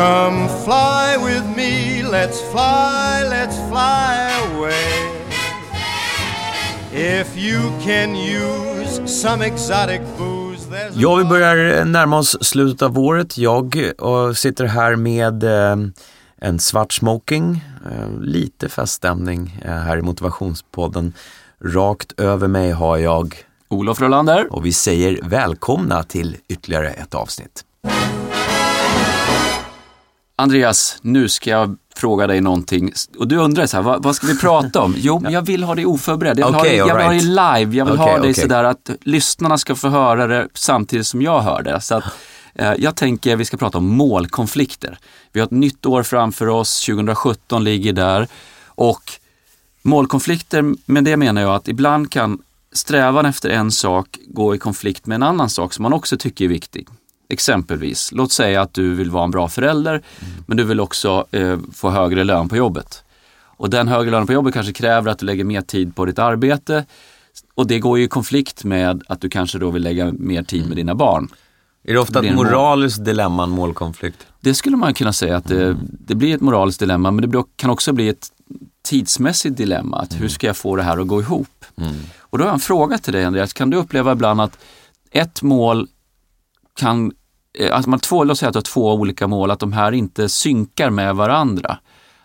Come 0.00 0.48
fly 0.48 1.16
with 1.24 1.44
me, 1.56 2.02
let's 2.02 2.40
fly, 2.52 3.22
let's 3.30 3.56
fly 3.68 4.30
away. 4.46 5.10
If 6.92 7.36
you 7.36 7.72
can 7.84 8.16
use 8.16 9.20
some 9.22 9.44
exotic 9.44 10.00
booze 10.18 10.66
there's 10.70 10.92
Ja, 10.94 11.14
vi 11.14 11.24
börjar 11.24 11.84
närma 11.84 12.18
oss 12.18 12.36
slutet 12.40 12.82
av 12.82 12.98
året. 12.98 13.38
Jag 13.38 13.76
eh, 13.76 14.32
sitter 14.32 14.64
här 14.64 14.96
med 14.96 15.44
eh, 15.44 15.76
en 16.40 16.58
svart 16.58 16.92
smoking, 16.92 17.64
eh, 17.86 18.20
lite 18.20 18.68
feststämning 18.68 19.60
eh, 19.64 19.72
här 19.72 19.98
i 19.98 20.02
motivationspodden. 20.02 21.12
Rakt 21.64 22.20
över 22.20 22.48
mig 22.48 22.70
har 22.70 22.96
jag 22.96 23.34
Olof 23.68 24.00
Rolander. 24.00 24.52
och 24.52 24.66
vi 24.66 24.72
säger 24.72 25.18
välkomna 25.22 26.02
till 26.02 26.36
ytterligare 26.48 26.90
ett 26.90 27.14
avsnitt. 27.14 27.64
Andreas, 30.40 30.98
nu 31.02 31.28
ska 31.28 31.50
jag 31.50 31.76
fråga 31.96 32.26
dig 32.26 32.40
någonting. 32.40 32.92
Och 33.18 33.28
du 33.28 33.36
undrar 33.36 33.66
så 33.66 33.76
här, 33.76 33.84
vad, 33.84 34.02
vad 34.02 34.16
ska 34.16 34.26
vi 34.26 34.38
prata 34.38 34.80
om? 34.80 34.94
Jo, 34.98 35.20
men 35.20 35.32
jag 35.32 35.42
vill 35.42 35.62
ha 35.62 35.74
dig 35.74 35.86
oförberedd. 35.86 36.38
Jag 36.38 36.46
vill, 36.46 36.56
Okej, 36.56 36.78
ha, 36.78 36.86
dig, 36.86 36.88
jag 36.88 36.96
vill 36.96 37.04
ha 37.04 37.10
dig 37.10 37.60
live. 37.60 37.76
Jag 37.76 37.84
vill 37.84 37.94
Okej, 37.94 38.12
ha 38.12 38.18
dig 38.18 38.30
okej. 38.30 38.34
sådär 38.34 38.64
att 38.64 38.90
lyssnarna 39.02 39.58
ska 39.58 39.74
få 39.74 39.88
höra 39.88 40.26
det 40.26 40.48
samtidigt 40.54 41.06
som 41.06 41.22
jag 41.22 41.40
hör 41.40 41.62
det. 41.62 41.80
Så 41.80 41.94
att, 41.94 42.04
eh, 42.54 42.72
jag 42.78 42.96
tänker 42.96 43.36
vi 43.36 43.44
ska 43.44 43.56
prata 43.56 43.78
om 43.78 43.86
målkonflikter. 43.86 44.98
Vi 45.32 45.40
har 45.40 45.44
ett 45.44 45.50
nytt 45.50 45.86
år 45.86 46.02
framför 46.02 46.48
oss, 46.48 46.80
2017 46.86 47.64
ligger 47.64 47.92
där. 47.92 48.28
Och 48.66 49.02
målkonflikter, 49.82 50.74
med 50.86 51.04
det 51.04 51.16
menar 51.16 51.42
jag 51.42 51.54
att 51.54 51.68
ibland 51.68 52.12
kan 52.12 52.38
strävan 52.72 53.26
efter 53.26 53.50
en 53.50 53.70
sak 53.70 54.18
gå 54.26 54.54
i 54.54 54.58
konflikt 54.58 55.06
med 55.06 55.14
en 55.16 55.22
annan 55.22 55.50
sak 55.50 55.72
som 55.72 55.82
man 55.82 55.92
också 55.92 56.16
tycker 56.16 56.44
är 56.44 56.48
viktig. 56.48 56.88
Exempelvis, 57.30 58.12
låt 58.12 58.32
säga 58.32 58.62
att 58.62 58.74
du 58.74 58.94
vill 58.94 59.10
vara 59.10 59.24
en 59.24 59.30
bra 59.30 59.48
förälder, 59.48 60.02
men 60.46 60.56
du 60.56 60.64
vill 60.64 60.80
också 60.80 61.26
eh, 61.30 61.58
få 61.72 61.90
högre 61.90 62.24
lön 62.24 62.48
på 62.48 62.56
jobbet. 62.56 63.04
Och 63.42 63.70
den 63.70 63.88
högre 63.88 64.10
lönen 64.10 64.26
på 64.26 64.32
jobbet 64.32 64.54
kanske 64.54 64.72
kräver 64.72 65.10
att 65.10 65.18
du 65.18 65.26
lägger 65.26 65.44
mer 65.44 65.62
tid 65.62 65.96
på 65.96 66.04
ditt 66.04 66.18
arbete. 66.18 66.84
Och 67.54 67.66
det 67.66 67.78
går 67.78 67.98
ju 67.98 68.04
i 68.04 68.08
konflikt 68.08 68.64
med 68.64 69.02
att 69.08 69.20
du 69.20 69.28
kanske 69.28 69.58
då 69.58 69.70
vill 69.70 69.82
lägga 69.82 70.12
mer 70.12 70.42
tid 70.42 70.68
med 70.68 70.76
dina 70.76 70.94
barn. 70.94 71.28
Är 71.84 71.92
det 71.92 71.98
ofta 72.00 72.20
Det 72.20 72.28
ett 72.28 72.34
mål. 72.34 72.46
moraliskt 72.46 73.04
dilemma, 73.04 73.42
en 73.42 73.50
målkonflikt? 73.50 74.26
Det 74.40 74.54
skulle 74.54 74.76
man 74.76 74.94
kunna 74.94 75.12
säga 75.12 75.36
att 75.36 75.44
det, 75.48 75.76
det 75.90 76.14
blir 76.14 76.34
ett 76.34 76.40
moraliskt 76.40 76.80
dilemma, 76.80 77.10
men 77.10 77.30
det 77.30 77.42
kan 77.56 77.70
också 77.70 77.92
bli 77.92 78.08
ett 78.08 78.28
tidsmässigt 78.82 79.56
dilemma. 79.56 79.96
Att 79.98 80.20
hur 80.20 80.28
ska 80.28 80.46
jag 80.46 80.56
få 80.56 80.76
det 80.76 80.82
här 80.82 80.98
att 80.98 81.06
gå 81.06 81.20
ihop? 81.20 81.64
Och 82.18 82.38
då 82.38 82.44
har 82.44 82.48
jag 82.48 82.54
en 82.54 82.60
fråga 82.60 82.98
till 82.98 83.12
dig 83.12 83.24
Andreas. 83.24 83.52
Kan 83.52 83.70
du 83.70 83.76
uppleva 83.76 84.12
ibland 84.12 84.40
att 84.40 84.58
ett 85.10 85.42
mål 85.42 85.88
kan, 86.76 87.12
Eh, 87.58 87.74
alltså 87.74 87.90
man 87.90 88.00
två, 88.00 88.24
låt 88.24 88.38
säga 88.38 88.48
att 88.48 88.52
du 88.52 88.58
har 88.58 88.62
två 88.62 88.92
olika 88.92 89.26
mål, 89.26 89.50
att 89.50 89.60
de 89.60 89.72
här 89.72 89.92
inte 89.92 90.28
synkar 90.28 90.90
med 90.90 91.16
varandra. 91.16 91.78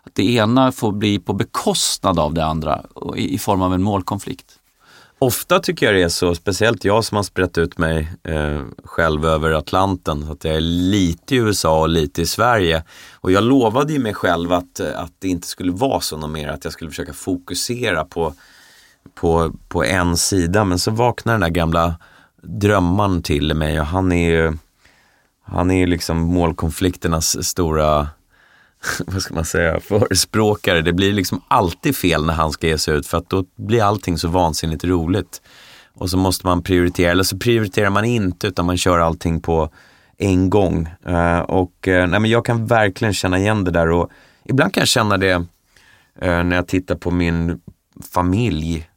Att 0.03 0.15
det 0.15 0.33
ena 0.33 0.71
får 0.71 0.91
bli 0.91 1.19
på 1.19 1.33
bekostnad 1.33 2.19
av 2.19 2.33
det 2.33 2.45
andra 2.45 2.85
i, 3.15 3.33
i 3.33 3.37
form 3.37 3.61
av 3.61 3.73
en 3.73 3.83
målkonflikt. 3.83 4.59
Ofta 5.19 5.59
tycker 5.59 5.85
jag 5.85 5.95
det 5.95 6.03
är 6.03 6.09
så, 6.09 6.35
speciellt 6.35 6.85
jag 6.85 7.03
som 7.03 7.15
har 7.15 7.23
sprätt 7.23 7.57
ut 7.57 7.77
mig 7.77 8.11
eh, 8.23 8.61
själv 8.83 9.25
över 9.25 9.51
Atlanten, 9.51 10.31
att 10.31 10.43
jag 10.43 10.55
är 10.55 10.61
lite 10.61 11.35
i 11.35 11.37
USA 11.37 11.81
och 11.81 11.89
lite 11.89 12.21
i 12.21 12.25
Sverige. 12.25 12.83
Och 13.13 13.31
jag 13.31 13.43
lovade 13.43 13.93
ju 13.93 13.99
mig 13.99 14.13
själv 14.13 14.53
att, 14.53 14.79
eh, 14.79 14.99
att 14.99 15.11
det 15.19 15.27
inte 15.27 15.47
skulle 15.47 15.71
vara 15.71 16.01
så 16.01 16.17
något 16.17 16.29
mer, 16.29 16.49
att 16.49 16.63
jag 16.63 16.73
skulle 16.73 16.89
försöka 16.89 17.13
fokusera 17.13 18.05
på, 18.05 18.33
på, 19.13 19.51
på 19.67 19.83
en 19.83 20.17
sida. 20.17 20.65
Men 20.65 20.79
så 20.79 20.91
vaknar 20.91 21.33
den 21.33 21.41
där 21.41 21.49
gamla 21.49 21.95
drömmaren 22.41 23.21
till 23.23 23.53
mig 23.53 23.79
och 23.79 23.85
han 23.85 24.11
är 24.11 24.29
ju, 24.29 24.57
han 25.45 25.71
är 25.71 25.77
ju 25.77 25.85
liksom 25.85 26.17
målkonflikternas 26.17 27.47
stora 27.47 28.07
vad 29.07 29.21
ska 29.21 29.33
man 29.33 29.45
säga, 29.45 29.79
förespråkare. 29.79 30.81
Det 30.81 30.93
blir 30.93 31.13
liksom 31.13 31.41
alltid 31.47 31.95
fel 31.95 32.25
när 32.25 32.33
han 32.33 32.51
ska 32.51 32.67
ge 32.67 32.77
sig 32.77 32.93
ut 32.93 33.07
för 33.07 33.17
att 33.17 33.29
då 33.29 33.45
blir 33.55 33.83
allting 33.83 34.17
så 34.17 34.27
vansinnigt 34.27 34.83
roligt. 34.83 35.41
Och 35.93 36.09
så 36.09 36.17
måste 36.17 36.47
man 36.47 36.63
prioritera, 36.63 37.11
eller 37.11 37.23
så 37.23 37.37
prioriterar 37.37 37.89
man 37.89 38.05
inte 38.05 38.47
utan 38.47 38.65
man 38.65 38.77
kör 38.77 38.99
allting 38.99 39.41
på 39.41 39.69
en 40.17 40.49
gång. 40.49 40.89
Eh, 41.05 41.39
och 41.39 41.87
eh, 41.87 42.07
nej, 42.07 42.19
men 42.19 42.31
jag 42.31 42.45
kan 42.45 42.67
verkligen 42.67 43.13
känna 43.13 43.39
igen 43.39 43.63
det 43.63 43.71
där 43.71 43.91
och 43.91 44.09
ibland 44.45 44.73
kan 44.73 44.81
jag 44.81 44.87
känna 44.87 45.17
det 45.17 45.31
eh, 46.21 46.43
när 46.43 46.55
jag 46.55 46.67
tittar 46.67 46.95
på 46.95 47.11
min 47.11 47.61
familj. 48.13 48.89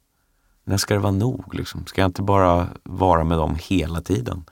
När 0.64 0.76
ska 0.76 0.94
det 0.94 1.00
vara 1.00 1.12
nog? 1.12 1.54
Liksom? 1.54 1.86
Ska 1.86 2.00
jag 2.00 2.08
inte 2.08 2.22
bara 2.22 2.66
vara 2.82 3.24
med 3.24 3.38
dem 3.38 3.56
hela 3.60 4.00
tiden? 4.00 4.44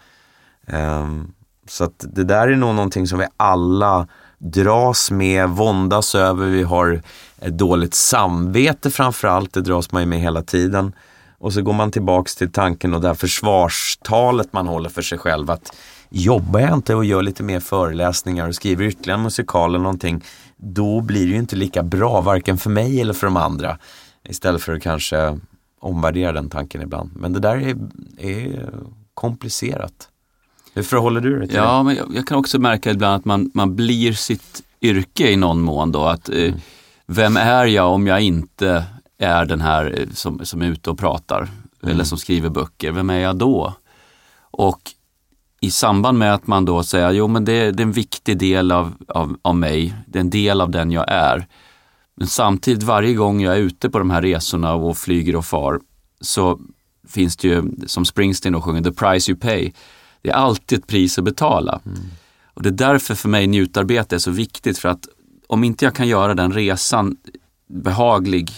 Ehm, 0.66 1.32
så 1.70 1.84
att 1.84 2.04
det 2.12 2.24
där 2.24 2.48
är 2.48 2.56
nog 2.56 2.74
någonting 2.74 3.06
som 3.06 3.18
vi 3.18 3.26
alla 3.36 4.08
dras 4.38 5.10
med, 5.10 5.48
våndas 5.48 6.14
över. 6.14 6.46
Vi 6.46 6.62
har 6.62 7.02
ett 7.40 7.58
dåligt 7.58 7.94
samvete 7.94 8.90
framförallt, 8.90 9.52
det 9.52 9.60
dras 9.60 9.92
man 9.92 10.02
ju 10.02 10.06
med 10.08 10.20
hela 10.20 10.42
tiden. 10.42 10.92
Och 11.38 11.52
så 11.52 11.62
går 11.62 11.72
man 11.72 11.90
tillbaks 11.90 12.36
till 12.36 12.52
tanken 12.52 12.94
och 12.94 13.00
det 13.00 13.08
här 13.08 13.14
försvarstalet 13.14 14.52
man 14.52 14.66
håller 14.66 14.88
för 14.88 15.02
sig 15.02 15.18
själv 15.18 15.50
att 15.50 15.76
jobbar 16.10 16.60
jag 16.60 16.74
inte 16.74 16.94
och 16.94 17.04
gör 17.04 17.22
lite 17.22 17.42
mer 17.42 17.60
föreläsningar 17.60 18.48
och 18.48 18.54
skriver 18.54 18.84
ytterligare 18.84 19.18
en 19.18 19.22
musikal 19.22 19.70
eller 19.70 19.82
någonting, 19.82 20.24
då 20.56 21.00
blir 21.00 21.26
det 21.26 21.32
ju 21.32 21.38
inte 21.38 21.56
lika 21.56 21.82
bra, 21.82 22.20
varken 22.20 22.58
för 22.58 22.70
mig 22.70 23.00
eller 23.00 23.12
för 23.12 23.26
de 23.26 23.36
andra. 23.36 23.78
Istället 24.28 24.62
för 24.62 24.74
att 24.74 24.82
kanske 24.82 25.38
omvärdera 25.80 26.32
den 26.32 26.50
tanken 26.50 26.82
ibland. 26.82 27.10
Men 27.16 27.32
det 27.32 27.40
där 27.40 27.56
är, 27.56 27.76
är 28.18 28.70
komplicerat. 29.14 30.08
Hur 30.76 30.82
förhåller 30.82 31.20
du 31.20 31.38
dig 31.38 31.48
till 31.48 31.56
Ja, 31.56 31.82
men 31.82 31.96
jag, 31.96 32.06
jag 32.14 32.26
kan 32.26 32.38
också 32.38 32.58
märka 32.58 32.90
ibland 32.90 33.14
att 33.14 33.24
man, 33.24 33.50
man 33.54 33.76
blir 33.76 34.12
sitt 34.12 34.62
yrke 34.80 35.30
i 35.30 35.36
någon 35.36 35.60
mån 35.60 35.92
då. 35.92 36.04
Att, 36.04 36.28
eh, 36.28 36.54
vem 37.06 37.36
är 37.36 37.66
jag 37.66 37.92
om 37.92 38.06
jag 38.06 38.20
inte 38.20 38.84
är 39.18 39.44
den 39.44 39.60
här 39.60 39.94
eh, 39.98 40.08
som, 40.14 40.44
som 40.44 40.62
är 40.62 40.66
ute 40.66 40.90
och 40.90 40.98
pratar 40.98 41.48
eller 41.82 42.04
som 42.04 42.18
skriver 42.18 42.48
böcker? 42.48 42.92
Vem 42.92 43.10
är 43.10 43.18
jag 43.18 43.36
då? 43.36 43.74
Och 44.50 44.80
i 45.60 45.70
samband 45.70 46.18
med 46.18 46.34
att 46.34 46.46
man 46.46 46.64
då 46.64 46.82
säger, 46.82 47.10
jo 47.10 47.28
men 47.28 47.44
det, 47.44 47.72
det 47.72 47.82
är 47.82 47.86
en 47.86 47.92
viktig 47.92 48.38
del 48.38 48.72
av, 48.72 48.94
av, 49.08 49.36
av 49.42 49.56
mig, 49.56 49.94
det 50.06 50.18
är 50.18 50.20
en 50.20 50.30
del 50.30 50.60
av 50.60 50.70
den 50.70 50.90
jag 50.90 51.04
är. 51.08 51.46
Men 52.16 52.28
samtidigt 52.28 52.82
varje 52.82 53.14
gång 53.14 53.40
jag 53.40 53.56
är 53.56 53.60
ute 53.60 53.90
på 53.90 53.98
de 53.98 54.10
här 54.10 54.22
resorna 54.22 54.74
och 54.74 54.98
flyger 54.98 55.36
och 55.36 55.44
far 55.44 55.80
så 56.20 56.60
finns 57.08 57.36
det 57.36 57.48
ju, 57.48 57.62
som 57.86 58.04
Springsteen 58.04 58.52
då 58.52 58.60
sjunger, 58.60 58.82
the 58.82 58.92
price 58.92 59.30
you 59.32 59.40
pay. 59.40 59.72
Det 60.26 60.30
är 60.32 60.34
alltid 60.36 60.78
ett 60.78 60.86
pris 60.86 61.18
att 61.18 61.24
betala. 61.24 61.80
Och 62.54 62.62
det 62.62 62.68
är 62.68 62.72
därför 62.72 63.14
för 63.14 63.28
mig 63.28 63.46
njutarbete 63.46 64.14
är 64.14 64.18
så 64.18 64.30
viktigt 64.30 64.78
för 64.78 64.88
att 64.88 65.08
om 65.46 65.64
inte 65.64 65.84
jag 65.84 65.94
kan 65.94 66.08
göra 66.08 66.34
den 66.34 66.52
resan 66.52 67.16
behaglig 67.68 68.50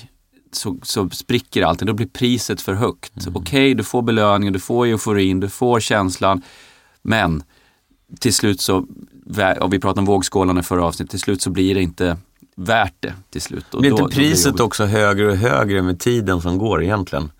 så, 0.52 0.76
så 0.82 1.10
spricker 1.10 1.62
allting, 1.62 1.86
då 1.86 1.92
blir 1.92 2.06
priset 2.06 2.60
för 2.60 2.74
högt. 2.74 3.12
Okej, 3.34 3.74
du 3.74 3.84
får 3.84 4.02
belöningen, 4.02 4.52
du 4.52 4.58
får 4.60 4.86
euforin, 4.86 5.40
du 5.40 5.48
får 5.48 5.80
känslan, 5.80 6.42
men 7.02 7.42
till 8.20 8.34
slut 8.34 8.60
så, 8.60 8.86
och 9.60 9.72
vi 9.72 9.78
pratade 9.78 10.00
om 10.00 10.04
vågskålarna 10.04 10.60
i 10.60 10.62
förra 10.62 10.84
avsnittet, 10.84 11.10
till 11.10 11.20
slut 11.20 11.42
så 11.42 11.50
blir 11.50 11.74
det 11.74 11.82
inte 11.82 12.16
värt 12.56 12.94
det 13.00 13.14
till 13.30 13.42
slut. 13.42 13.74
Och 13.74 13.80
Blir 13.80 13.90
då- 13.90 13.98
inte 13.98 14.16
priset 14.16 14.60
också 14.60 14.84
högre 14.84 15.30
och 15.30 15.36
högre 15.36 15.82
med 15.82 16.00
tiden 16.00 16.40
som 16.40 16.58
går 16.58 16.82
egentligen? 16.82 17.30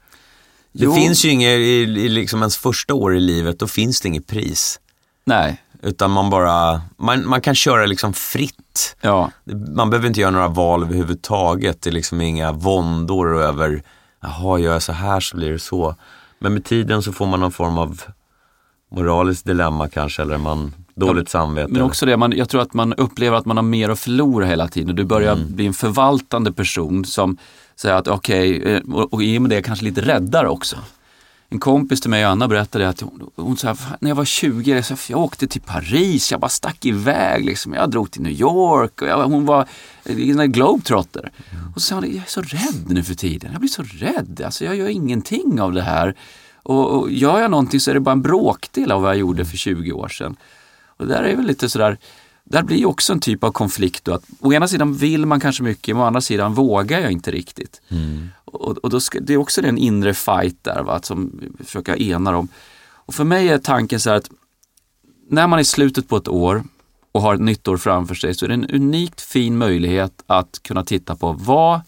Det 0.79 0.85
Jo. 0.85 0.95
finns 0.95 1.25
ju 1.25 1.31
inget, 1.31 1.59
i, 1.59 1.73
i 1.83 2.09
liksom 2.09 2.41
ens 2.41 2.57
första 2.57 2.95
år 2.95 3.17
i 3.17 3.21
livet, 3.21 3.59
då 3.59 3.67
finns 3.67 4.01
det 4.01 4.09
inget 4.09 4.27
pris. 4.27 4.81
Nej, 5.25 5.63
Utan 5.83 6.11
man 6.11 6.31
bara, 6.31 6.83
man, 6.97 7.29
man 7.29 7.41
kan 7.41 7.55
köra 7.55 7.87
liksom 7.87 8.13
fritt. 8.13 8.97
ja. 9.01 9.31
Man 9.77 9.91
behöver 9.91 10.09
inte 10.09 10.21
göra 10.21 10.31
några 10.31 10.49
val 10.49 10.83
överhuvudtaget. 10.83 11.83
Det 11.83 11.91
är 11.91 11.93
liksom 11.93 12.21
inga 12.21 12.53
våndor 12.53 13.43
över, 13.43 13.83
jaha 14.23 14.59
gör 14.59 14.73
jag 14.73 14.83
så 14.83 14.93
här 14.93 15.21
så 15.21 15.37
blir 15.37 15.51
det 15.53 15.59
så. 15.59 15.95
Men 16.39 16.55
med 16.55 16.65
tiden 16.65 17.03
så 17.03 17.13
får 17.13 17.27
man 17.27 17.41
någon 17.41 17.53
form 17.53 17.79
av 17.79 18.01
moraliskt 18.91 19.47
dilemma 19.47 19.89
kanske, 19.89 20.23
eller 20.23 20.39
man, 20.39 20.75
dåligt 20.95 21.29
samvete. 21.29 21.73
Men 21.73 21.83
också 21.83 22.07
det, 22.07 22.17
man, 22.17 22.33
jag 22.37 22.49
tror 22.49 22.61
att 22.63 22.75
man 22.75 22.93
upplever 22.93 23.37
att 23.37 23.47
man 23.47 23.57
har 23.57 23.65
mer 23.65 23.89
att 23.91 24.01
förlora 24.01 24.47
hela 24.47 24.69
tiden. 24.69 24.97
Du 24.97 25.05
börjar 25.05 25.33
Mm. 25.33 25.55
bli 25.55 25.67
en 25.67 25.75
förvaltande 25.75 26.53
person 26.53 27.05
som 27.05 27.37
säger 27.81 27.95
att 27.95 28.09
okej, 28.09 28.63
eh, 28.63 28.95
och, 28.95 29.13
och 29.15 29.23
i 29.23 29.39
och 29.39 29.43
med 29.43 29.51
det 29.51 29.63
kanske 29.63 29.85
lite 29.85 30.01
räddare 30.01 30.49
också. 30.49 30.77
En 31.51 31.59
kompis 31.59 32.01
till 32.01 32.11
mig, 32.11 32.25
Anna, 32.25 32.49
berättade 32.49 32.89
att 32.89 33.01
hon, 33.01 33.31
hon 33.37 33.57
sa, 33.57 33.75
"Fan, 33.75 33.97
när 34.01 34.11
jag 34.11 34.17
var 34.17 34.25
20, 34.25 34.75
jag, 34.75 34.85
sa, 34.85 34.97
jag 35.09 35.21
åkte 35.21 35.47
till 35.47 35.61
Paris, 35.61 36.31
jag 36.31 36.41
bara 36.41 36.49
stack 36.49 36.85
iväg. 36.85 37.45
Liksom. 37.45 37.75
Jag 37.75 37.91
drog 37.91 38.11
till 38.11 38.23
New 38.23 38.33
York 38.33 39.03
och 39.03 39.09
jag, 39.09 39.25
hon 39.25 39.47
var 39.47 39.67
en 40.05 40.53
globetrotter. 40.53 41.33
Och 41.75 41.83
så 41.83 41.87
sa 41.87 41.95
hon, 41.95 42.05
jag 42.05 42.15
är 42.17 42.23
så 42.27 42.43
rädd 42.43 42.85
nu 42.89 43.03
för 43.03 43.15
tiden. 43.15 43.53
Jag 43.53 43.61
blir 43.61 43.71
så 43.71 43.83
rädd, 43.83 44.43
alltså, 44.45 44.65
jag 44.65 44.77
gör 44.77 44.89
ingenting 44.89 45.61
av 45.61 45.73
det 45.73 45.83
här. 45.83 46.15
Och, 46.63 46.99
och 46.99 47.11
gör 47.11 47.41
jag 47.41 47.51
någonting 47.51 47.81
så 47.81 47.91
är 47.91 47.95
det 47.95 48.01
bara 48.01 48.13
en 48.13 48.23
bråkdel 48.23 48.93
av 48.93 49.03
vad 49.03 49.11
jag 49.11 49.19
gjorde 49.19 49.45
för 49.45 49.57
20 49.57 49.93
år 49.93 50.09
sedan. 50.09 50.37
Och 50.97 51.07
där 51.07 51.23
är 51.23 51.37
väl 51.37 51.47
lite 51.47 51.69
sådär, 51.69 51.99
där 52.51 52.63
blir 52.63 52.87
också 52.87 53.13
en 53.13 53.21
typ 53.21 53.45
av 53.45 53.53
konflikt 53.53 54.05
då. 54.05 54.15
Att 54.15 54.25
å 54.41 54.53
ena 54.53 54.69
sidan 54.69 54.95
vill 54.95 55.27
man 55.27 55.41
kanske 55.41 55.63
mycket, 55.63 55.97
men 55.97 56.03
å 56.03 56.07
andra 56.07 56.21
sidan 56.21 56.55
vågar 56.55 57.01
jag 57.01 57.13
inte 57.13 57.31
riktigt. 57.31 57.83
Och, 58.45 58.79
och 58.79 58.91
då 58.91 59.01
ska, 59.01 59.21
det 59.21 59.33
är 59.33 59.37
också 59.37 59.63
den 59.63 59.79
inre 59.79 60.15
fight 60.15 60.65
där, 60.65 60.83
va, 60.83 61.03
som 61.03 61.41
vi 61.59 61.65
försöker 61.65 62.03
ena 62.03 62.33
dem. 62.33 62.49
Och 63.09 63.15
för 63.15 63.25
mig 63.25 63.49
är 63.49 63.59
tanken 63.59 64.01
så 64.01 64.11
här 64.11 64.17
att 64.17 64.31
när 65.31 65.47
man 65.47 65.59
är 65.59 65.63
i 65.63 65.65
slutet 65.65 66.09
på 66.09 66.17
ett 66.17 66.29
år 66.29 66.65
och 67.13 67.23
har 67.23 67.35
ett 67.35 67.41
nytt 67.41 67.69
år 67.69 67.77
framför 67.77 68.15
sig 68.15 68.35
så 68.35 68.45
är 68.45 68.49
det 68.49 68.55
en 68.55 68.71
unikt 68.71 69.21
fin 69.21 69.59
möjlighet 69.59 70.23
att 70.27 70.61
kunna 70.63 70.85
titta 70.85 71.17
på 71.17 71.33
vad 71.33 71.81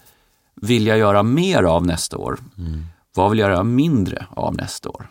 vill 0.54 0.86
jag 0.86 0.98
göra 0.98 1.22
mer 1.22 1.62
av 1.62 1.86
nästa 1.86 2.16
år? 2.16 2.38
Mm. 2.58 2.84
Vad 3.14 3.30
vill 3.30 3.38
jag 3.38 3.50
göra 3.50 3.64
mindre 3.64 4.26
av 4.30 4.56
nästa 4.56 4.88
år? 4.88 5.10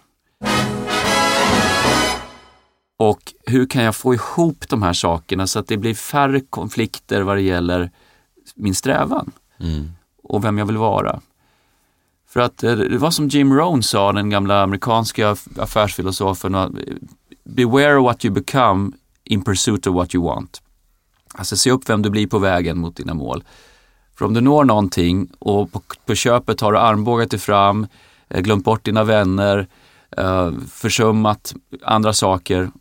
Och 3.00 3.34
hur 3.46 3.66
kan 3.66 3.84
jag 3.84 3.96
få 3.96 4.14
ihop 4.14 4.70
de 4.70 4.84
här 4.84 4.94
sakerna 4.94 5.48
så 5.48 5.60
att 5.60 5.68
det 5.68 5.78
blir 5.78 5.94
färre 5.94 6.40
konflikter 6.40 7.22
vad 7.22 7.38
det 7.38 7.42
gäller 7.42 7.92
min 8.56 8.76
strävan 8.76 9.32
mm. 9.60 9.92
och 10.24 10.44
vem 10.44 10.58
jag 10.58 10.66
vill 10.66 10.78
vara. 10.78 11.22
För 12.30 12.40
att 12.40 12.64
eh, 12.64 12.76
det 12.76 12.98
var 12.98 13.12
som 13.12 13.28
Jim 13.28 13.54
Rohn 13.54 13.84
sa, 13.84 14.12
den 14.12 14.30
gamla 14.30 14.64
amerikanska 14.64 15.36
affärsfilosofen, 15.58 16.78
beware 17.44 18.00
what 18.00 18.26
you 18.26 18.34
become 18.34 18.92
in 19.24 19.42
pursuit 19.42 19.88
of 19.88 19.96
what 19.96 20.16
you 20.16 20.24
want. 20.24 20.62
Alltså 21.34 21.58
se 21.58 21.72
upp 21.72 21.90
vem 21.90 22.02
du 22.02 22.10
blir 22.10 22.28
på 22.28 22.40
vägen 22.40 22.80
mot 22.80 22.96
dina 22.96 23.14
mål. 23.14 23.44
För 24.16 24.26
om 24.26 24.34
du 24.34 24.42
når 24.42 24.64
någonting 24.64 25.30
och 25.40 25.72
på, 25.72 25.82
på 26.06 26.16
köpet 26.16 26.62
har 26.62 26.72
du 26.72 26.78
armbågat 26.78 27.32
dig 27.32 27.40
fram, 27.40 27.88
eh, 28.30 28.42
glömt 28.42 28.64
bort 28.64 28.86
dina 28.86 29.04
vänner, 29.04 29.68
eh, 30.18 30.52
försummat 30.72 31.54
andra 31.84 32.14
saker, 32.14 32.72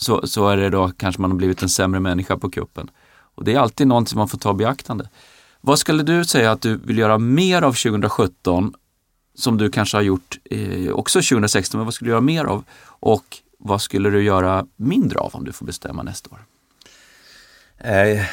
så, 0.00 0.26
så 0.26 0.48
är 0.48 0.56
det 0.56 0.70
då 0.70 0.90
kanske 0.96 1.20
man 1.22 1.30
har 1.30 1.38
blivit 1.38 1.62
en 1.62 1.68
sämre 1.68 2.00
människa 2.00 2.36
på 2.36 2.50
kuppen. 2.50 2.90
Och 3.34 3.44
det 3.44 3.54
är 3.54 3.58
alltid 3.58 3.86
någonting 3.86 4.18
man 4.18 4.28
får 4.28 4.38
ta 4.38 4.50
i 4.50 4.54
beaktande. 4.54 5.08
Vad 5.60 5.78
skulle 5.78 6.02
du 6.02 6.24
säga 6.24 6.50
att 6.50 6.62
du 6.62 6.76
vill 6.76 6.98
göra 6.98 7.18
mer 7.18 7.62
av 7.62 7.72
2017 7.72 8.74
som 9.34 9.58
du 9.58 9.70
kanske 9.70 9.96
har 9.96 10.02
gjort 10.02 10.38
eh, 10.44 10.90
också 10.92 11.18
2016, 11.18 11.78
men 11.78 11.84
vad 11.84 11.94
skulle 11.94 12.08
du 12.08 12.12
göra 12.12 12.20
mer 12.20 12.44
av? 12.44 12.64
Och 12.84 13.24
vad 13.58 13.82
skulle 13.82 14.10
du 14.10 14.22
göra 14.22 14.66
mindre 14.76 15.18
av 15.18 15.34
om 15.34 15.44
du 15.44 15.52
får 15.52 15.66
bestämma 15.66 16.02
nästa 16.02 16.30
år? 16.30 16.44
Eh, 17.78 18.24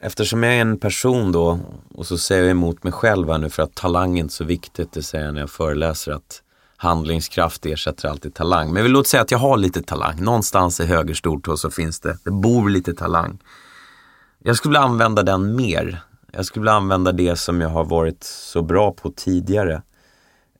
eftersom 0.00 0.42
jag 0.42 0.54
är 0.54 0.60
en 0.60 0.78
person 0.78 1.32
då 1.32 1.58
och 1.94 2.06
så 2.06 2.18
säger 2.18 2.42
jag 2.42 2.50
emot 2.50 2.84
mig 2.84 2.92
själv 2.92 3.28
här 3.28 3.38
nu 3.38 3.50
för 3.50 3.62
att 3.62 3.74
talang 3.74 4.18
är 4.18 4.20
inte 4.20 4.34
så 4.34 4.44
viktigt. 4.44 4.92
Det 4.92 5.02
säger 5.02 5.24
jag 5.24 5.34
när 5.34 5.40
jag 5.40 5.50
föreläser 5.50 6.12
att 6.12 6.42
handlingskraft 6.82 7.66
ersätter 7.66 8.08
alltid 8.08 8.34
talang. 8.34 8.72
Men 8.72 8.82
vi 8.82 8.88
låter 8.88 9.08
säga 9.08 9.22
att 9.22 9.30
jag 9.30 9.38
har 9.38 9.56
lite 9.56 9.82
talang. 9.82 10.24
Någonstans 10.24 10.80
i 10.80 10.86
höger 10.86 11.14
stortå 11.14 11.56
så 11.56 11.70
finns 11.70 12.00
det, 12.00 12.18
det 12.24 12.30
bor 12.30 12.70
lite 12.70 12.94
talang. 12.94 13.38
Jag 14.38 14.56
skulle 14.56 14.70
vilja 14.70 14.80
använda 14.80 15.22
den 15.22 15.56
mer. 15.56 16.02
Jag 16.32 16.46
skulle 16.46 16.60
vilja 16.62 16.72
använda 16.72 17.12
det 17.12 17.36
som 17.36 17.60
jag 17.60 17.68
har 17.68 17.84
varit 17.84 18.24
så 18.24 18.62
bra 18.62 18.92
på 18.92 19.10
tidigare. 19.10 19.82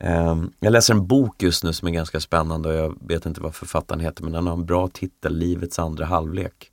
Ehm, 0.01 0.53
jag 0.61 0.73
läser 0.73 0.95
en 0.95 1.07
bok 1.07 1.43
just 1.43 1.65
nu 1.65 1.73
som 1.73 1.89
är 1.89 1.93
ganska 1.93 2.21
spännande 2.21 2.69
och 2.69 2.75
jag 2.75 2.99
vet 3.09 3.27
inte 3.27 3.41
vad 3.41 3.55
författaren 3.55 4.01
heter 4.01 4.23
men 4.23 4.33
den 4.33 4.47
har 4.47 4.55
en 4.55 4.67
bra 4.67 4.89
titel, 4.89 5.37
Livets 5.37 5.79
andra 5.79 6.05
halvlek. 6.05 6.71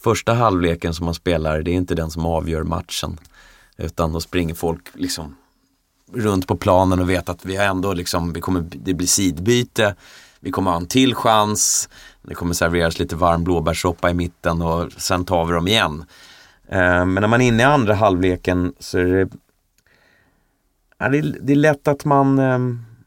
Första 0.00 0.34
halvleken 0.34 0.94
som 0.94 1.04
man 1.04 1.14
spelar, 1.14 1.62
det 1.62 1.70
är 1.70 1.74
inte 1.74 1.94
den 1.94 2.10
som 2.10 2.26
avgör 2.26 2.62
matchen. 2.62 3.18
Utan 3.76 4.12
då 4.12 4.20
springer 4.20 4.54
folk 4.54 4.82
liksom 4.94 5.36
runt 6.12 6.46
på 6.46 6.56
planen 6.56 7.00
och 7.00 7.10
vet 7.10 7.28
att 7.28 7.44
vi 7.44 7.56
har 7.56 7.64
ändå 7.64 7.92
liksom, 7.92 8.32
vi 8.32 8.40
kommer, 8.40 8.64
det 8.70 8.94
blir 8.94 9.06
sidbyte, 9.06 9.94
vi 10.40 10.50
kommer 10.50 10.70
ha 10.70 10.76
en 10.76 10.86
till 10.86 11.14
chans, 11.14 11.88
det 12.22 12.34
kommer 12.34 12.54
serveras 12.54 12.98
lite 12.98 13.16
varm 13.16 13.44
blåbärssoppa 13.44 14.10
i 14.10 14.14
mitten 14.14 14.62
och 14.62 14.92
sen 14.92 15.24
tar 15.24 15.44
vi 15.44 15.52
dem 15.52 15.68
igen. 15.68 16.04
Eh, 16.68 17.04
men 17.04 17.14
när 17.14 17.28
man 17.28 17.40
är 17.40 17.46
inne 17.46 17.62
i 17.62 17.66
andra 17.66 17.94
halvleken 17.94 18.72
så 18.78 18.98
är 18.98 19.04
det, 19.04 19.28
ja, 20.98 21.08
det, 21.08 21.18
är, 21.18 21.36
det 21.42 21.52
är 21.52 21.56
lätt 21.56 21.88
att 21.88 22.04
man, 22.04 22.38
eh, 22.38 22.58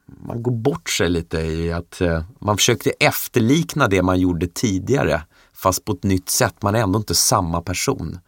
man 0.05 0.43
går 0.43 0.51
bort 0.51 0.89
sig 0.89 1.09
lite 1.09 1.37
i 1.37 1.71
att 1.71 2.01
eh, 2.01 2.23
man 2.39 2.57
försökte 2.57 2.89
efterlikna 2.89 3.87
det 3.87 4.01
man 4.01 4.19
gjorde 4.19 4.47
tidigare 4.47 5.21
fast 5.53 5.85
på 5.85 5.91
ett 5.91 6.03
nytt 6.03 6.29
sätt. 6.29 6.55
Man 6.61 6.75
är 6.75 6.79
ändå 6.79 6.99
inte 6.99 7.15
samma 7.15 7.61
person. 7.61 8.19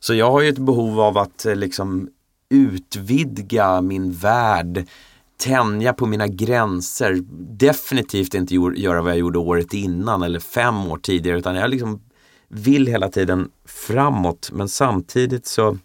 Så 0.00 0.14
jag 0.14 0.30
har 0.30 0.40
ju 0.40 0.48
ett 0.48 0.58
behov 0.58 1.00
av 1.00 1.18
att 1.18 1.46
eh, 1.46 1.54
liksom 1.54 2.08
utvidga 2.50 3.80
min 3.80 4.12
värld, 4.12 4.88
tänja 5.36 5.92
på 5.92 6.06
mina 6.06 6.26
gränser. 6.26 7.18
Definitivt 7.58 8.34
inte 8.34 8.54
göra 8.54 9.02
vad 9.02 9.10
jag 9.10 9.18
gjorde 9.18 9.38
året 9.38 9.74
innan 9.74 10.22
eller 10.22 10.40
fem 10.40 10.86
år 10.86 10.98
tidigare 10.98 11.38
utan 11.38 11.56
jag 11.56 11.70
liksom 11.70 12.02
vill 12.48 12.86
hela 12.86 13.08
tiden 13.08 13.50
framåt 13.64 14.50
men 14.52 14.68
samtidigt 14.68 15.46
så 15.46 15.78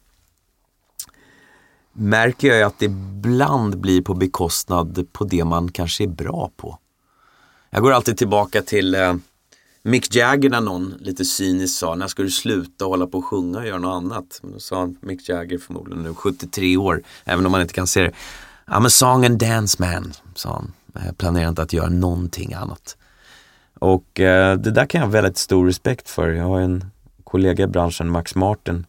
märker 1.93 2.47
jag 2.47 2.67
att 2.67 2.79
det 2.79 2.85
ibland 2.85 3.79
blir 3.79 4.01
på 4.01 4.13
bekostnad 4.13 5.07
på 5.11 5.23
det 5.23 5.45
man 5.45 5.71
kanske 5.71 6.03
är 6.03 6.07
bra 6.07 6.51
på. 6.57 6.77
Jag 7.69 7.81
går 7.81 7.91
alltid 7.91 8.17
tillbaka 8.17 8.61
till 8.61 8.95
eh, 8.95 9.15
Mick 9.85 10.15
Jagger 10.15 10.49
när 10.49 10.61
någon 10.61 10.93
lite 10.99 11.25
cyniskt 11.25 11.77
sa, 11.77 11.95
när 11.95 12.07
ska 12.07 12.23
du 12.23 12.31
sluta 12.31 12.85
hålla 12.85 13.07
på 13.07 13.17
och 13.17 13.25
sjunga 13.25 13.57
och 13.57 13.67
göra 13.67 13.79
något 13.79 14.03
annat? 14.03 14.39
Men 14.43 14.51
då 14.51 14.59
sa 14.59 14.93
Mick 15.01 15.29
Jagger 15.29 15.57
förmodligen 15.57 16.03
nu 16.03 16.13
73 16.13 16.77
år, 16.77 17.01
även 17.23 17.45
om 17.45 17.51
man 17.51 17.61
inte 17.61 17.73
kan 17.73 17.87
se 17.87 18.01
det. 18.01 18.11
I'm 18.65 18.85
a 18.85 18.89
song 18.89 19.25
and 19.25 19.39
dance 19.39 19.77
man, 19.79 20.13
sa 20.35 20.49
han. 20.49 20.73
Jag 21.05 21.17
planerar 21.17 21.49
inte 21.49 21.61
att 21.61 21.73
göra 21.73 21.89
någonting 21.89 22.53
annat. 22.53 22.97
Och 23.79 24.19
eh, 24.19 24.57
det 24.57 24.71
där 24.71 24.85
kan 24.85 25.01
jag 25.01 25.07
ha 25.07 25.11
väldigt 25.11 25.37
stor 25.37 25.65
respekt 25.65 26.09
för. 26.09 26.29
Jag 26.29 26.43
har 26.43 26.59
en 26.59 26.85
kollega 27.23 27.63
i 27.63 27.67
branschen, 27.67 28.09
Max 28.09 28.35
Martin, 28.35 28.85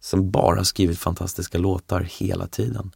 som 0.00 0.30
bara 0.30 0.64
skrivit 0.64 0.98
fantastiska 0.98 1.58
låtar 1.58 2.00
hela 2.00 2.46
tiden. 2.46 2.90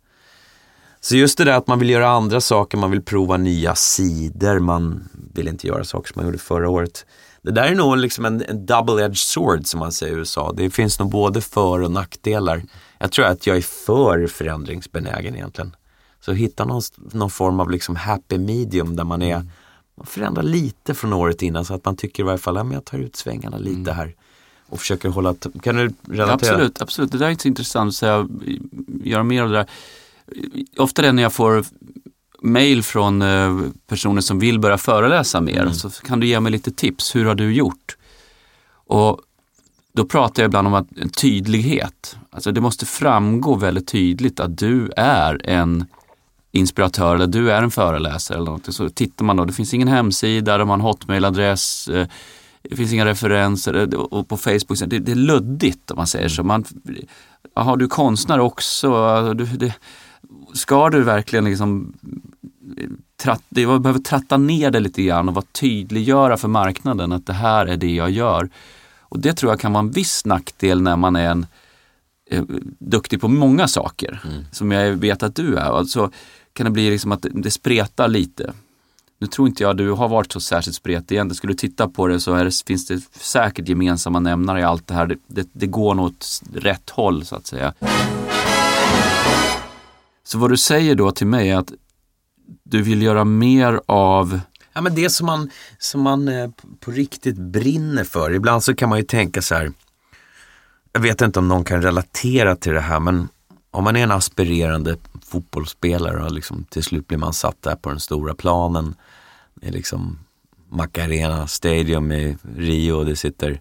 Så 1.01 1.17
just 1.17 1.39
det 1.39 1.45
där 1.45 1.53
att 1.53 1.67
man 1.67 1.79
vill 1.79 1.91
göra 1.91 2.09
andra 2.09 2.41
saker, 2.41 2.79
man 2.79 2.91
vill 2.91 3.03
prova 3.03 3.37
nya 3.37 3.75
sidor, 3.75 4.59
man 4.59 5.09
vill 5.35 5.49
inte 5.49 5.67
göra 5.67 5.85
saker 5.85 6.13
som 6.13 6.21
man 6.21 6.27
gjorde 6.27 6.39
förra 6.39 6.69
året. 6.69 7.07
Det 7.43 7.51
där 7.51 7.63
är 7.63 7.75
nog 7.75 7.97
liksom 7.97 8.25
en, 8.25 8.43
en 8.49 8.67
double-edged 8.67 9.15
sword 9.15 9.67
som 9.67 9.81
man 9.81 9.93
säger 9.93 10.17
i 10.17 10.17
USA. 10.17 10.53
Det 10.53 10.71
finns 10.71 10.99
nog 10.99 11.11
både 11.11 11.41
för 11.41 11.81
och 11.81 11.91
nackdelar. 11.91 12.63
Jag 12.99 13.13
tror 13.13 13.25
att 13.25 13.47
jag 13.47 13.57
är 13.57 13.63
för 13.63 14.27
förändringsbenägen 14.27 15.35
egentligen. 15.35 15.77
Så 16.21 16.33
hitta 16.33 16.65
någon, 16.65 16.83
någon 16.97 17.31
form 17.31 17.61
av 17.61 17.71
liksom 17.71 17.97
happy 17.97 18.39
medium 18.39 18.97
där 18.97 19.05
man 19.05 19.23
är 19.23 19.47
man 20.01 20.07
förändrar 20.07 20.43
lite 20.43 20.95
från 20.95 21.13
året 21.13 21.43
innan 21.43 21.65
så 21.65 21.75
att 21.75 21.85
man 21.85 21.97
tycker 21.97 22.23
i 22.23 22.27
varje 22.27 22.39
fall 22.39 22.57
att 22.57 22.73
jag 22.73 22.85
tar 22.85 22.99
ut 22.99 23.17
svängarna 23.17 23.59
lite 23.59 23.91
mm. 23.91 23.95
här 23.95 24.15
och 24.69 24.79
försöker 24.79 25.09
hålla, 25.09 25.35
kan 25.63 25.77
du 25.77 25.93
relatera? 26.09 26.35
Absolut, 26.35 26.83
absolut. 26.83 27.13
Det 27.13 27.19
där 27.19 27.27
är 27.27 27.31
inte 27.31 27.43
så 27.43 27.49
intressant 27.49 27.89
att 27.89 27.95
säga, 27.95 28.29
göra 29.05 29.23
mer 29.23 29.43
av 29.43 29.49
det 29.49 29.57
där 29.57 29.67
ofta 30.77 31.03
det 31.03 31.13
när 31.13 31.23
jag 31.23 31.33
får 31.33 31.65
mail 32.43 32.83
från 32.83 33.23
eh, 33.23 33.61
personer 33.87 34.21
som 34.21 34.39
vill 34.39 34.61
börja 34.61 34.79
föreläsa 34.79 35.41
mer, 35.41 35.61
mm. 35.61 35.75
så 35.75 35.91
kan 35.91 36.21
du 36.21 36.27
ge 36.27 36.41
mig 36.41 36.53
lite 36.53 36.71
tips. 36.71 37.17
Hur 37.17 37.25
har 37.25 37.35
du 37.35 37.53
gjort? 37.53 37.97
Och 38.73 39.21
då 39.93 40.05
pratar 40.05 40.43
jag 40.43 40.49
ibland 40.49 40.67
om 40.67 40.75
att 40.75 40.89
tydlighet. 41.17 42.17
Alltså 42.31 42.53
det 42.53 42.61
måste 42.61 42.87
framgå 42.87 43.55
väldigt 43.55 43.89
tydligt 43.89 44.41
att 44.41 44.59
du 44.59 44.91
är 44.97 45.49
en 45.49 45.87
inspiratör 46.53 47.15
eller 47.15 47.27
du 47.27 47.53
är 47.53 47.63
en 47.63 47.71
föreläsare 47.71 48.39
eller 48.39 48.51
något. 48.51 48.75
Så 48.75 48.89
tittar 48.89 49.25
man 49.25 49.37
då, 49.37 49.45
det 49.45 49.53
finns 49.53 49.75
ingen 49.75 49.89
hemsida, 49.89 50.59
de 50.59 50.69
har 50.69 50.75
en 50.75 50.81
hotmailadress, 50.81 51.89
eh, 51.89 52.07
det 52.63 52.77
finns 52.77 52.93
inga 52.93 53.05
referenser 53.05 53.75
eh, 53.75 53.99
och 53.99 54.29
på 54.29 54.37
Facebook, 54.37 54.79
det, 54.87 54.99
det 54.99 55.13
är 55.13 55.17
luddigt 55.17 55.91
om 55.91 55.97
man 55.97 56.07
säger 56.07 56.29
så. 56.29 56.43
Man, 56.43 56.65
aha, 57.55 57.77
du 57.77 57.85
är 57.85 57.89
konstnär 57.89 58.39
också, 58.39 59.35
du, 59.35 59.45
det, 59.45 59.75
ska 60.55 60.91
du 60.91 61.03
verkligen 61.03 61.45
liksom 61.45 61.93
tratt, 63.23 63.43
det 63.49 63.67
behöver 63.67 63.99
tratta 63.99 64.37
ner 64.37 64.71
det 64.71 64.81
lite 64.81 65.03
grann 65.03 65.29
och 65.29 65.35
vara 65.35 65.45
tydliggöra 65.53 66.37
för 66.37 66.49
marknaden 66.49 67.13
att 67.13 67.27
det 67.27 67.33
här 67.33 67.67
är 67.67 67.77
det 67.77 67.95
jag 67.95 68.11
gör. 68.11 68.51
Och 69.01 69.19
det 69.19 69.33
tror 69.33 69.53
jag 69.53 69.61
kan 69.61 69.73
vara 69.73 69.85
en 69.85 69.91
viss 69.91 70.25
nackdel 70.25 70.83
när 70.83 70.97
man 70.97 71.17
är 71.17 71.31
en 71.31 71.47
eh, 72.31 72.45
duktig 72.79 73.21
på 73.21 73.29
många 73.29 73.69
saker, 73.69 74.21
mm. 74.25 74.45
som 74.53 74.73
jag 74.73 74.93
vet 74.93 75.23
att 75.23 75.35
du 75.35 75.57
är. 75.57 75.79
Alltså 75.79 76.11
kan 76.53 76.65
det 76.65 76.71
bli 76.71 76.91
liksom 76.91 77.13
att 77.13 77.27
det 77.31 77.51
spretar 77.51 78.09
lite. 78.09 78.53
Nu 79.19 79.27
tror 79.27 79.49
inte 79.49 79.63
jag 79.63 79.77
du 79.77 79.91
har 79.91 80.09
varit 80.09 80.33
så 80.33 80.41
särskilt 80.41 80.77
spretig 80.77 81.15
egentligen. 81.15 81.35
Skulle 81.35 81.53
du 81.53 81.57
titta 81.57 81.89
på 81.89 82.07
det 82.07 82.21
så 82.21 82.35
det, 82.35 82.63
finns 82.67 82.87
det 82.87 83.01
säkert 83.13 83.69
gemensamma 83.69 84.21
nämnare 84.21 84.61
i 84.61 84.63
allt 84.63 84.87
det 84.87 84.95
här. 84.95 85.07
Det, 85.07 85.17
det, 85.27 85.49
det 85.53 85.67
går 85.67 85.95
nog 85.95 86.07
åt 86.07 86.43
rätt 86.55 86.91
håll 86.91 87.25
så 87.25 87.37
att 87.37 87.47
säga. 87.47 87.75
Så 90.31 90.39
vad 90.39 90.51
du 90.51 90.57
säger 90.57 90.95
då 90.95 91.11
till 91.11 91.27
mig 91.27 91.51
är 91.51 91.57
att 91.57 91.73
du 92.63 92.83
vill 92.83 93.03
göra 93.03 93.25
mer 93.25 93.81
av 93.87 94.41
Ja 94.73 94.81
men 94.81 94.95
det 94.95 95.11
som 95.11 95.27
man, 95.27 95.51
som 95.79 96.01
man 96.01 96.29
eh, 96.29 96.51
på 96.81 96.91
riktigt 96.91 97.37
brinner 97.37 98.05
för. 98.05 98.33
Ibland 98.33 98.65
så 98.65 98.75
kan 98.75 98.89
man 98.89 98.99
ju 98.99 99.05
tänka 99.05 99.43
så 99.43 99.55
här. 99.55 99.73
Jag 100.93 101.01
vet 101.01 101.21
inte 101.21 101.39
om 101.39 101.49
någon 101.49 101.65
kan 101.65 101.83
relatera 101.83 102.57
till 102.57 102.73
det 102.73 102.81
här 102.81 103.01
men 103.01 103.29
om 103.71 103.85
man 103.85 103.97
är 103.97 104.03
en 104.03 104.11
aspirerande 104.11 104.97
fotbollsspelare 105.23 106.25
och 106.25 106.33
liksom, 106.33 106.65
till 106.65 106.83
slut 106.83 107.09
blir 107.09 107.19
man 107.19 107.33
satt 107.33 107.63
där 107.63 107.77
på 107.77 107.89
den 107.91 108.01
stora 108.01 108.35
planen. 108.35 108.95
i 109.63 109.71
liksom 109.71 110.19
Macarena 110.69 111.47
Stadium 111.47 112.13
i 112.13 112.37
Rio 112.57 112.93
och 112.93 113.07
det 113.07 113.17
sitter 113.17 113.61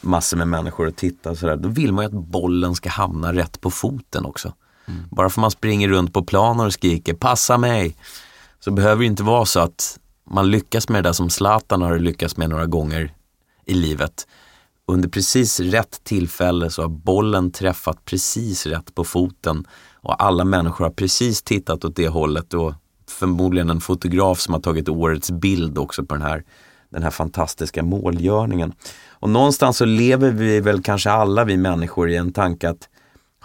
massor 0.00 0.36
med 0.36 0.48
människor 0.48 0.86
och 0.86 0.96
tittar 0.96 1.30
och 1.30 1.38
sådär. 1.38 1.56
Då 1.56 1.68
vill 1.68 1.92
man 1.92 2.04
ju 2.04 2.06
att 2.06 2.26
bollen 2.26 2.74
ska 2.74 2.88
hamna 2.88 3.32
rätt 3.32 3.60
på 3.60 3.70
foten 3.70 4.24
också. 4.26 4.52
Mm. 4.88 5.00
Bara 5.10 5.30
för 5.30 5.40
man 5.40 5.50
springer 5.50 5.88
runt 5.88 6.12
på 6.12 6.24
planen 6.24 6.66
och 6.66 6.72
skriker 6.72 7.14
passa 7.14 7.58
mig. 7.58 7.96
Så 8.60 8.70
behöver 8.70 9.00
det 9.00 9.06
inte 9.06 9.22
vara 9.22 9.44
så 9.44 9.60
att 9.60 9.98
man 10.30 10.50
lyckas 10.50 10.88
med 10.88 11.04
det 11.04 11.08
där 11.08 11.12
som 11.12 11.30
Zlatan 11.30 11.82
har 11.82 11.98
lyckats 11.98 12.36
med 12.36 12.50
några 12.50 12.66
gånger 12.66 13.12
i 13.64 13.74
livet. 13.74 14.26
under 14.88 15.08
precis 15.08 15.60
rätt 15.60 16.00
tillfälle 16.04 16.70
så 16.70 16.82
har 16.82 16.88
bollen 16.88 17.50
träffat 17.50 18.04
precis 18.04 18.66
rätt 18.66 18.94
på 18.94 19.04
foten 19.04 19.64
och 19.94 20.24
alla 20.24 20.44
människor 20.44 20.84
har 20.84 20.92
precis 20.92 21.42
tittat 21.42 21.84
åt 21.84 21.96
det 21.96 22.08
hållet 22.08 22.54
och 22.54 22.74
förmodligen 23.08 23.70
en 23.70 23.80
fotograf 23.80 24.40
som 24.40 24.54
har 24.54 24.60
tagit 24.60 24.88
årets 24.88 25.30
bild 25.30 25.78
också 25.78 26.04
på 26.04 26.14
den 26.14 26.22
här, 26.22 26.44
den 26.90 27.02
här 27.02 27.10
fantastiska 27.10 27.82
målgörningen. 27.82 28.72
Och 29.10 29.30
någonstans 29.30 29.76
så 29.76 29.84
lever 29.84 30.30
vi 30.30 30.60
väl 30.60 30.82
kanske 30.82 31.10
alla 31.10 31.44
vi 31.44 31.56
människor 31.56 32.10
i 32.10 32.16
en 32.16 32.32
tanke 32.32 32.68
att 32.68 32.88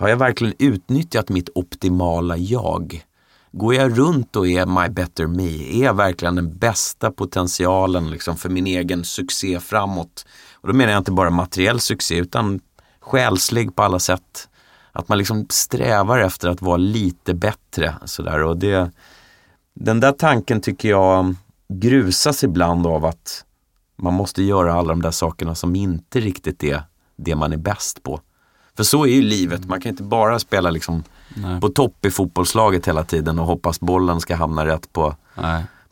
har 0.02 0.10
jag 0.10 0.18
verkligen 0.18 0.54
utnyttjat 0.60 1.30
mitt 1.30 1.50
optimala 1.56 2.38
jag? 2.38 3.06
Går 3.52 3.76
jag 3.76 4.00
runt 4.00 4.36
och 4.36 4.48
är 4.48 4.66
my 4.66 4.90
better 4.90 5.28
me? 5.28 5.80
Är 5.80 5.84
jag 5.84 5.94
verkligen 5.94 6.36
den 6.36 6.58
bästa 6.58 7.12
potentialen 7.12 8.12
liksom 8.12 8.38
för 8.38 8.50
min 8.50 8.68
egen 8.68 9.04
succé 9.04 9.60
framåt? 9.60 10.26
Och 10.54 10.68
då 10.68 10.74
menar 10.74 10.92
jag 10.92 11.00
inte 11.00 11.12
bara 11.12 11.30
materiell 11.30 11.80
succé 11.80 12.18
utan 12.18 12.60
själslig 13.00 13.76
på 13.76 13.84
alla 13.84 14.00
sätt. 14.00 14.50
Att 14.92 15.08
man 15.08 15.18
liksom 15.18 15.46
strävar 15.50 16.20
efter 16.20 16.50
att 16.50 16.62
vara 16.62 16.78
lite 16.78 17.34
bättre. 17.34 17.96
Sådär. 18.06 18.44
Och 18.44 18.58
det, 18.58 18.92
den 19.74 20.00
där 20.00 20.12
tanken 20.12 20.62
tycker 20.62 20.90
jag 20.90 21.36
grusas 21.70 22.44
ibland 22.44 22.88
av 22.88 23.06
att 23.06 23.46
man 23.96 24.14
måste 24.14 24.44
göra 24.44 24.74
alla 24.74 24.90
de 24.90 25.02
där 25.02 25.12
sakerna 25.12 25.56
som 25.56 25.76
inte 25.76 26.20
riktigt 26.20 26.64
är 26.64 26.84
det 27.16 27.36
man 27.36 27.54
är 27.54 27.58
bäst 27.58 28.04
på. 28.04 28.22
För 28.82 28.86
så 28.86 29.04
är 29.04 29.10
ju 29.10 29.22
livet, 29.22 29.66
man 29.66 29.82
kan 29.82 29.90
inte 29.90 30.04
bara 30.04 30.40
spela 30.40 30.70
liksom 30.70 31.04
på 31.62 31.70
topp 31.70 32.06
i 32.06 32.12
fotbollslaget 32.12 32.88
hela 32.88 33.04
tiden 33.04 33.40
och 33.40 33.46
hoppas 33.46 33.80
bollen 33.80 34.22
ska 34.22 34.36
hamna 34.36 34.66
rätt 34.66 34.94
på, 34.94 35.16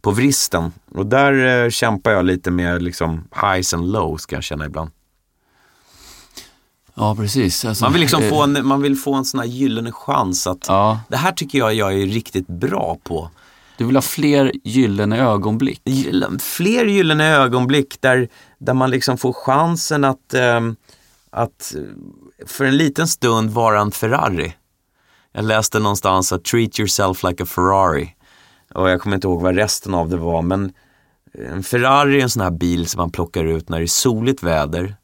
på 0.02 0.12
vristen. 0.12 0.72
Och 0.92 1.06
där 1.06 1.64
eh, 1.64 1.70
kämpar 1.70 2.12
jag 2.12 2.26
lite 2.26 2.52
med 2.52 2.82
liksom 2.82 3.24
highs 3.42 3.74
and 3.74 3.92
lows 3.92 4.22
ska 4.22 4.36
jag 4.36 4.44
känna 4.44 4.66
ibland. 4.66 4.90
Ja, 6.94 7.16
precis. 7.16 7.66
Alltså, 7.66 7.86
man, 7.86 7.94
vill 7.94 8.02
liksom 8.02 8.22
få 8.22 8.44
en, 8.44 8.68
man 8.68 8.82
vill 8.82 8.96
få 8.96 9.14
en 9.14 9.26
sån 9.26 9.40
här 9.40 9.48
gyllene 9.48 9.92
chans 9.92 10.48
att 10.48 10.66
ja. 10.68 11.00
det 11.08 11.18
här 11.18 11.32
tycker 11.32 11.58
jag 11.58 11.74
jag 11.74 11.94
är 11.94 12.06
riktigt 12.06 12.48
bra 12.48 12.98
på. 13.04 13.30
Du 13.78 13.86
vill 13.86 13.96
ha 13.96 14.02
fler 14.02 14.52
gyllene 14.64 15.20
ögonblick? 15.20 15.82
Fler 16.40 16.86
gyllene 16.86 17.36
ögonblick 17.36 18.02
där, 18.02 18.30
där 18.58 18.74
man 18.74 18.92
liksom 18.92 19.18
får 19.18 19.34
chansen 19.34 20.04
att, 20.04 20.34
eh, 20.34 20.60
att 21.32 21.76
för 22.46 22.66
en 22.66 22.78
liten 22.78 23.08
stund 23.08 23.50
vara 23.50 23.82
en 23.82 23.92
Ferrari. 23.92 24.54
Jag 25.32 25.46
läste 25.46 25.80
någonstans 25.80 26.34
att 26.34 26.44
treat 26.44 26.80
yourself 26.80 27.24
like 27.24 27.44
a 27.44 27.46
Ferrari. 27.46 28.16
Och 28.74 28.90
jag 28.90 29.02
kommer 29.02 29.16
inte 29.16 29.28
ihåg 29.28 29.42
vad 29.42 29.56
resten 29.56 29.94
av 29.94 30.10
det 30.10 30.18
var 30.18 30.42
men 30.42 30.74
eh, 31.34 31.52
en 31.52 31.64
Ferrari 31.64 32.20
är 32.20 32.24
en 32.24 32.30
sån 32.30 32.42
här 32.42 32.52
bil 32.52 32.88
som 32.88 33.00
man 33.00 33.12
plockar 33.12 33.44
ut 33.44 33.70
när 33.70 33.78
det 33.78 33.86
är 33.86 33.88
soligt 33.88 34.44
väder. 34.44 34.96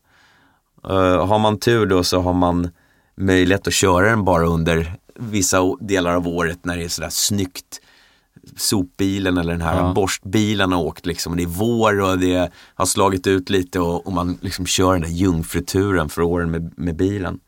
Uh, 0.89 1.25
har 1.25 1.39
man 1.39 1.59
tur 1.59 1.85
då 1.85 2.03
så 2.03 2.21
har 2.21 2.33
man 2.33 2.69
möjlighet 3.15 3.67
att 3.67 3.73
köra 3.73 4.09
den 4.09 4.23
bara 4.23 4.45
under 4.45 4.97
vissa 5.15 5.75
delar 5.79 6.13
av 6.13 6.27
året 6.27 6.65
när 6.65 6.77
det 6.77 6.83
är 6.83 6.89
sådär 6.89 7.09
snyggt 7.09 7.81
sopbilen 8.57 9.37
eller 9.37 9.51
den 9.51 9.61
här 9.61 9.77
ja. 9.77 9.93
borstbilen 9.93 10.71
har 10.71 10.83
åkt 10.83 11.05
liksom. 11.05 11.37
Det 11.37 11.43
är 11.43 11.47
vår 11.47 12.01
och 12.01 12.19
det 12.19 12.51
har 12.75 12.85
slagit 12.85 13.27
ut 13.27 13.49
lite 13.49 13.79
och, 13.79 14.07
och 14.07 14.13
man 14.13 14.37
liksom 14.41 14.65
kör 14.65 14.93
den 14.93 15.01
där 15.01 15.09
jungfruturen 15.09 16.09
för 16.09 16.21
åren 16.21 16.51
med, 16.51 16.73
med 16.77 16.95
bilen. 16.95 17.39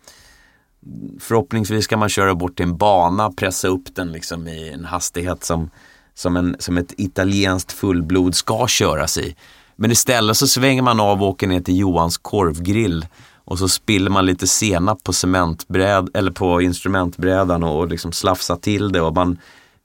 Förhoppningsvis 1.20 1.88
kan 1.88 2.00
man 2.00 2.10
köra 2.10 2.36
bort 2.36 2.56
till 2.56 2.66
en 2.66 2.78
bana, 2.78 3.32
pressa 3.32 3.68
upp 3.68 3.96
den 3.96 4.12
liksom 4.12 4.48
i 4.48 4.70
en 4.70 4.86
hastighet 4.86 5.44
som, 5.44 5.70
som, 6.14 6.38
en, 6.38 6.56
som 6.60 6.78
ett 6.78 6.94
italienskt 6.98 7.72
fullblod 7.72 8.36
ska 8.36 8.68
köras 8.68 9.18
i. 9.18 9.36
Men 9.76 9.92
istället 9.92 10.38
så 10.38 10.48
svänger 10.48 10.82
man 10.82 11.00
av 11.00 11.24
och 11.24 11.30
åker 11.30 11.48
ner 11.48 11.62
till 11.62 11.78
Johans 11.78 12.18
korvgrill 12.18 13.06
och 13.48 13.60
så 13.60 13.68
spiller 13.68 14.10
man 14.10 14.26
lite 14.26 14.48
senap 14.48 15.04
på 15.04 15.14
cementbräd 15.14 16.10
eller 16.14 16.32
på 16.32 16.62
instrumentbrädan 16.62 17.64
och, 17.64 17.80
och 17.80 17.88
liksom 17.88 18.12
slafsar 18.12 18.56
till 18.56 18.92
det 18.92 19.02
och 19.02 19.16
man 19.16 19.38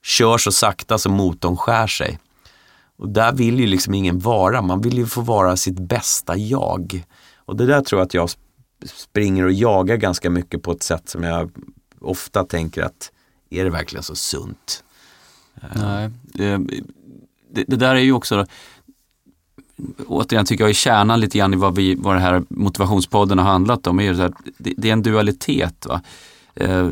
kör 0.03 0.37
så 0.37 0.51
sakta 0.51 0.97
så 0.97 1.09
motorn 1.09 1.57
skär 1.57 1.87
sig. 1.87 2.19
Och 2.97 3.09
där 3.09 3.31
vill 3.31 3.59
ju 3.59 3.67
liksom 3.67 3.93
ingen 3.93 4.19
vara, 4.19 4.61
man 4.61 4.81
vill 4.81 4.97
ju 4.97 5.05
få 5.05 5.21
vara 5.21 5.57
sitt 5.57 5.79
bästa 5.79 6.37
jag. 6.37 7.03
Och 7.35 7.55
det 7.55 7.65
där 7.65 7.81
tror 7.81 7.99
jag 7.99 8.05
att 8.05 8.13
jag 8.13 8.29
springer 8.85 9.45
och 9.45 9.51
jagar 9.51 9.95
ganska 9.95 10.29
mycket 10.29 10.63
på 10.63 10.71
ett 10.71 10.83
sätt 10.83 11.09
som 11.09 11.23
jag 11.23 11.51
ofta 11.99 12.43
tänker 12.43 12.83
att 12.83 13.11
är 13.49 13.63
det 13.63 13.69
verkligen 13.69 14.03
så 14.03 14.15
sunt? 14.15 14.83
Eh, 15.61 15.81
Nej, 15.81 16.09
det, 16.23 16.57
det, 17.67 17.75
där 17.75 17.95
är 17.95 17.99
ju 17.99 18.13
också 18.13 18.45
återigen 20.07 20.45
tycker 20.45 20.63
jag 20.63 20.69
är 20.69 20.73
kärnan 20.73 21.19
lite 21.19 21.37
grann 21.37 21.53
i 21.53 21.57
vad, 21.57 21.75
vi, 21.75 21.95
vad 21.95 22.15
det 22.15 22.19
här 22.19 22.43
motivationspodden 22.49 23.37
har 23.37 23.45
handlat 23.45 23.87
om. 23.87 23.99
Är 23.99 24.13
det, 24.13 24.21
här, 24.21 24.33
det, 24.57 24.73
det 24.77 24.89
är 24.89 24.93
en 24.93 25.03
dualitet. 25.03 25.85
Va? 25.85 26.01
Eh, 26.55 26.89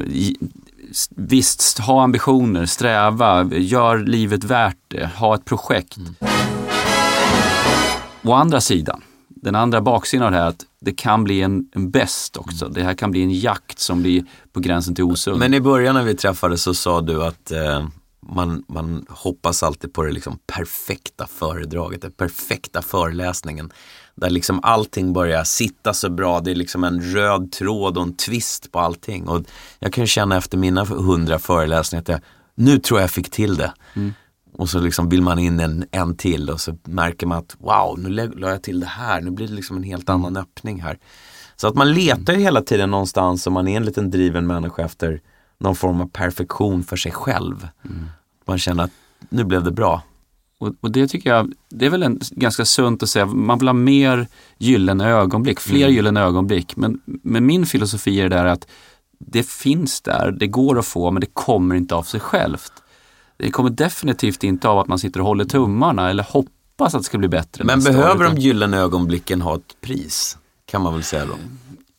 Visst, 1.09 1.79
ha 1.79 2.03
ambitioner, 2.03 2.65
sträva, 2.65 3.49
gör 3.51 3.97
livet 3.97 4.43
värt 4.43 4.77
det, 4.87 5.09
ha 5.15 5.35
ett 5.35 5.45
projekt. 5.45 5.97
Mm. 5.97 6.15
Å 8.23 8.33
andra 8.33 8.61
sidan, 8.61 9.01
den 9.27 9.55
andra 9.55 9.81
baksidan 9.81 10.25
av 10.25 10.31
det 10.31 10.37
här 10.37 10.47
att 10.47 10.65
det 10.81 10.93
kan 10.93 11.23
bli 11.23 11.41
en, 11.41 11.69
en 11.75 11.91
bäst 11.91 12.37
också. 12.37 12.65
Mm. 12.65 12.73
Det 12.73 12.83
här 12.83 12.93
kan 12.93 13.11
bli 13.11 13.23
en 13.23 13.31
jakt 13.31 13.79
som 13.79 14.01
blir 14.01 14.25
på 14.53 14.59
gränsen 14.59 14.95
till 14.95 15.03
osund. 15.03 15.39
Men 15.39 15.53
i 15.53 15.61
början 15.61 15.95
när 15.95 16.03
vi 16.03 16.15
träffades 16.15 16.61
så 16.61 16.73
sa 16.73 17.01
du 17.01 17.23
att 17.23 17.51
eh, 17.51 17.87
man, 18.21 18.63
man 18.67 19.05
hoppas 19.09 19.63
alltid 19.63 19.93
på 19.93 20.03
det 20.03 20.11
liksom 20.11 20.39
perfekta 20.47 21.27
föredraget, 21.27 22.01
den 22.01 22.11
perfekta 22.11 22.81
föreläsningen. 22.81 23.71
Där 24.15 24.29
liksom 24.29 24.59
allting 24.63 25.13
börjar 25.13 25.43
sitta 25.43 25.93
så 25.93 26.09
bra. 26.09 26.39
Det 26.39 26.51
är 26.51 26.55
liksom 26.55 26.83
en 26.83 27.01
röd 27.01 27.51
tråd 27.51 27.97
och 27.97 28.03
en 28.03 28.13
twist 28.13 28.71
på 28.71 28.79
allting. 28.79 29.27
Och 29.27 29.43
jag 29.79 29.93
kan 29.93 30.07
känna 30.07 30.37
efter 30.37 30.57
mina 30.57 30.83
hundra 30.83 31.39
föreläsningar 31.39 32.01
att 32.01 32.09
jag, 32.09 32.19
nu 32.55 32.79
tror 32.79 33.01
jag 33.01 33.11
fick 33.11 33.29
till 33.29 33.57
det. 33.57 33.73
Mm. 33.93 34.13
Och 34.53 34.69
så 34.69 34.79
liksom 34.79 35.09
vill 35.09 35.21
man 35.21 35.39
in 35.39 35.59
en, 35.59 35.85
en 35.91 36.17
till 36.17 36.49
och 36.49 36.61
så 36.61 36.77
märker 36.83 37.27
man 37.27 37.37
att 37.37 37.55
wow, 37.59 37.99
nu 37.99 38.09
la 38.09 38.49
jag 38.49 38.63
till 38.63 38.79
det 38.79 38.85
här. 38.85 39.21
Nu 39.21 39.31
blir 39.31 39.47
det 39.47 39.53
liksom 39.53 39.77
en 39.77 39.83
helt 39.83 40.09
mm. 40.09 40.25
annan 40.25 40.37
öppning 40.37 40.81
här. 40.81 40.99
Så 41.55 41.67
att 41.67 41.75
man 41.75 41.93
letar 41.93 42.33
ju 42.33 42.39
hela 42.39 42.61
tiden 42.61 42.91
någonstans 42.91 43.47
om 43.47 43.53
man 43.53 43.67
är 43.67 43.77
en 43.77 43.85
liten 43.85 44.11
driven 44.11 44.47
människa 44.47 44.85
efter 44.85 45.21
någon 45.57 45.75
form 45.75 46.01
av 46.01 46.09
perfektion 46.09 46.83
för 46.83 46.95
sig 46.95 47.11
själv. 47.11 47.67
Mm. 47.85 48.05
Man 48.45 48.57
känner 48.57 48.83
att 48.83 48.91
nu 49.29 49.43
blev 49.43 49.63
det 49.63 49.71
bra. 49.71 50.03
Och, 50.61 50.73
och, 50.81 50.91
det 50.91 51.07
tycker 51.07 51.29
jag, 51.29 51.53
det 51.69 51.85
är 51.85 51.89
väl 51.89 52.03
en, 52.03 52.19
ganska 52.31 52.65
sunt 52.65 53.03
att 53.03 53.09
säga, 53.09 53.25
man 53.25 53.59
vill 53.59 53.67
ha 53.67 53.73
mer 53.73 54.27
gyllene 54.57 55.09
ögonblick, 55.09 55.59
fler 55.59 55.83
mm. 55.83 55.95
gyllene 55.95 56.21
ögonblick. 56.21 56.75
Men, 56.75 57.01
men 57.05 57.45
min 57.45 57.65
filosofi 57.65 58.21
är 58.21 58.29
det 58.29 58.35
där 58.35 58.45
att 58.45 58.67
det 59.19 59.47
finns 59.47 60.01
där, 60.01 60.31
det 60.31 60.47
går 60.47 60.79
att 60.79 60.85
få, 60.85 61.11
men 61.11 61.21
det 61.21 61.33
kommer 61.33 61.75
inte 61.75 61.95
av 61.95 62.03
sig 62.03 62.19
självt. 62.19 62.71
Det 63.37 63.51
kommer 63.51 63.69
definitivt 63.69 64.43
inte 64.43 64.67
av 64.67 64.79
att 64.79 64.87
man 64.87 64.99
sitter 64.99 65.19
och 65.19 65.25
håller 65.25 65.45
tummarna 65.45 66.09
eller 66.09 66.23
hoppas 66.23 66.95
att 66.95 67.01
det 67.01 67.05
ska 67.05 67.17
bli 67.17 67.27
bättre. 67.27 67.63
Men 67.63 67.83
behöver 67.83 68.23
de 68.23 68.37
gyllene 68.37 68.77
ögonblicken 68.77 69.41
ha 69.41 69.55
ett 69.55 69.81
pris? 69.81 70.37
Kan 70.65 70.81
man 70.81 70.93
väl 70.93 71.03
säga 71.03 71.25
då? 71.25 71.33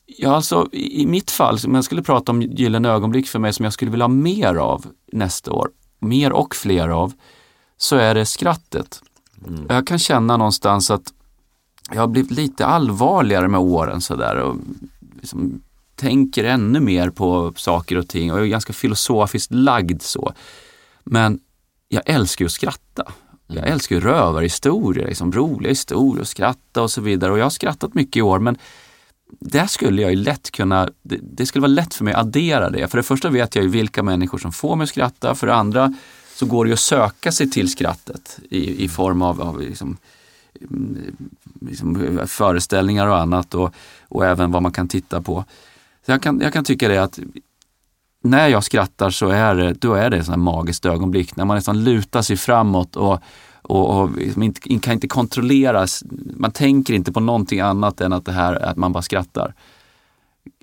Ja, 0.07 0.35
alltså 0.37 0.69
i 0.73 1.07
mitt 1.07 1.31
fall, 1.31 1.59
om 1.67 1.75
jag 1.75 1.85
skulle 1.85 2.03
prata 2.03 2.33
om 2.33 2.43
gyllene 2.43 2.89
ögonblick 2.89 3.27
för 3.27 3.39
mig 3.39 3.53
som 3.53 3.65
jag 3.65 3.73
skulle 3.73 3.91
vilja 3.91 4.05
ha 4.05 4.09
mer 4.09 4.55
av 4.55 4.87
nästa 5.13 5.53
år, 5.53 5.71
mer 5.99 6.33
och 6.33 6.57
fler 6.57 6.89
av, 6.89 7.13
så 7.83 7.97
är 7.97 8.15
det 8.15 8.27
skrattet. 8.27 9.03
Mm. 9.47 9.67
Jag 9.69 9.87
kan 9.87 9.99
känna 9.99 10.37
någonstans 10.37 10.91
att 10.91 11.13
jag 11.91 12.01
har 12.01 12.07
blivit 12.07 12.31
lite 12.31 12.67
allvarligare 12.67 13.49
med 13.49 13.61
åren 13.61 14.01
sådär 14.01 14.37
och 14.37 14.57
liksom 15.21 15.63
tänker 15.97 16.45
ännu 16.45 16.81
mer 16.81 17.11
på 17.11 17.53
saker 17.57 17.99
och 17.99 18.09
ting 18.09 18.33
och 18.33 18.39
jag 18.39 18.45
är 18.45 18.51
ganska 18.51 18.73
filosofiskt 18.73 19.53
lagd 19.53 20.03
så. 20.03 20.33
Men 21.05 21.41
jag 21.89 22.03
älskar 22.07 22.45
ju 22.45 22.47
att 22.47 22.53
skratta. 22.53 23.13
Jag 23.47 23.57
mm. 23.57 23.73
älskar 23.73 23.97
ju 23.97 24.01
rövarhistorier, 24.01 25.07
liksom 25.07 25.33
roliga 25.33 25.69
historier 25.69 26.21
och 26.21 26.29
skratta 26.29 26.83
och 26.83 26.91
så 26.91 27.01
vidare. 27.01 27.33
Och 27.33 27.39
jag 27.39 27.45
har 27.45 27.51
skrattat 27.51 27.95
mycket 27.95 28.17
i 28.17 28.23
år 28.23 28.39
men 28.39 28.59
där 29.41 29.67
skulle 29.67 30.03
jag 30.03 30.11
ju 30.11 30.17
lätt 30.17 30.51
kunna, 30.51 30.89
det, 31.03 31.19
det, 31.23 31.47
skulle 31.47 31.63
vara 31.63 31.73
lätt 31.73 31.95
för 31.95 32.05
mig 32.05 32.15
att 32.15 32.21
addera 32.21 32.71
det. 32.71 32.89
För 32.89 32.97
det 32.99 33.03
första 33.03 33.29
vet 33.29 33.55
jag 33.55 33.63
ju 33.65 33.71
vilka 33.71 34.03
människor 34.03 34.39
som 34.39 34.53
får 34.53 34.77
mig 34.77 34.85
att 34.85 34.91
skratta. 34.91 35.35
För 35.35 35.47
det 35.47 35.55
andra 35.55 35.95
så 36.35 36.47
går 36.47 36.65
det 36.65 36.69
ju 36.69 36.75
att 36.75 36.81
söka 36.81 37.33
sig 37.33 37.51
till 37.51 37.71
skrattet 37.71 38.39
i, 38.51 38.85
i 38.85 38.89
form 38.89 39.23
av, 39.23 39.43
av 39.43 39.61
liksom, 39.61 39.97
mm, 40.61 41.17
liksom 41.61 42.21
föreställningar 42.27 43.07
och 43.07 43.19
annat 43.19 43.55
och, 43.55 43.75
och 44.09 44.27
även 44.27 44.51
vad 44.51 44.63
man 44.63 44.73
kan 44.73 44.89
titta 44.89 45.23
på. 45.23 45.45
Så 46.07 46.13
jag, 46.13 46.23
kan, 46.23 46.41
jag 46.41 46.53
kan 46.53 46.65
tycka 46.65 46.89
det 46.89 46.99
att 46.99 47.19
när 48.23 48.49
jag 48.49 48.65
skrattar 48.65 49.11
så 49.11 49.29
är 49.29 49.55
det, 49.55 49.73
då 49.73 49.95
är 49.95 50.11
det 50.11 50.17
ett 50.17 50.37
magiskt 50.37 50.87
ögonblick 50.87 51.37
när 51.37 51.45
man 51.45 51.57
nästan 51.57 51.85
lutar 51.85 52.23
sig 52.23 52.37
framåt 52.37 52.97
och, 52.97 53.23
och, 53.63 54.01
och 54.01 54.17
liksom 54.17 54.43
inte, 54.43 54.79
kan 54.79 54.95
inte 54.95 55.09
kontrolleras. 55.09 56.05
Man 56.37 56.53
tänker 56.53 56.95
inte 56.95 57.13
på 57.13 57.21
någonting 57.21 57.61
annat 57.61 58.01
än 58.01 58.13
att 58.13 58.25
det 58.25 58.33
här 58.33 58.55
att 58.55 58.77
man 58.77 58.93
bara 58.93 59.03
skrattar. 59.03 59.55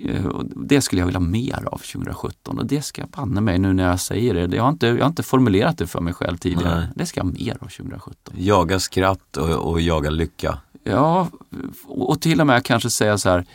Eh, 0.06 0.26
det 0.56 0.82
skulle 0.82 1.02
jag 1.02 1.06
vilja 1.06 1.20
ha 1.20 1.26
mer 1.28 1.64
av 1.72 1.78
2017 1.78 2.60
och 2.60 2.66
det 2.66 2.82
ska 2.82 3.02
jag 3.02 3.10
banne 3.10 3.42
mig 3.42 3.60
nu 3.60 3.74
när 3.74 3.90
jag 3.90 4.00
säger 4.00 4.34
det. 4.48 4.56
Jag 4.56 4.64
har 4.64 4.70
inte, 4.70 4.88
jag 4.88 5.00
har 5.00 5.08
inte 5.08 5.24
formulerat 5.24 5.78
det 5.78 5.88
för 5.88 6.02
mig 6.02 6.14
själv 6.14 6.38
tidigare. 6.38 6.80
Nej. 6.80 6.88
Det 6.96 7.06
ska 7.06 7.20
jag 7.20 7.26
ha 7.26 7.32
mer 7.32 7.54
av 7.62 7.68
2017. 7.68 8.34
Jaga 8.38 8.80
skratt 8.80 9.38
och, 9.38 9.50
och 9.50 9.82
jaga 9.82 10.10
lycka. 10.10 10.58
Ja, 10.84 11.28
och 11.88 12.22
till 12.22 12.42
och 12.42 12.48
med 12.48 12.64
kanske 12.66 12.90
säga 12.90 13.18
så 13.18 13.30
här, 13.30 13.46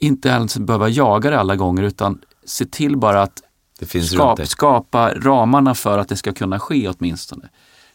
inte 0.00 0.28
ens 0.28 0.58
behöva 0.58 0.88
jaga 0.88 1.30
det 1.30 1.40
alla 1.40 1.56
gånger 1.56 1.82
utan 1.82 2.18
se 2.44 2.64
till 2.64 2.96
bara 2.96 3.22
att 3.22 3.42
Det 3.78 3.86
finns 3.86 4.12
runt 4.12 4.18
skap, 4.20 4.36
dig. 4.36 4.46
skapa 4.46 5.14
ramarna 5.14 5.74
för 5.74 5.98
att 5.98 6.08
det 6.08 6.16
ska 6.16 6.32
kunna 6.32 6.60
ske 6.60 6.88
åtminstone. 6.88 7.48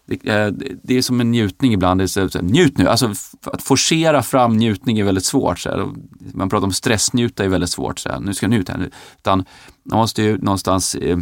Det, 0.07 0.27
eh, 0.27 0.47
det 0.83 0.97
är 0.97 1.01
som 1.01 1.21
en 1.21 1.31
njutning 1.31 1.73
ibland. 1.73 1.99
Det 1.99 2.03
är 2.03 2.07
så, 2.07 2.29
så, 2.29 2.37
här, 2.37 2.45
njut 2.45 2.77
nu! 2.77 2.87
Alltså, 2.87 3.13
att 3.43 3.63
forcera 3.63 4.23
fram 4.23 4.57
njutning 4.57 4.99
är 4.99 5.03
väldigt 5.03 5.25
svårt. 5.25 5.59
Så 5.59 5.69
här. 5.69 5.87
Man 6.33 6.49
pratar 6.49 6.65
om 6.65 6.73
stressnjuta 6.73 7.43
är 7.43 7.47
väldigt 7.47 7.69
svårt. 7.69 7.99
Så 7.99 8.09
här. 8.09 8.19
Nu 8.19 8.33
ska 8.33 8.43
jag 8.43 8.51
njuta. 8.51 8.73
här. 8.73 8.89
Utan 9.17 9.45
man 9.83 9.99
måste 9.99 10.23
ju 10.23 10.37
någonstans 10.37 10.95
eh, 10.95 11.17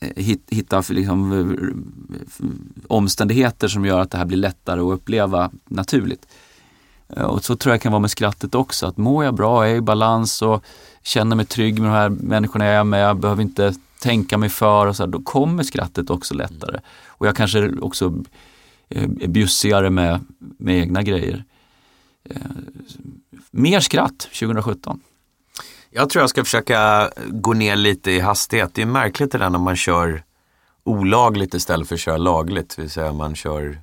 eh 0.00 0.36
hitta 0.48 0.82
liksom, 0.88 1.32
eh, 1.32 2.46
omständigheter 2.88 3.68
som 3.68 3.84
gör 3.84 4.00
att 4.00 4.10
det 4.10 4.18
här 4.18 4.24
blir 4.24 4.38
lättare 4.38 4.80
att 4.80 4.92
uppleva 4.92 5.50
naturligt. 5.68 6.26
Och 7.16 7.44
så 7.44 7.56
tror 7.56 7.74
jag 7.74 7.80
kan 7.80 7.92
vara 7.92 8.00
med 8.00 8.10
skrattet 8.10 8.54
också. 8.54 8.86
Att 8.86 8.96
mår 8.96 9.24
jag 9.24 9.34
bra, 9.34 9.64
är 9.64 9.68
jag 9.68 9.78
i 9.78 9.80
balans 9.80 10.42
och 10.42 10.64
känner 11.02 11.36
mig 11.36 11.46
trygg 11.46 11.80
med 11.80 11.90
de 11.90 11.94
här 11.94 12.08
människorna 12.08 12.64
jag 12.64 12.74
är 12.74 12.84
med, 12.84 13.02
jag 13.02 13.16
behöver 13.16 13.42
inte 13.42 13.74
tänka 14.02 14.38
mig 14.38 14.48
för 14.48 14.86
och 14.86 14.96
så 14.96 15.02
här, 15.02 15.10
då 15.10 15.22
kommer 15.22 15.62
skrattet 15.62 16.10
också 16.10 16.34
lättare. 16.34 16.80
Och 17.06 17.26
jag 17.26 17.36
kanske 17.36 17.70
också 17.80 18.22
eh, 18.88 19.02
är 19.02 19.28
bjussigare 19.28 19.90
med, 19.90 20.24
med 20.38 20.78
egna 20.78 21.02
grejer. 21.02 21.44
Eh, 22.24 22.36
mer 23.50 23.80
skratt 23.80 24.18
2017. 24.18 25.00
Jag 25.90 26.10
tror 26.10 26.22
jag 26.22 26.30
ska 26.30 26.44
försöka 26.44 27.10
gå 27.28 27.52
ner 27.52 27.76
lite 27.76 28.10
i 28.10 28.20
hastighet. 28.20 28.74
Det 28.74 28.82
är 28.82 28.86
märkligt 28.86 29.32
det 29.32 29.38
där 29.38 29.50
när 29.50 29.58
man 29.58 29.76
kör 29.76 30.22
olagligt 30.84 31.54
istället 31.54 31.88
för 31.88 31.94
att 31.94 32.00
köra 32.00 32.16
lagligt. 32.16 32.76
Det 32.76 32.82
vill 32.82 32.90
säga 32.90 33.12
man 33.12 33.34
kör 33.34 33.82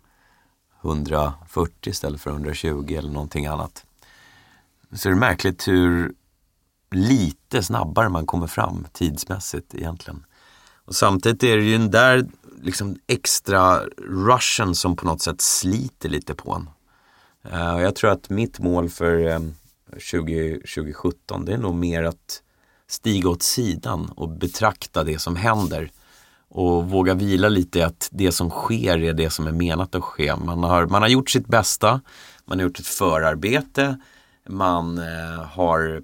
140 0.83 1.89
istället 1.89 2.21
för 2.21 2.31
120 2.31 2.95
eller 2.97 3.11
någonting 3.11 3.45
annat. 3.45 3.85
Så 4.93 5.09
är 5.09 5.13
det 5.13 5.19
märkligt 5.19 5.67
hur 5.67 6.13
lite 6.91 7.63
snabbare 7.63 8.09
man 8.09 8.25
kommer 8.25 8.47
fram 8.47 8.87
tidsmässigt 8.93 9.75
egentligen. 9.75 10.25
Och 10.85 10.95
samtidigt 10.95 11.43
är 11.43 11.57
det 11.57 11.63
ju 11.63 11.77
den 11.77 11.91
där 11.91 12.27
liksom 12.61 12.97
extra 13.07 13.79
rushen 14.07 14.75
som 14.75 14.95
på 14.95 15.05
något 15.05 15.21
sätt 15.21 15.41
sliter 15.41 16.09
lite 16.09 16.35
på 16.35 16.53
en. 16.53 16.69
Uh, 17.53 17.81
jag 17.81 17.95
tror 17.95 18.11
att 18.11 18.29
mitt 18.29 18.59
mål 18.59 18.89
för 18.89 19.27
eh, 19.27 19.39
20, 19.97 20.53
2017 20.53 21.45
det 21.45 21.53
är 21.53 21.57
nog 21.57 21.75
mer 21.75 22.03
att 22.03 22.41
stiga 22.87 23.29
åt 23.29 23.43
sidan 23.43 24.11
och 24.15 24.29
betrakta 24.29 25.03
det 25.03 25.19
som 25.19 25.35
händer. 25.35 25.91
Och 26.51 26.89
våga 26.89 27.13
vila 27.13 27.49
lite 27.49 27.79
i 27.79 27.81
att 27.81 28.09
det 28.11 28.31
som 28.31 28.49
sker 28.49 29.03
är 29.03 29.13
det 29.13 29.29
som 29.29 29.47
är 29.47 29.51
menat 29.51 29.95
att 29.95 30.03
ske. 30.03 30.35
Man 30.35 30.63
har, 30.63 30.85
man 30.85 31.01
har 31.01 31.09
gjort 31.09 31.29
sitt 31.29 31.47
bästa, 31.47 32.01
man 32.45 32.59
har 32.59 32.63
gjort 32.63 32.79
ett 32.79 32.87
förarbete, 32.87 33.99
man 34.47 34.97
eh, 34.97 35.43
har 35.45 36.01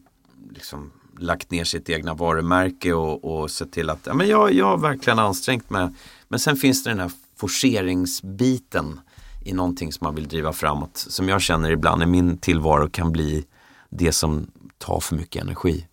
liksom 0.55 0.91
lagt 1.19 1.51
ner 1.51 1.63
sitt 1.63 1.89
egna 1.89 2.13
varumärke 2.13 2.93
och, 2.93 3.41
och 3.41 3.51
sett 3.51 3.71
till 3.71 3.89
att 3.89 3.99
ja, 4.03 4.13
men 4.13 4.27
jag, 4.27 4.53
jag 4.53 4.65
har 4.65 4.77
verkligen 4.77 5.19
ansträngt 5.19 5.69
mig. 5.69 5.89
Men 6.27 6.39
sen 6.39 6.55
finns 6.55 6.83
det 6.83 6.89
den 6.89 6.99
här 6.99 7.11
forceringsbiten 7.35 8.99
i 9.45 9.53
någonting 9.53 9.91
som 9.91 10.05
man 10.05 10.15
vill 10.15 10.27
driva 10.27 10.53
framåt. 10.53 10.97
Som 10.97 11.29
jag 11.29 11.41
känner 11.41 11.71
ibland 11.71 12.03
i 12.03 12.05
min 12.05 12.37
tillvaro 12.37 12.89
kan 12.89 13.11
bli 13.11 13.45
det 13.89 14.11
som 14.11 14.47
tar 14.77 14.99
för 14.99 15.15
mycket 15.15 15.41
energi. 15.41 15.87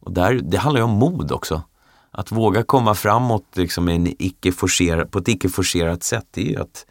Och 0.00 0.12
där, 0.12 0.40
det 0.42 0.58
handlar 0.58 0.80
ju 0.80 0.84
om 0.84 0.90
mod 0.90 1.32
också. 1.32 1.62
Att 2.10 2.32
våga 2.32 2.62
komma 2.62 2.94
framåt 2.94 3.56
liksom, 3.56 3.88
en 3.88 4.14
icke 4.18 4.52
forcerad, 4.52 5.10
på 5.10 5.18
ett 5.18 5.28
icke 5.28 5.48
forcerat 5.48 6.02
sätt, 6.02 6.26
det 6.30 6.40
är 6.40 6.50
ju 6.50 6.60
att 6.60 6.86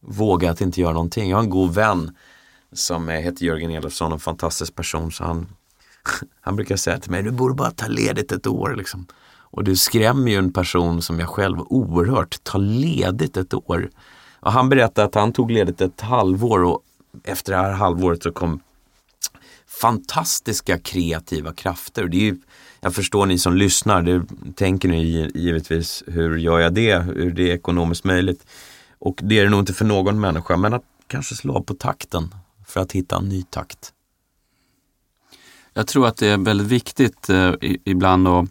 våga 0.00 0.50
att 0.50 0.60
inte 0.60 0.80
göra 0.80 0.92
någonting. 0.92 1.30
Jag 1.30 1.36
har 1.36 1.42
en 1.42 1.50
god 1.50 1.74
vän 1.74 2.16
som 2.72 3.08
heter 3.08 3.44
Jörgen 3.44 3.70
Elofsson, 3.70 4.12
en 4.12 4.18
fantastisk 4.18 4.74
person. 4.74 5.12
Så 5.12 5.24
han, 5.24 5.46
han 6.40 6.56
brukar 6.56 6.76
säga 6.76 6.98
till 6.98 7.10
mig, 7.10 7.22
du 7.22 7.30
borde 7.30 7.54
bara 7.54 7.70
ta 7.70 7.86
ledigt 7.86 8.32
ett 8.32 8.46
år. 8.46 8.74
Liksom. 8.76 9.06
Och 9.52 9.64
du 9.64 9.76
skrämmer 9.76 10.30
ju 10.30 10.36
en 10.36 10.52
person 10.52 11.02
som 11.02 11.20
jag 11.20 11.28
själv 11.28 11.60
oerhört, 11.60 12.38
ta 12.42 12.58
ledigt 12.58 13.36
ett 13.36 13.54
år. 13.54 13.90
Och 14.40 14.52
han 14.52 14.68
berättade 14.68 15.08
att 15.08 15.14
han 15.14 15.32
tog 15.32 15.50
ledigt 15.50 15.80
ett 15.80 16.00
halvår 16.00 16.64
och 16.64 16.82
efter 17.24 17.52
det 17.52 17.58
här 17.58 17.72
halvåret 17.72 18.22
så 18.22 18.32
kom 18.32 18.60
fantastiska 19.80 20.78
kreativa 20.78 21.52
krafter. 21.52 22.08
Det 22.08 22.16
är 22.16 22.24
ju, 22.24 22.36
jag 22.80 22.94
förstår 22.94 23.26
ni 23.26 23.38
som 23.38 23.56
lyssnar, 23.56 24.02
det 24.02 24.22
tänker 24.54 24.88
ni 24.88 25.30
givetvis, 25.34 26.04
hur 26.06 26.36
gör 26.36 26.60
jag 26.60 26.74
det? 26.74 26.98
Hur 26.98 27.30
det 27.30 27.50
är 27.50 27.54
ekonomiskt 27.54 28.04
möjligt? 28.04 28.46
Och 28.98 29.20
det 29.22 29.38
är 29.38 29.44
det 29.44 29.50
nog 29.50 29.60
inte 29.60 29.72
för 29.72 29.84
någon 29.84 30.20
människa, 30.20 30.56
men 30.56 30.74
att 30.74 30.82
kanske 31.06 31.34
slå 31.34 31.54
av 31.54 31.60
på 31.60 31.74
takten 31.74 32.34
för 32.66 32.80
att 32.80 32.92
hitta 32.92 33.16
en 33.16 33.28
ny 33.28 33.42
takt. 33.42 33.92
Jag 35.74 35.86
tror 35.86 36.06
att 36.06 36.16
det 36.16 36.26
är 36.26 36.38
väldigt 36.38 36.66
viktigt 36.66 37.30
eh, 37.30 37.52
ibland 37.84 38.28
att 38.28 38.48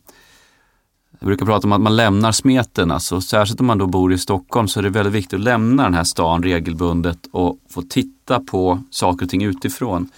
jag 1.20 1.28
brukar 1.28 1.46
prata 1.46 1.68
om 1.68 1.72
att 1.72 1.82
man 1.82 1.96
lämnar 1.96 2.32
smeten, 2.32 2.92
alltså, 2.92 3.22
särskilt 3.22 3.60
om 3.60 3.66
man 3.66 3.78
då 3.78 3.88
bor 3.88 4.14
i 4.14 4.18
Stockholm 4.18 4.68
så 4.68 4.80
är 4.80 4.84
det 4.84 4.90
väldigt 4.90 5.14
viktigt 5.14 5.34
att 5.34 5.44
lämna 5.44 5.84
den 5.84 5.94
här 5.94 6.04
stan 6.04 6.44
regelbundet 6.44 7.20
och 7.32 7.58
få 7.70 7.82
titta 7.82 8.40
på 8.40 8.84
saker 8.90 9.26
och 9.26 9.30
ting 9.30 9.44
utifrån. 9.44 10.10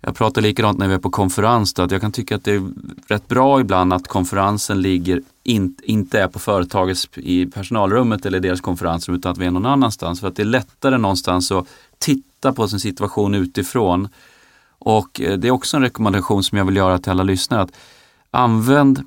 Jag 0.00 0.16
pratar 0.16 0.42
likadant 0.42 0.78
när 0.78 0.88
vi 0.88 0.94
är 0.94 0.98
på 0.98 1.10
konferens, 1.10 1.74
då, 1.74 1.82
att 1.82 1.90
jag 1.90 2.00
kan 2.00 2.12
tycka 2.12 2.36
att 2.36 2.44
det 2.44 2.52
är 2.52 2.62
rätt 3.06 3.28
bra 3.28 3.60
ibland 3.60 3.92
att 3.92 4.08
konferensen 4.08 4.82
ligger 4.82 5.22
in, 5.42 5.76
inte 5.82 6.20
är 6.20 6.28
på 6.28 6.38
företagets 6.38 7.08
i 7.14 7.46
personalrummet 7.46 8.26
eller 8.26 8.40
deras 8.40 8.60
konferensrum 8.60 9.16
utan 9.16 9.32
att 9.32 9.38
vi 9.38 9.46
är 9.46 9.50
någon 9.50 9.66
annanstans. 9.66 10.20
För 10.20 10.28
att 10.28 10.36
det 10.36 10.42
är 10.42 10.46
lättare 10.46 10.98
någonstans 10.98 11.52
att 11.52 11.66
titta 11.98 12.52
på 12.52 12.68
sin 12.68 12.80
situation 12.80 13.34
utifrån. 13.34 14.08
Och 14.84 15.20
eh, 15.20 15.38
det 15.38 15.48
är 15.48 15.52
också 15.52 15.76
en 15.76 15.82
rekommendation 15.82 16.42
som 16.42 16.58
jag 16.58 16.64
vill 16.64 16.76
göra 16.76 16.98
till 16.98 17.10
alla 17.10 17.22
lyssnare. 17.22 17.62
att 17.62 17.72
Använd 18.30 19.04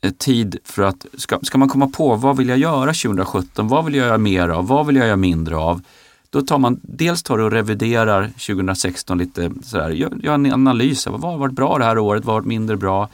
eh, 0.00 0.10
tid 0.10 0.56
för 0.64 0.82
att, 0.82 1.06
ska, 1.14 1.38
ska 1.42 1.58
man 1.58 1.68
komma 1.68 1.88
på 1.88 2.14
vad 2.14 2.36
vill 2.36 2.48
jag 2.48 2.58
göra 2.58 2.92
2017? 2.92 3.68
Vad 3.68 3.84
vill 3.84 3.94
jag 3.94 4.06
göra 4.06 4.18
mer 4.18 4.48
av? 4.48 4.66
Vad 4.66 4.86
vill 4.86 4.96
jag 4.96 5.06
göra 5.06 5.16
mindre 5.16 5.56
av? 5.56 5.82
Då 6.30 6.42
tar 6.42 6.58
man, 6.58 6.80
dels 6.82 7.22
tar 7.22 7.38
du 7.38 7.44
och 7.44 7.52
reviderar 7.52 8.26
2016 8.26 9.18
lite 9.18 9.50
sådär, 9.62 9.90
gör, 9.90 10.12
gör 10.22 10.34
en 10.34 10.52
analys. 10.52 11.06
av 11.06 11.20
Vad 11.20 11.32
har 11.32 11.38
varit 11.38 11.54
bra 11.54 11.78
det 11.78 11.84
här 11.84 11.98
året? 11.98 12.24
Vad 12.24 12.34
har 12.34 12.40
varit 12.40 12.48
mindre 12.48 12.76
bra? 12.76 13.08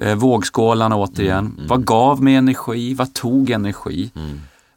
Eh, 0.00 0.14
vågskålarna 0.14 0.96
återigen. 0.96 1.60
Vad 1.68 1.84
gav 1.84 2.22
mig 2.22 2.34
energi? 2.34 2.94
Vad 2.94 3.14
tog 3.14 3.50
energi? 3.50 4.10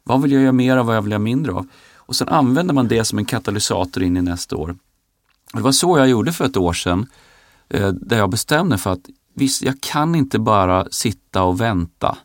Vad 0.04 0.22
vill 0.22 0.32
jag 0.32 0.42
göra 0.42 0.52
mer 0.52 0.76
av? 0.76 0.86
Vad 0.86 1.04
vill 1.04 1.12
jag 1.12 1.18
göra 1.18 1.24
mindre 1.24 1.52
av? 1.52 1.66
Och 1.96 2.16
sen 2.16 2.28
använder 2.28 2.74
man 2.74 2.88
det 2.88 3.04
som 3.04 3.18
en 3.18 3.24
katalysator 3.24 4.02
in 4.02 4.16
i 4.16 4.22
nästa 4.22 4.56
år. 4.56 4.76
Det 5.52 5.60
var 5.60 5.72
så 5.72 5.98
jag 5.98 6.08
gjorde 6.08 6.32
för 6.32 6.44
ett 6.44 6.56
år 6.56 6.72
sedan. 6.72 7.06
Eh, 7.68 7.88
där 7.88 8.18
jag 8.18 8.30
bestämde 8.30 8.78
för 8.78 8.92
att 8.92 9.08
visst, 9.34 9.62
jag 9.62 9.80
kan 9.80 10.14
inte 10.14 10.38
bara 10.38 10.86
sitta 10.90 11.42
och 11.42 11.60
vänta. 11.60 12.18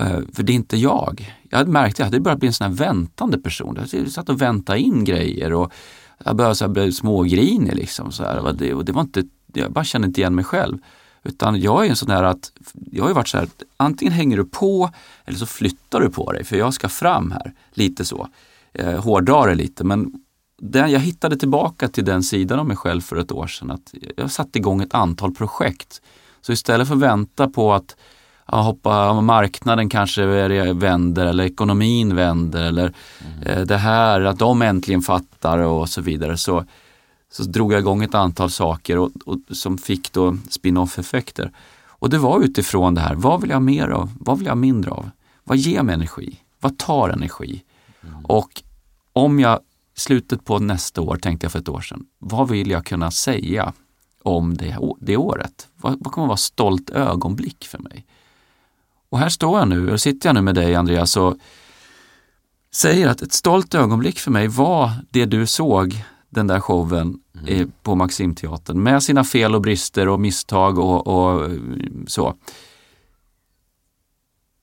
Eh, 0.00 0.20
för 0.32 0.42
det 0.42 0.52
är 0.52 0.54
inte 0.54 0.76
jag. 0.76 1.34
Jag 1.50 1.58
hade 1.58 1.70
märkt 1.70 1.94
att 1.94 1.98
jag 1.98 2.06
hade 2.06 2.20
börjat 2.20 2.38
bli 2.38 2.46
en 2.46 2.54
sån 2.54 2.66
här 2.66 2.74
väntande 2.74 3.38
person. 3.38 3.86
Jag 3.92 4.10
satt 4.10 4.28
och 4.28 4.42
väntade 4.42 4.78
in 4.78 5.04
grejer 5.04 5.52
och 5.52 5.72
jag 6.24 6.36
började 6.36 6.54
så 6.54 6.64
här, 6.64 6.72
bli 6.72 6.92
smågrinig 6.92 7.74
liksom. 7.74 8.12
Så 8.12 8.24
här. 8.24 8.38
Och 8.38 8.56
det, 8.56 8.74
och 8.74 8.84
det 8.84 8.92
var 8.92 9.02
inte, 9.02 9.24
jag 9.52 9.72
bara 9.72 9.84
kände 9.84 10.06
inte 10.06 10.20
igen 10.20 10.34
mig 10.34 10.44
själv. 10.44 10.78
Utan 11.22 11.60
jag 11.60 11.86
är 11.86 11.90
en 11.90 11.96
sån 11.96 12.10
här 12.10 12.22
att, 12.22 12.52
jag 12.92 13.04
har 13.04 13.10
ju 13.10 13.14
varit 13.14 13.28
så 13.28 13.38
här, 13.38 13.48
antingen 13.76 14.14
hänger 14.14 14.36
du 14.36 14.44
på 14.44 14.90
eller 15.24 15.38
så 15.38 15.46
flyttar 15.46 16.00
du 16.00 16.10
på 16.10 16.32
dig 16.32 16.44
för 16.44 16.56
jag 16.56 16.74
ska 16.74 16.88
fram 16.88 17.30
här. 17.30 17.52
Lite 17.72 18.04
så. 18.04 18.28
Eh, 18.72 19.04
hårdrar 19.04 19.48
det 19.48 19.54
lite 19.54 19.84
men 19.84 20.12
den, 20.58 20.90
jag 20.90 21.00
hittade 21.00 21.36
tillbaka 21.36 21.88
till 21.88 22.04
den 22.04 22.22
sidan 22.22 22.58
av 22.58 22.66
mig 22.66 22.76
själv 22.76 23.00
för 23.00 23.16
ett 23.16 23.32
år 23.32 23.46
sedan. 23.46 23.70
Att 23.70 23.94
jag 24.16 24.30
satte 24.30 24.58
igång 24.58 24.82
ett 24.82 24.94
antal 24.94 25.34
projekt. 25.34 26.02
Så 26.40 26.52
istället 26.52 26.88
för 26.88 26.94
att 26.94 27.00
vänta 27.00 27.48
på 27.48 27.74
att 27.74 27.96
ja, 28.46 28.60
hoppa, 28.60 29.20
marknaden 29.20 29.88
kanske 29.88 30.24
vänder 30.72 31.26
eller 31.26 31.44
ekonomin 31.44 32.16
vänder 32.16 32.62
eller 32.64 32.92
eh, 33.44 33.60
det 33.60 33.76
här 33.76 34.20
att 34.20 34.38
de 34.38 34.62
äntligen 34.62 35.02
fattar 35.02 35.58
och 35.58 35.88
så 35.88 36.00
vidare. 36.00 36.36
Så, 36.36 36.64
så 37.32 37.42
drog 37.42 37.72
jag 37.72 37.80
igång 37.80 38.02
ett 38.02 38.14
antal 38.14 38.50
saker 38.50 38.98
och, 38.98 39.10
och, 39.24 39.38
som 39.50 39.78
fick 39.78 40.12
då 40.12 40.36
spin-off 40.50 40.98
effekter. 40.98 41.50
Och 41.98 42.10
det 42.10 42.18
var 42.18 42.40
utifrån 42.40 42.94
det 42.94 43.00
här, 43.00 43.14
vad 43.14 43.40
vill 43.40 43.50
jag 43.50 43.62
mer 43.62 43.88
av? 43.88 44.10
Vad 44.20 44.38
vill 44.38 44.46
jag 44.46 44.58
mindre 44.58 44.90
av? 44.90 45.10
Vad 45.44 45.56
ger 45.56 45.82
mig 45.82 45.94
energi? 45.94 46.40
Vad 46.60 46.78
tar 46.78 47.08
energi? 47.08 47.62
Och 48.24 48.62
om 49.12 49.40
jag 49.40 49.60
slutet 49.96 50.44
på 50.44 50.58
nästa 50.58 51.00
år, 51.00 51.16
tänkte 51.16 51.44
jag 51.44 51.52
för 51.52 51.58
ett 51.58 51.68
år 51.68 51.80
sedan, 51.80 52.04
vad 52.18 52.48
vill 52.48 52.70
jag 52.70 52.86
kunna 52.86 53.10
säga 53.10 53.72
om 54.22 54.56
det, 54.56 54.78
det 55.00 55.16
året? 55.16 55.68
Vad, 55.76 55.98
vad 56.04 56.12
kommer 56.12 56.26
vara 56.26 56.36
stolt 56.36 56.90
ögonblick 56.90 57.64
för 57.64 57.78
mig? 57.78 58.06
Och 59.08 59.18
här 59.18 59.28
står 59.28 59.58
jag 59.58 59.68
nu, 59.68 59.92
och 59.92 60.00
sitter 60.00 60.28
jag 60.28 60.34
nu 60.34 60.42
med 60.42 60.54
dig 60.54 60.74
Andreas 60.74 61.16
och 61.16 61.36
säger 62.72 63.08
att 63.08 63.22
ett 63.22 63.32
stolt 63.32 63.74
ögonblick 63.74 64.18
för 64.18 64.30
mig 64.30 64.48
var 64.48 64.90
det 65.10 65.24
du 65.24 65.46
såg 65.46 66.04
den 66.28 66.46
där 66.46 66.60
showen 66.60 67.20
eh, 67.46 67.68
på 67.82 67.94
Maximteatern 67.94 68.82
med 68.82 69.02
sina 69.02 69.24
fel 69.24 69.54
och 69.54 69.60
brister 69.60 70.08
och 70.08 70.20
misstag 70.20 70.78
och, 70.78 71.06
och 71.06 71.50
så. 72.06 72.34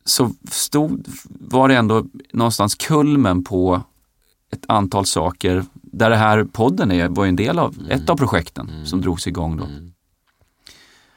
Så 0.05 0.31
stod, 0.51 1.07
var 1.29 1.67
det 1.67 1.75
ändå 1.75 2.05
någonstans 2.33 2.75
kulmen 2.75 3.43
på 3.43 3.81
ett 4.53 4.65
antal 4.67 5.05
saker 5.05 5.65
där 5.73 6.09
det 6.09 6.15
här 6.15 6.43
podden 6.43 6.91
är, 6.91 7.09
var 7.09 7.25
en 7.25 7.35
del 7.35 7.59
av, 7.59 7.75
ett 7.89 8.09
av 8.09 8.15
projekten 8.17 8.85
som 8.85 9.01
drogs 9.01 9.27
igång 9.27 9.57
då. 9.57 9.67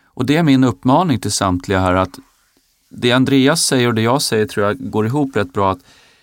Och 0.05 0.27
det 0.27 0.37
är 0.37 0.42
min 0.42 0.64
uppmaning 0.64 1.20
till 1.20 1.33
samtliga 1.33 1.81
här 1.81 1.94
att 1.94 2.18
det 2.88 3.12
Andreas 3.12 3.62
säger 3.62 3.88
och 3.88 3.94
det 3.94 4.03
jag 4.03 4.22
säger 4.22 4.46
tror 4.46 4.66
jag 4.66 4.90
går 4.90 5.07
ihop 5.07 5.37
rätt 5.37 5.53
bra. 5.53 5.70
att 5.70 5.79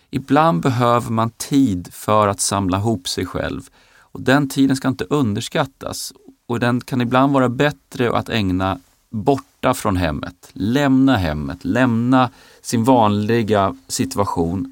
Ibland 0.09 0.61
behöver 0.61 1.11
man 1.11 1.29
tid 1.29 1.89
för 1.91 2.27
att 2.27 2.41
samla 2.41 2.77
ihop 2.77 3.07
sig 3.07 3.25
själv. 3.25 3.61
Och 3.99 4.21
den 4.21 4.49
tiden 4.49 4.75
ska 4.75 4.87
inte 4.87 5.05
underskattas. 5.09 6.13
Och 6.45 6.59
den 6.59 6.81
kan 6.81 7.01
ibland 7.01 7.33
vara 7.33 7.49
bättre 7.49 8.17
att 8.17 8.29
ägna 8.29 8.79
borta 9.09 9.73
från 9.73 9.97
hemmet. 9.97 10.49
Lämna 10.53 11.17
hemmet, 11.17 11.65
lämna 11.65 12.29
sin 12.61 12.83
vanliga 12.83 13.75
situation 13.87 14.71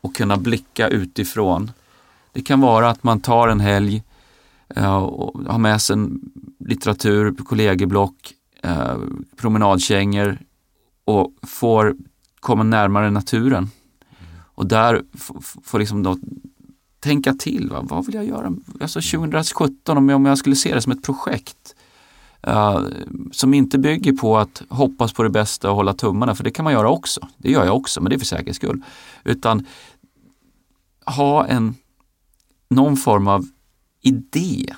och 0.00 0.14
kunna 0.14 0.36
blicka 0.36 0.88
utifrån. 0.88 1.70
Det 2.32 2.42
kan 2.42 2.60
vara 2.60 2.90
att 2.90 3.02
man 3.02 3.20
tar 3.20 3.48
en 3.48 3.60
helg 3.60 4.02
eh, 4.76 4.96
och 4.96 5.44
har 5.52 5.58
med 5.58 5.82
sig 5.82 5.94
en 5.94 6.20
litteratur, 6.58 7.34
kollegieblock, 7.34 8.34
eh, 8.62 8.96
promenadkängor 9.36 10.38
och 11.04 11.32
får 11.42 11.96
komma 12.40 12.62
närmare 12.62 13.10
naturen. 13.10 13.70
Och 14.54 14.66
där 14.66 15.02
får 15.62 15.78
liksom 15.78 16.02
då 16.02 16.18
tänka 17.00 17.34
till. 17.34 17.70
Va? 17.70 17.80
Vad 17.82 18.06
vill 18.06 18.14
jag 18.14 18.24
göra? 18.24 18.52
Alltså 18.80 19.00
2017, 19.00 19.98
om 19.98 20.08
jag, 20.08 20.16
om 20.16 20.26
jag 20.26 20.38
skulle 20.38 20.56
se 20.56 20.74
det 20.74 20.80
som 20.80 20.92
ett 20.92 21.02
projekt 21.02 21.74
eh, 22.42 22.80
som 23.32 23.54
inte 23.54 23.78
bygger 23.78 24.12
på 24.12 24.38
att 24.38 24.62
hoppas 24.68 25.12
på 25.12 25.22
det 25.22 25.30
bästa 25.30 25.70
och 25.70 25.76
hålla 25.76 25.94
tummarna, 25.94 26.34
för 26.34 26.44
det 26.44 26.50
kan 26.50 26.64
man 26.64 26.72
göra 26.72 26.90
också. 26.90 27.28
Det 27.36 27.50
gör 27.50 27.64
jag 27.64 27.76
också, 27.76 28.00
men 28.00 28.10
det 28.10 28.16
är 28.16 28.18
för 28.18 28.26
säkerhets 28.26 28.56
skull. 28.56 28.82
Utan 29.24 29.66
ha 31.06 31.46
en, 31.46 31.74
någon 32.74 32.96
form 32.96 33.28
av 33.28 33.48
idé. 34.00 34.74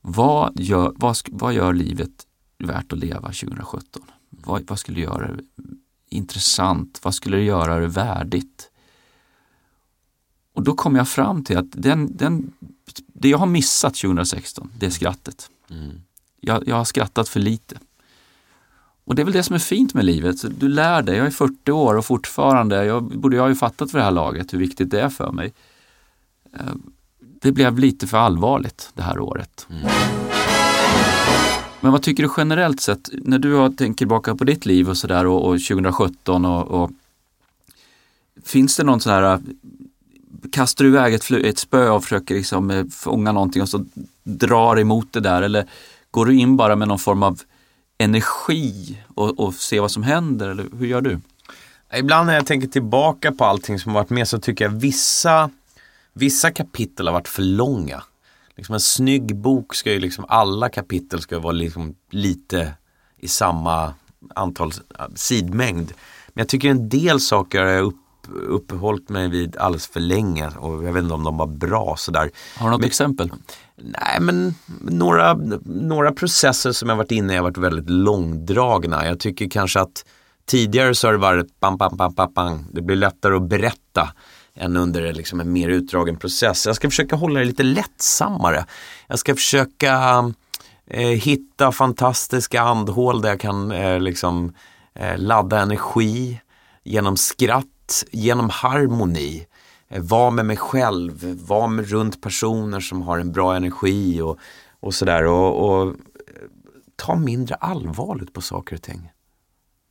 Vad 0.00 0.60
gör, 0.60 0.92
vad, 0.96 1.16
vad 1.30 1.52
gör 1.52 1.72
livet 1.72 2.26
värt 2.58 2.92
att 2.92 2.98
leva 2.98 3.28
2017? 3.32 4.02
Vad, 4.30 4.66
vad 4.66 4.78
skulle 4.78 5.00
göra 5.00 5.36
det 5.36 5.42
intressant? 6.08 7.00
Vad 7.02 7.14
skulle 7.14 7.36
det 7.36 7.42
göra 7.42 7.78
det 7.78 7.86
värdigt? 7.86 8.70
Och 10.52 10.62
då 10.62 10.74
kom 10.74 10.96
jag 10.96 11.08
fram 11.08 11.44
till 11.44 11.58
att 11.58 11.66
den, 11.72 12.16
den, 12.16 12.52
det 13.06 13.28
jag 13.28 13.38
har 13.38 13.46
missat 13.46 13.94
2016, 13.94 14.70
det 14.78 14.86
är 14.86 14.90
skrattet. 14.90 15.50
Jag, 16.40 16.68
jag 16.68 16.76
har 16.76 16.84
skrattat 16.84 17.28
för 17.28 17.40
lite. 17.40 17.78
Och 19.04 19.14
det 19.14 19.22
är 19.22 19.24
väl 19.24 19.32
det 19.32 19.42
som 19.42 19.54
är 19.54 19.58
fint 19.58 19.94
med 19.94 20.04
livet. 20.04 20.60
Du 20.60 20.68
lär 20.68 21.02
dig, 21.02 21.16
jag 21.16 21.26
är 21.26 21.30
40 21.30 21.72
år 21.72 21.94
och 21.94 22.04
fortfarande, 22.04 22.84
jag 22.84 23.04
borde 23.04 23.36
jag 23.36 23.42
ha 23.42 23.48
ju 23.48 23.54
fattat 23.54 23.90
för 23.90 23.98
det 23.98 24.04
här 24.04 24.10
laget 24.10 24.52
hur 24.52 24.58
viktigt 24.58 24.90
det 24.90 25.00
är 25.00 25.08
för 25.08 25.32
mig. 25.32 25.52
Det 27.40 27.52
blev 27.52 27.78
lite 27.78 28.06
för 28.06 28.18
allvarligt 28.18 28.90
det 28.94 29.02
här 29.02 29.20
året. 29.20 29.66
Men 31.80 31.92
vad 31.92 32.02
tycker 32.02 32.22
du 32.22 32.30
generellt 32.36 32.80
sett, 32.80 33.08
när 33.12 33.38
du 33.38 33.72
tänkt 33.72 33.98
tillbaka 33.98 34.34
på 34.34 34.44
ditt 34.44 34.66
liv 34.66 34.88
och 34.90 34.96
sådär 34.96 35.26
och, 35.26 35.48
och 35.48 35.60
2017 35.60 36.44
och, 36.44 36.82
och 36.82 36.90
Finns 38.44 38.76
det 38.76 38.84
någon 38.84 39.00
sån 39.00 39.12
här, 39.12 39.40
kastar 40.52 40.84
du 40.84 40.90
iväg 40.90 41.14
ett, 41.14 41.30
ett 41.30 41.58
spö 41.58 41.90
och 41.90 42.02
försöker 42.02 42.34
liksom 42.34 42.70
eh, 42.70 42.84
fånga 42.86 43.32
någonting 43.32 43.62
och 43.62 43.68
så 43.68 43.84
drar 44.24 44.78
emot 44.78 45.12
det 45.12 45.20
där 45.20 45.42
eller 45.42 45.66
går 46.10 46.26
du 46.26 46.34
in 46.34 46.56
bara 46.56 46.76
med 46.76 46.88
någon 46.88 46.98
form 46.98 47.22
av 47.22 47.40
energi 47.98 48.98
och, 49.14 49.40
och 49.40 49.54
ser 49.54 49.80
vad 49.80 49.90
som 49.90 50.02
händer 50.02 50.48
eller 50.48 50.66
hur 50.78 50.86
gör 50.86 51.00
du? 51.00 51.20
Ibland 51.96 52.26
när 52.26 52.34
jag 52.34 52.46
tänker 52.46 52.68
tillbaka 52.68 53.32
på 53.32 53.44
allting 53.44 53.78
som 53.78 53.92
varit 53.92 54.10
med 54.10 54.28
så 54.28 54.38
tycker 54.38 54.64
jag 54.64 54.70
vissa, 54.70 55.50
vissa 56.14 56.50
kapitel 56.50 57.06
har 57.06 57.12
varit 57.12 57.28
för 57.28 57.42
långa. 57.42 58.02
Liksom 58.56 58.74
en 58.74 58.80
snygg 58.80 59.36
bok 59.36 59.74
ska 59.74 59.92
ju 59.92 60.00
liksom, 60.00 60.24
alla 60.28 60.68
kapitel 60.68 61.20
ska 61.20 61.38
vara 61.38 61.52
liksom 61.52 61.94
lite 62.10 62.72
i 63.18 63.28
samma 63.28 63.94
antal 64.34 64.72
sidmängd. 65.14 65.92
Men 66.28 66.40
jag 66.42 66.48
tycker 66.48 66.70
en 66.70 66.88
del 66.88 67.20
saker 67.20 67.62
har 67.62 67.70
jag 67.70 67.84
upp, 67.84 67.96
uppehållit 68.48 69.08
mig 69.08 69.28
vid 69.28 69.56
alldeles 69.56 69.86
för 69.86 70.00
länge 70.00 70.48
och 70.48 70.84
jag 70.84 70.92
vet 70.92 71.02
inte 71.02 71.14
om 71.14 71.24
de 71.24 71.36
var 71.36 71.46
bra 71.46 71.94
sådär. 71.98 72.30
Har 72.58 72.66
du 72.66 72.70
något 72.70 72.80
Men- 72.80 72.86
exempel? 72.88 73.32
Nej 73.76 74.20
men 74.20 74.54
några, 74.80 75.34
några 75.64 76.12
processer 76.12 76.72
som 76.72 76.88
jag 76.88 76.96
varit 76.96 77.10
inne 77.12 77.32
i 77.32 77.36
har 77.36 77.42
varit 77.42 77.58
väldigt 77.58 77.90
långdragna. 77.90 79.06
Jag 79.06 79.20
tycker 79.20 79.50
kanske 79.50 79.80
att 79.80 80.04
tidigare 80.46 80.94
så 80.94 81.06
har 81.08 81.12
det 81.12 81.18
varit 81.18 81.60
bam, 81.60 81.76
bam, 81.76 81.96
bam, 81.96 82.14
bam, 82.14 82.32
bam. 82.32 82.64
Det 82.72 82.82
blir 82.82 82.96
lättare 82.96 83.34
att 83.36 83.48
berätta 83.48 84.08
än 84.58 84.76
under 84.76 85.12
liksom 85.12 85.40
en 85.40 85.52
mer 85.52 85.68
utdragen 85.68 86.16
process. 86.16 86.66
Jag 86.66 86.76
ska 86.76 86.88
försöka 86.88 87.16
hålla 87.16 87.40
det 87.40 87.46
lite 87.46 87.62
lättsammare. 87.62 88.66
Jag 89.06 89.18
ska 89.18 89.34
försöka 89.34 90.24
eh, 90.86 91.08
hitta 91.08 91.72
fantastiska 91.72 92.60
andhål 92.60 93.22
där 93.22 93.28
jag 93.28 93.40
kan 93.40 93.72
eh, 93.72 94.00
liksom 94.00 94.54
eh, 94.94 95.18
ladda 95.18 95.60
energi 95.60 96.40
genom 96.84 97.16
skratt, 97.16 98.04
genom 98.10 98.50
harmoni. 98.50 99.46
Eh, 99.88 100.02
vara 100.02 100.30
med 100.30 100.46
mig 100.46 100.56
själv, 100.56 101.44
vara 101.48 101.66
med 101.66 101.88
runt 101.88 102.22
personer 102.22 102.80
som 102.80 103.02
har 103.02 103.18
en 103.18 103.32
bra 103.32 103.56
energi 103.56 104.20
och, 104.20 104.38
och 104.80 104.94
sådär. 104.94 105.24
Och, 105.24 105.68
och 105.68 105.86
eh, 105.88 105.94
ta 106.96 107.16
mindre 107.16 107.54
allvarligt 107.54 108.32
på 108.32 108.40
saker 108.40 108.76
och 108.76 108.82
ting. 108.82 109.10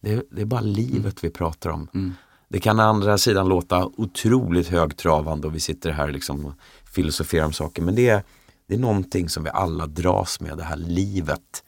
Det, 0.02 0.24
det 0.32 0.42
är 0.42 0.46
bara 0.46 0.62
livet 0.62 1.24
vi 1.24 1.30
pratar 1.30 1.70
om. 1.70 1.88
Mm. 1.94 2.14
Det 2.48 2.60
kan 2.60 2.80
å 2.80 2.84
andra 2.84 3.18
sidan 3.18 3.50
låta 3.50 3.86
otroligt 3.86 4.68
högtravande 4.68 5.48
och 5.48 5.56
vi 5.56 5.60
sitter 5.60 5.92
här 5.92 6.12
liksom 6.12 6.46
och 6.46 6.54
filosoferar 6.94 7.46
om 7.46 7.54
saker. 7.54 7.82
Men 7.82 7.96
det 7.96 8.10
är, 8.10 8.24
det 8.68 8.76
är 8.76 8.80
någonting 8.80 9.30
som 9.30 9.44
vi 9.44 9.50
alla 9.50 9.88
dras 9.88 10.40
med, 10.40 10.58
det 10.58 10.64
här 10.64 10.76
livet. 10.76 11.64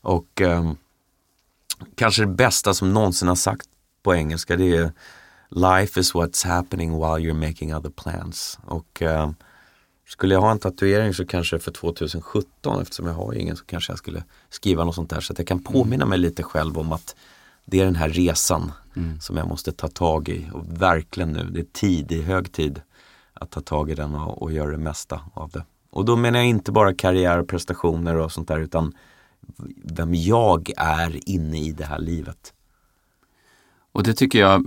Och 0.00 0.40
ehm, 0.40 0.76
kanske 1.94 2.22
det 2.22 2.34
bästa 2.34 2.74
som 2.74 2.92
någonsin 2.92 3.28
har 3.28 3.34
sagt 3.34 3.68
på 4.02 4.14
engelska 4.14 4.56
det 4.56 4.76
är 4.76 4.92
Life 5.48 6.00
is 6.00 6.14
what's 6.14 6.46
happening 6.46 6.92
while 6.92 7.18
you're 7.18 7.46
making 7.48 7.74
other 7.74 7.90
plans. 7.90 8.58
Och 8.64 9.02
ehm, 9.02 9.34
skulle 10.08 10.34
jag 10.34 10.40
ha 10.40 10.50
en 10.50 10.58
tatuering 10.58 11.14
så 11.14 11.26
kanske 11.26 11.58
för 11.58 11.70
2017 11.70 12.82
eftersom 12.82 13.06
jag 13.06 13.14
har 13.14 13.34
ingen 13.34 13.56
så 13.56 13.64
kanske 13.64 13.92
jag 13.92 13.98
skulle 13.98 14.24
skriva 14.50 14.84
något 14.84 14.94
sånt 14.94 15.10
där 15.10 15.20
så 15.20 15.32
att 15.32 15.38
jag 15.38 15.48
kan 15.48 15.62
påminna 15.62 16.06
mig 16.06 16.18
lite 16.18 16.42
själv 16.42 16.78
om 16.78 16.92
att 16.92 17.16
det 17.64 17.80
är 17.80 17.84
den 17.84 17.96
här 17.96 18.08
resan 18.08 18.72
som 19.20 19.36
jag 19.36 19.48
måste 19.48 19.72
ta 19.72 19.88
tag 19.88 20.28
i 20.28 20.50
och 20.52 20.64
verkligen 20.82 21.32
nu, 21.32 21.50
det 21.50 21.60
är 21.60 21.66
tid, 21.72 22.06
det 22.06 22.18
är 22.18 22.22
hög 22.22 22.52
tid 22.52 22.80
att 23.34 23.50
ta 23.50 23.60
tag 23.60 23.90
i 23.90 23.94
den 23.94 24.14
och, 24.14 24.42
och 24.42 24.52
göra 24.52 24.70
det 24.70 24.78
mesta 24.78 25.20
av 25.34 25.50
det. 25.50 25.64
Och 25.90 26.04
då 26.04 26.16
menar 26.16 26.38
jag 26.38 26.48
inte 26.48 26.72
bara 26.72 26.94
karriär 26.94 27.38
och 27.38 27.48
prestationer 27.48 28.16
och 28.16 28.32
sånt 28.32 28.48
där 28.48 28.60
utan 28.60 28.92
vem 29.84 30.14
jag 30.14 30.70
är 30.76 31.28
inne 31.28 31.60
i 31.60 31.72
det 31.72 31.84
här 31.84 31.98
livet. 31.98 32.52
Och 33.92 34.02
det 34.02 34.14
tycker 34.14 34.38
jag 34.38 34.66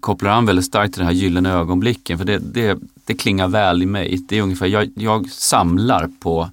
kopplar 0.00 0.30
an 0.30 0.46
väldigt 0.46 0.64
starkt 0.64 0.94
till 0.94 1.00
den 1.00 1.06
här 1.06 1.14
gyllene 1.14 1.52
ögonblicken. 1.52 2.18
För 2.18 2.24
det, 2.24 2.38
det, 2.38 2.78
det 3.04 3.14
klingar 3.14 3.48
väl 3.48 3.82
i 3.82 3.86
mig. 3.86 4.18
Det 4.28 4.38
är 4.38 4.42
ungefär, 4.42 4.66
jag, 4.66 4.90
jag 4.96 5.30
samlar 5.30 6.10
på 6.20 6.50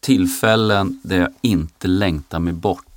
tillfällen 0.00 1.00
där 1.02 1.20
jag 1.20 1.30
inte 1.40 1.88
längtar 1.88 2.38
mig 2.38 2.52
bort. 2.52 2.87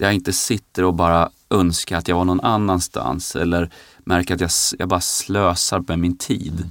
Där 0.00 0.06
jag 0.06 0.14
inte 0.14 0.32
sitter 0.32 0.84
och 0.84 0.94
bara 0.94 1.30
önskar 1.50 1.98
att 1.98 2.08
jag 2.08 2.16
var 2.16 2.24
någon 2.24 2.40
annanstans 2.40 3.36
eller 3.36 3.70
märker 3.98 4.34
att 4.34 4.40
jag, 4.40 4.50
jag 4.78 4.88
bara 4.88 5.00
slösar 5.00 5.84
med 5.88 5.98
min 5.98 6.16
tid. 6.16 6.64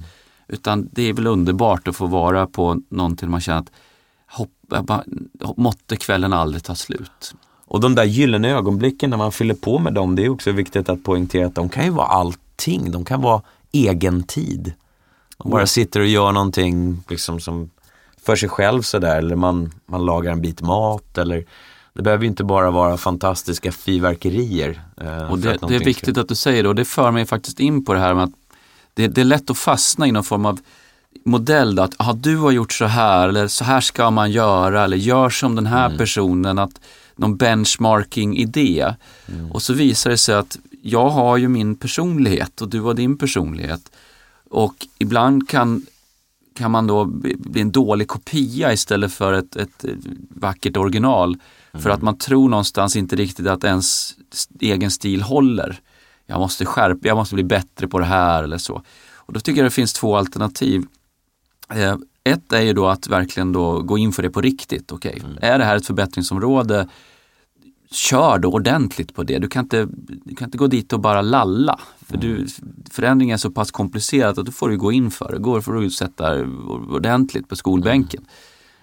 Utan 0.48 0.90
det 0.92 1.04
är 1.04 1.14
väl 1.14 1.28
underbart 1.28 1.88
att 1.88 1.96
få 1.96 2.08
vara 2.08 2.48
på 2.48 2.82
någonting 2.90 3.30
man 3.30 3.42
känner 3.42 3.60
att 3.60 3.72
hopp, 4.28 4.50
bara, 4.68 5.04
måtte 5.58 5.96
kvällen 5.96 6.34
aldrig 6.34 6.64
ta 6.64 6.76
slut. 6.76 7.36
Och 7.66 7.80
de 7.80 7.96
där 7.96 8.04
gyllene 8.04 8.52
ögonblicken 8.52 9.10
när 9.10 9.18
man 9.18 9.32
fyller 9.32 9.56
på 9.56 9.80
med 9.80 9.94
dem, 9.94 10.16
det 10.16 10.26
är 10.26 10.30
också 10.30 10.52
viktigt 10.52 10.90
att 10.90 11.04
poängtera 11.04 11.48
att 11.48 11.56
de 11.56 11.70
kan 11.70 11.86
ju 11.86 11.92
vara 11.92 12.08
allting. 12.08 12.92
De 12.92 13.06
kan 13.06 13.22
vara 13.22 13.42
egen 13.72 14.24
tid. 14.24 14.74
Man 15.38 15.52
bara 15.52 15.68
sitter 15.68 16.00
och 16.00 16.08
gör 16.08 16.32
någonting 16.32 17.04
liksom 17.10 17.40
som 17.40 17.70
för 18.22 18.36
sig 18.36 18.50
själv 18.50 18.82
sådär 18.82 19.18
eller 19.18 19.36
man, 19.36 19.74
man 19.86 20.06
lagar 20.06 20.32
en 20.32 20.42
bit 20.42 20.62
mat 20.62 21.18
eller 21.18 21.46
det 21.94 22.02
behöver 22.02 22.26
inte 22.26 22.44
bara 22.44 22.72
vara 22.72 22.98
fantastiska 22.98 23.72
fyrverkerier. 23.72 24.82
eh, 25.02 25.32
Och 25.32 25.40
det, 25.40 25.58
det 25.68 25.76
är 25.76 25.80
viktigt 25.80 26.16
ska- 26.16 26.22
att 26.22 26.30
du 26.30 26.36
säger 26.36 26.64
det 26.64 26.70
och 26.70 26.76
det 26.76 26.86
för 26.86 27.12
mig 27.12 27.26
faktiskt 27.26 27.60
in 27.60 27.86
på 27.86 27.94
det 27.94 28.00
här 28.00 28.14
med 28.14 28.24
att 28.24 28.32
det, 28.94 29.08
det 29.08 29.22
är 29.22 29.26
lätt 29.26 29.50
att 29.50 29.58
fastna 29.58 30.08
i 30.08 30.12
någon 30.12 30.24
form 30.24 30.46
av 30.46 30.60
modell 31.26 31.76
då, 31.76 31.84
att 31.84 31.94
aha, 32.02 32.14
du 32.14 32.38
har 32.38 32.52
gjort 32.52 32.74
så 32.74 32.86
här 32.86 33.30
eller 33.30 33.48
så 33.48 33.64
här 33.64 33.82
ska 33.82 34.12
man 34.12 34.32
göra 34.32 34.84
eller 34.84 34.98
gör 34.98 35.30
som 35.30 35.56
den 35.56 35.66
här 35.66 35.98
personen, 35.98 36.60
att 36.60 36.82
någon 37.16 37.38
benchmarking-idé. 37.38 38.94
Och 39.52 39.62
så 39.62 39.74
visar 39.74 40.10
det 40.10 40.18
sig 40.18 40.36
att 40.36 40.58
jag 40.82 41.10
har 41.10 41.38
ju 41.38 41.48
min 41.48 41.76
personlighet 41.76 42.62
och 42.62 42.70
du 42.70 42.82
har 42.82 42.94
din 42.94 43.18
personlighet. 43.18 43.92
Och 44.50 44.88
ibland 45.00 45.50
kan, 45.50 45.86
kan 46.56 46.72
man 46.72 46.88
då 46.88 47.06
bli 47.06 47.62
en 47.62 47.72
dålig 47.72 48.08
kopia 48.08 48.74
istället 48.74 49.14
för 49.14 49.34
ett, 49.34 49.56
ett 49.56 49.86
vackert 50.30 50.78
original. 50.78 51.38
För 51.74 51.90
att 51.90 52.02
man 52.02 52.18
tror 52.18 52.50
någonstans 52.50 52.96
inte 52.96 53.16
riktigt 53.16 53.48
att 53.48 53.64
ens 53.64 54.16
egen 54.60 54.92
stil 54.92 55.22
håller. 55.22 55.80
Jag 56.26 56.40
måste 56.40 56.66
skärpa, 56.66 57.08
jag 57.08 57.18
måste 57.18 57.36
bli 57.36 57.44
bättre 57.44 57.88
på 57.88 58.00
det 58.00 58.06
här 58.06 58.44
eller 58.44 58.58
så. 58.58 58.84
Och 59.16 59.34
då 59.34 59.40
tycker 59.40 59.62
jag 59.62 59.66
det 59.66 59.76
finns 59.76 59.94
två 59.94 60.18
alternativ. 60.18 60.86
Eh, 61.74 61.96
ett 62.24 62.54
är 62.54 62.62
ju 62.62 62.74
då 62.74 62.88
att 62.88 63.08
verkligen 63.08 63.52
då 63.52 63.82
gå 63.82 63.98
in 63.98 64.12
för 64.12 64.24
det 64.24 64.30
på 64.30 64.42
riktigt. 64.42 64.92
Okej, 64.92 65.16
okay. 65.16 65.30
mm. 65.30 65.38
är 65.42 65.60
det 65.60 65.66
här 65.66 65.76
ett 65.76 65.86
förbättringsområde, 65.86 66.88
kör 67.92 68.40
då 68.40 68.52
ordentligt 68.52 69.16
på 69.16 69.24
det. 69.24 69.40
Du 69.40 69.48
kan 69.48 69.66
inte, 69.66 69.88
du 70.26 70.36
kan 70.36 70.48
inte 70.48 70.58
gå 70.58 70.68
dit 70.68 70.94
och 70.94 71.00
bara 71.00 71.22
lalla. 71.22 71.80
För 72.06 72.18
du, 72.18 72.36
mm. 72.36 72.48
förändringen 72.92 73.34
är 73.34 73.38
så 73.38 73.52
pass 73.52 73.72
komplicerad 73.72 74.40
att 74.40 74.46
du 74.46 74.52
får 74.52 74.70
du 74.70 74.78
gå 74.78 74.92
in 74.92 75.12
för 75.12 75.32
det. 75.32 75.40
Går 75.40 75.62
får 75.62 75.74
du 75.74 75.90
sätta 75.90 76.42
ordentligt 76.90 77.50
på 77.50 77.56
skolbänken. 77.56 78.20
Mm. 78.20 78.32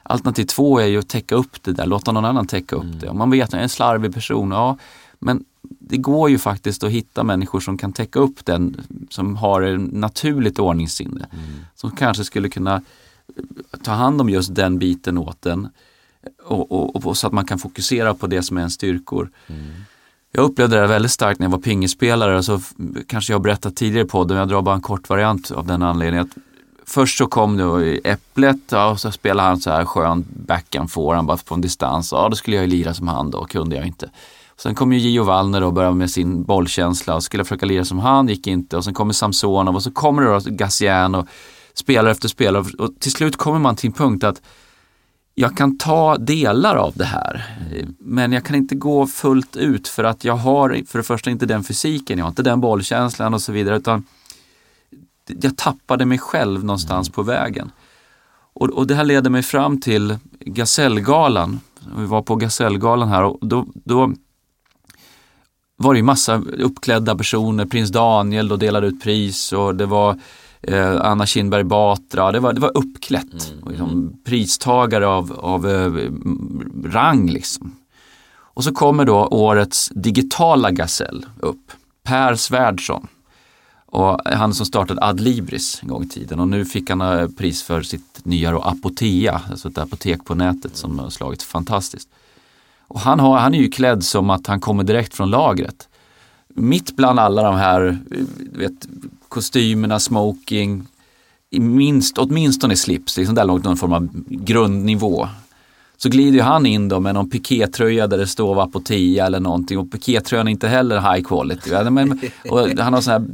Alternativ 0.08 0.44
två 0.44 0.78
är 0.78 0.86
ju 0.86 0.98
att 0.98 1.08
täcka 1.08 1.34
upp 1.34 1.62
det 1.62 1.72
där, 1.72 1.86
låta 1.86 2.12
någon 2.12 2.24
annan 2.24 2.46
täcka 2.46 2.76
upp 2.76 2.82
mm. 2.82 2.98
det. 2.98 3.08
Om 3.08 3.18
man 3.18 3.30
vet 3.30 3.44
att 3.44 3.52
jag 3.52 3.58
är 3.58 3.62
en 3.62 3.68
slarvig 3.68 4.14
person, 4.14 4.50
ja 4.50 4.76
men 5.18 5.44
det 5.62 5.96
går 5.96 6.30
ju 6.30 6.38
faktiskt 6.38 6.84
att 6.84 6.90
hitta 6.90 7.24
människor 7.24 7.60
som 7.60 7.78
kan 7.78 7.92
täcka 7.92 8.18
upp 8.18 8.44
den, 8.44 8.80
som 9.10 9.36
har 9.36 9.62
en 9.62 9.82
naturligt 9.82 10.58
ordningssinne. 10.58 11.26
Mm. 11.32 11.44
Som 11.74 11.90
kanske 11.90 12.24
skulle 12.24 12.48
kunna 12.48 12.82
ta 13.82 13.92
hand 13.92 14.20
om 14.20 14.28
just 14.28 14.54
den 14.54 14.78
biten 14.78 15.18
åt 15.18 15.42
den. 15.42 15.68
Och, 16.44 16.72
och, 16.72 17.06
och, 17.06 17.16
så 17.16 17.26
att 17.26 17.32
man 17.32 17.44
kan 17.44 17.58
fokusera 17.58 18.14
på 18.14 18.26
det 18.26 18.42
som 18.42 18.56
är 18.56 18.60
ens 18.60 18.74
styrkor. 18.74 19.30
Mm. 19.46 19.64
Jag 20.32 20.44
upplevde 20.44 20.80
det 20.80 20.86
väldigt 20.86 21.12
starkt 21.12 21.40
när 21.40 21.46
jag 21.46 21.50
var 21.50 21.58
pingisspelare, 21.58 22.42
så 22.42 22.60
kanske 23.06 23.32
jag 23.32 23.38
har 23.38 23.42
berättat 23.42 23.76
tidigare 23.76 24.04
på 24.04 24.10
podden, 24.10 24.36
jag 24.36 24.48
drar 24.48 24.62
bara 24.62 24.74
en 24.74 24.80
kort 24.80 25.08
variant 25.08 25.50
av 25.50 25.66
den 25.66 25.82
anledningen. 25.82 26.26
Att 26.26 26.36
först 26.88 27.18
så 27.18 27.26
kom 27.26 27.56
nu 27.56 28.00
Äpplet 28.04 28.56
ja, 28.68 28.90
och 28.90 29.00
så 29.00 29.12
spelade 29.12 29.48
han 29.48 29.60
så 29.60 29.70
här 29.70 29.84
skön 29.84 30.24
backhand 30.28 30.90
forehand 30.90 31.26
bara 31.26 31.36
från 31.36 31.60
distans. 31.60 32.12
Ja, 32.12 32.28
då 32.28 32.36
skulle 32.36 32.56
jag 32.56 32.64
ju 32.64 32.70
lira 32.70 32.94
som 32.94 33.08
han 33.08 33.30
då, 33.30 33.44
kunde 33.44 33.76
jag 33.76 33.86
inte. 33.86 34.10
Sen 34.58 34.74
kom 34.74 34.92
ju 34.92 34.98
Gio 34.98 35.22
Wallner 35.22 35.62
och 35.62 35.72
började 35.72 35.94
med 35.94 36.10
sin 36.10 36.44
bollkänsla 36.44 37.14
och 37.14 37.22
skulle 37.22 37.44
försöka 37.44 37.66
lira 37.66 37.84
som 37.84 37.98
han, 37.98 38.28
gick 38.28 38.46
inte. 38.46 38.76
Och 38.76 38.84
sen 38.84 38.94
kommer 38.94 39.12
Samsonov 39.12 39.74
och 39.74 39.82
så 39.82 39.90
kommer 39.90 40.22
det 40.22 40.28
då 40.28 40.40
Gassian 40.44 41.14
och 41.14 41.26
spelare 41.74 42.10
efter 42.10 42.28
spelare. 42.28 42.64
Och 42.78 43.00
till 43.00 43.12
slut 43.12 43.36
kommer 43.36 43.58
man 43.58 43.76
till 43.76 43.86
en 43.86 43.92
punkt 43.92 44.24
att 44.24 44.42
jag 45.38 45.56
kan 45.56 45.78
ta 45.78 46.16
delar 46.18 46.76
av 46.76 46.92
det 46.96 47.04
här, 47.04 47.44
men 47.98 48.32
jag 48.32 48.44
kan 48.44 48.56
inte 48.56 48.74
gå 48.74 49.06
fullt 49.06 49.56
ut 49.56 49.88
för 49.88 50.04
att 50.04 50.24
jag 50.24 50.36
har 50.36 50.82
för 50.86 50.98
det 50.98 51.02
första 51.04 51.30
inte 51.30 51.46
den 51.46 51.64
fysiken, 51.64 52.18
jag 52.18 52.24
har 52.24 52.28
inte 52.30 52.42
den 52.42 52.60
bollkänslan 52.60 53.34
och 53.34 53.42
så 53.42 53.52
vidare, 53.52 53.76
utan 53.76 54.04
jag 55.26 55.56
tappade 55.56 56.06
mig 56.06 56.18
själv 56.18 56.64
någonstans 56.64 57.10
på 57.10 57.22
vägen. 57.22 57.70
Och, 58.52 58.70
och 58.70 58.86
det 58.86 58.94
här 58.94 59.04
leder 59.04 59.30
mig 59.30 59.42
fram 59.42 59.80
till 59.80 60.18
Gasellgalan. 60.40 61.60
Vi 61.96 62.06
var 62.06 62.22
på 62.22 62.36
Gasellgalan 62.36 63.08
här 63.08 63.22
och 63.22 63.46
då, 63.46 63.66
då 63.74 64.12
var 65.76 65.94
det 65.94 65.98
ju 65.98 66.04
massa 66.04 66.42
uppklädda 66.58 67.16
personer, 67.16 67.66
prins 67.66 67.90
Daniel 67.90 68.48
då 68.48 68.56
delade 68.56 68.86
ut 68.86 69.02
pris 69.02 69.52
och 69.52 69.74
det 69.74 69.86
var 69.86 70.18
eh, 70.62 70.96
Anna 71.00 71.26
Kinberg 71.26 71.64
Batra, 71.64 72.32
det 72.32 72.40
var, 72.40 72.52
det 72.52 72.60
var 72.60 72.76
uppklätt. 72.76 73.50
Mm. 73.52 73.64
Och 73.64 73.70
liksom, 73.70 74.20
pristagare 74.24 75.06
av, 75.06 75.32
av 75.32 75.68
eh, 75.68 75.92
rang 76.84 77.30
liksom. 77.30 77.76
Och 78.56 78.64
så 78.64 78.72
kommer 78.72 79.04
då 79.04 79.26
årets 79.26 79.90
digitala 79.94 80.70
gasell 80.70 81.26
upp, 81.40 81.72
Per 82.02 82.34
Svärdsson. 82.34 83.06
Och 83.86 84.20
han 84.24 84.54
som 84.54 84.66
startade 84.66 85.04
Adlibris 85.04 85.78
en 85.82 85.88
gång 85.88 86.04
i 86.04 86.08
tiden 86.08 86.40
och 86.40 86.48
nu 86.48 86.64
fick 86.64 86.90
han 86.90 87.00
eh, 87.00 87.28
pris 87.28 87.62
för 87.62 87.82
sitt 87.82 88.24
nya 88.24 88.50
då 88.50 88.60
Apotea, 88.60 89.40
alltså 89.50 89.68
ett 89.68 89.78
apotek 89.78 90.24
på 90.24 90.34
nätet 90.34 90.76
som 90.76 90.98
har 90.98 91.10
slagit 91.10 91.42
fantastiskt. 91.42 92.08
Och 92.88 93.00
han, 93.00 93.20
har, 93.20 93.38
han 93.38 93.54
är 93.54 93.58
ju 93.58 93.70
klädd 93.70 94.04
som 94.04 94.30
att 94.30 94.46
han 94.46 94.60
kommer 94.60 94.84
direkt 94.84 95.14
från 95.14 95.30
lagret. 95.30 95.88
Mitt 96.48 96.96
bland 96.96 97.20
alla 97.20 97.42
de 97.42 97.56
här 97.56 97.98
eh, 98.10 98.58
vet, 98.58 98.88
kostymerna, 99.28 100.00
smoking, 100.00 100.86
minst, 101.50 102.18
åtminstone 102.18 102.76
slips, 102.76 103.16
liksom 103.16 103.34
där 103.34 103.44
långt 103.44 103.64
någon 103.64 103.76
form 103.76 103.92
av 103.92 104.08
grundnivå. 104.26 105.28
Så 105.96 106.08
glider 106.08 106.42
han 106.42 106.66
in 106.66 106.88
då 106.88 107.00
med 107.00 107.14
någon 107.14 107.30
pikétröja 107.30 108.06
där 108.06 108.18
det 108.18 108.26
står 108.26 108.62
Apotea 108.62 109.26
eller 109.26 109.40
någonting 109.40 109.78
och 109.78 109.92
pikétröjan 109.92 110.46
är 110.48 110.50
inte 110.50 110.68
heller 110.68 111.14
high 111.14 111.24
quality. 111.24 111.70
och 112.50 112.68
han 112.78 112.94
har 112.94 113.00
sån 113.00 113.12
här 113.12 113.24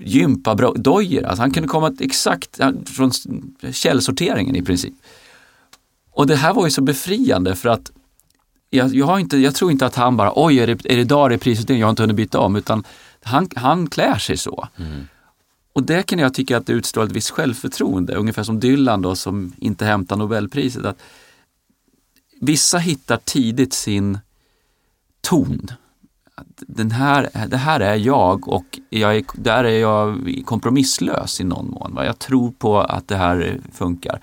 gympadojor, 0.00 1.24
alltså 1.24 1.42
han 1.42 1.50
kunde 1.50 1.68
komma 1.68 1.96
exakt 2.00 2.60
från 2.86 3.12
källsorteringen 3.72 4.56
i 4.56 4.62
princip. 4.62 4.94
Och 6.10 6.26
det 6.26 6.36
här 6.36 6.54
var 6.54 6.64
ju 6.64 6.70
så 6.70 6.82
befriande 6.82 7.56
för 7.56 7.68
att 7.68 7.92
jag, 8.70 8.94
jag, 8.94 9.06
har 9.06 9.18
inte, 9.18 9.36
jag 9.36 9.54
tror 9.54 9.70
inte 9.70 9.86
att 9.86 9.94
han 9.94 10.16
bara, 10.16 10.32
oj 10.36 10.58
är 10.58 10.66
det, 10.66 10.72
är 10.72 10.96
det 10.96 11.00
idag 11.00 11.30
det 11.30 11.34
är 11.34 11.38
prisutdelning, 11.38 11.80
jag 11.80 11.86
har 11.86 11.90
inte 11.90 12.02
hunnit 12.02 12.16
byta 12.16 12.40
om, 12.40 12.56
utan 12.56 12.84
han, 13.22 13.48
han 13.54 13.86
klär 13.86 14.18
sig 14.18 14.36
så. 14.36 14.68
Mm. 14.76 15.06
Och 15.72 15.82
det 15.82 16.02
kan 16.02 16.18
jag 16.18 16.34
tycka 16.34 16.56
att 16.56 16.66
det 16.66 16.72
utstrålar 16.72 17.06
ett 17.06 17.16
visst 17.16 17.30
självförtroende, 17.30 18.14
ungefär 18.14 18.42
som 18.42 18.60
Dylan 18.60 19.02
då 19.02 19.16
som 19.16 19.52
inte 19.58 19.84
hämtar 19.84 20.16
Nobelpriset. 20.16 20.84
Att 20.84 21.02
vissa 22.40 22.78
hittar 22.78 23.16
tidigt 23.16 23.72
sin 23.72 24.18
ton. 25.20 25.70
Den 26.68 26.90
här, 26.90 27.46
det 27.48 27.56
här 27.56 27.80
är 27.80 27.94
jag 27.94 28.48
och 28.48 28.78
jag 28.90 29.16
är, 29.16 29.24
där 29.34 29.64
är 29.64 29.80
jag 29.80 30.28
kompromisslös 30.46 31.40
i 31.40 31.44
någon 31.44 31.70
mån. 31.70 31.92
Jag 31.96 32.18
tror 32.18 32.50
på 32.50 32.80
att 32.80 33.08
det 33.08 33.16
här 33.16 33.60
funkar. 33.72 34.20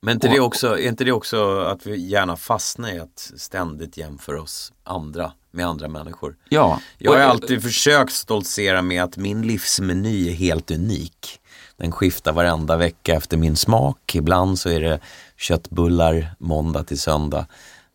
Men 0.00 0.14
inte 0.14 0.28
det 0.28 0.40
också, 0.40 0.78
är 0.78 0.88
inte 0.88 1.04
det 1.04 1.12
också 1.12 1.60
att 1.60 1.86
vi 1.86 2.08
gärna 2.08 2.36
fastnar 2.36 2.92
i 2.92 3.00
att 3.00 3.32
ständigt 3.36 3.96
jämföra 3.96 4.42
oss 4.42 4.72
andra 4.82 5.32
med 5.50 5.66
andra 5.66 5.88
människor? 5.88 6.36
Ja. 6.48 6.80
Jag 6.98 7.12
har 7.12 7.18
alltid 7.18 7.62
försökt 7.62 8.12
stoltsera 8.12 8.82
med 8.82 9.02
att 9.02 9.16
min 9.16 9.42
livsmeny 9.42 10.28
är 10.28 10.32
helt 10.32 10.70
unik. 10.70 11.40
Den 11.76 11.92
skiftar 11.92 12.32
varenda 12.32 12.76
vecka 12.76 13.14
efter 13.14 13.36
min 13.36 13.56
smak. 13.56 14.14
Ibland 14.14 14.58
så 14.58 14.68
är 14.68 14.80
det 14.80 15.00
köttbullar 15.36 16.34
måndag 16.38 16.84
till 16.84 16.98
söndag. 16.98 17.46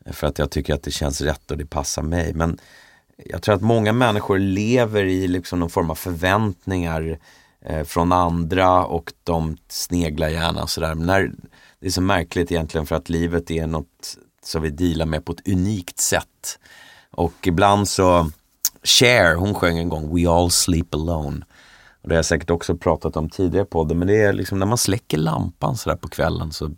För 0.05 0.27
att 0.27 0.39
jag 0.39 0.51
tycker 0.51 0.73
att 0.73 0.83
det 0.83 0.91
känns 0.91 1.21
rätt 1.21 1.51
och 1.51 1.57
det 1.57 1.65
passar 1.65 2.01
mig. 2.01 2.33
Men 2.33 2.59
jag 3.25 3.41
tror 3.41 3.55
att 3.55 3.61
många 3.61 3.93
människor 3.93 4.39
lever 4.39 5.03
i 5.03 5.27
liksom 5.27 5.59
någon 5.59 5.69
form 5.69 5.89
av 5.89 5.95
förväntningar 5.95 7.19
eh, 7.65 7.83
från 7.83 8.11
andra 8.11 8.85
och 8.85 9.13
de 9.23 9.57
sneglar 9.67 10.29
gärna 10.29 10.67
sådär. 10.67 10.95
när, 10.95 11.31
det 11.79 11.87
är 11.87 11.91
så 11.91 12.01
märkligt 12.01 12.51
egentligen 12.51 12.85
för 12.85 12.95
att 12.95 13.09
livet 13.09 13.51
är 13.51 13.67
något 13.67 14.17
som 14.43 14.61
vi 14.61 14.69
dealar 14.69 15.05
med 15.05 15.25
på 15.25 15.31
ett 15.31 15.47
unikt 15.47 15.99
sätt. 15.99 16.59
Och 17.11 17.47
ibland 17.47 17.87
så, 17.87 18.31
Cher, 18.83 19.35
hon 19.35 19.53
sjöng 19.53 19.77
en 19.77 19.89
gång 19.89 20.15
We 20.15 20.29
all 20.29 20.51
sleep 20.51 20.95
alone. 20.95 21.45
Och 22.01 22.09
det 22.09 22.15
har 22.15 22.17
jag 22.17 22.25
säkert 22.25 22.49
också 22.49 22.77
pratat 22.77 23.17
om 23.17 23.29
tidigare 23.29 23.65
på 23.65 23.69
podden 23.69 23.99
men 23.99 24.07
det 24.07 24.21
är 24.21 24.33
liksom 24.33 24.59
när 24.59 24.65
man 24.65 24.77
släcker 24.77 25.17
lampan 25.17 25.77
sådär 25.77 25.97
på 25.97 26.07
kvällen 26.07 26.51
så 26.51 26.71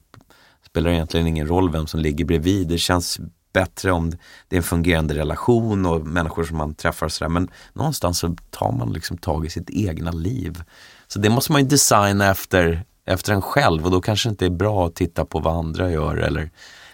spelar 0.71 0.91
egentligen 0.91 1.27
ingen 1.27 1.47
roll 1.47 1.71
vem 1.71 1.87
som 1.87 1.99
ligger 1.99 2.25
bredvid. 2.25 2.67
Det 2.67 2.77
känns 2.77 3.19
bättre 3.53 3.91
om 3.91 4.11
det 4.47 4.55
är 4.55 4.57
en 4.57 4.63
fungerande 4.63 5.13
relation 5.13 5.85
och 5.85 6.07
människor 6.07 6.43
som 6.43 6.57
man 6.57 6.73
träffar 6.73 7.05
och 7.05 7.11
sådär. 7.11 7.29
Men 7.29 7.49
någonstans 7.73 8.19
så 8.19 8.35
tar 8.49 8.71
man 8.71 8.93
liksom 8.93 9.17
tag 9.17 9.45
i 9.45 9.49
sitt 9.49 9.69
egna 9.69 10.11
liv. 10.11 10.63
Så 11.07 11.19
det 11.19 11.29
måste 11.29 11.51
man 11.51 11.61
ju 11.61 11.67
designa 11.67 12.31
efter 12.31 12.85
efter 13.05 13.33
en 13.33 13.41
själv 13.41 13.85
och 13.85 13.91
då 13.91 14.01
kanske 14.01 14.29
det 14.29 14.31
inte 14.31 14.45
är 14.45 14.49
bra 14.49 14.87
att 14.87 14.95
titta 14.95 15.25
på 15.25 15.39
vad 15.39 15.55
andra 15.55 15.91
gör 15.91 16.17
eller 16.17 16.49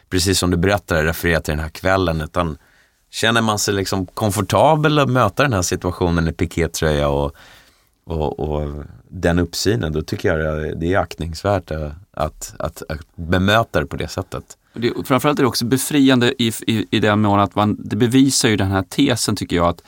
precis 0.10 0.40
som 0.40 0.52
du 0.52 0.58
berättade, 0.58 1.06
referera 1.06 1.42
till 1.42 1.52
den 1.52 1.64
här 1.64 1.70
kvällen 1.70 2.22
utan 2.22 2.58
känner 3.10 3.42
man 3.42 3.60
sig 3.60 3.74
liksom 3.74 4.06
komfortabel 4.06 5.00
att 5.00 5.10
möta 5.10 5.44
den 5.44 5.54
här 5.54 5.62
situationen 5.62 6.28
i 6.28 6.34
pikétröja 6.34 7.10
och, 7.10 7.36
och, 8.08 8.40
och 8.40 8.84
den 9.10 9.40
uppsynen, 9.40 9.94
då 9.94 10.02
tycker 10.02 10.38
jag 10.38 10.80
det 10.80 10.94
är 10.94 11.00
aktningsvärt 11.00 11.72
att, 11.72 11.94
att, 12.12 12.56
att, 12.60 12.84
att 12.90 13.16
bemöta 13.16 13.80
det 13.80 13.86
på 13.86 13.98
det 13.98 14.08
sättet. 14.08 14.58
Det, 14.74 14.94
framförallt 15.06 15.40
är 15.40 15.44
det 15.44 15.48
också 15.48 15.66
befriande 15.66 16.44
i, 16.44 16.52
i, 16.68 16.86
i 16.92 17.00
den 17.00 17.22
mån 17.22 17.40
att 17.40 17.56
man, 17.56 17.78
det 17.80 17.96
bevisar 17.96 18.50
ju 18.50 18.56
den 18.56 18.72
här 18.72 18.84
tesen 18.84 19.36
tycker 19.36 19.56
jag 19.56 19.68
att 19.68 19.82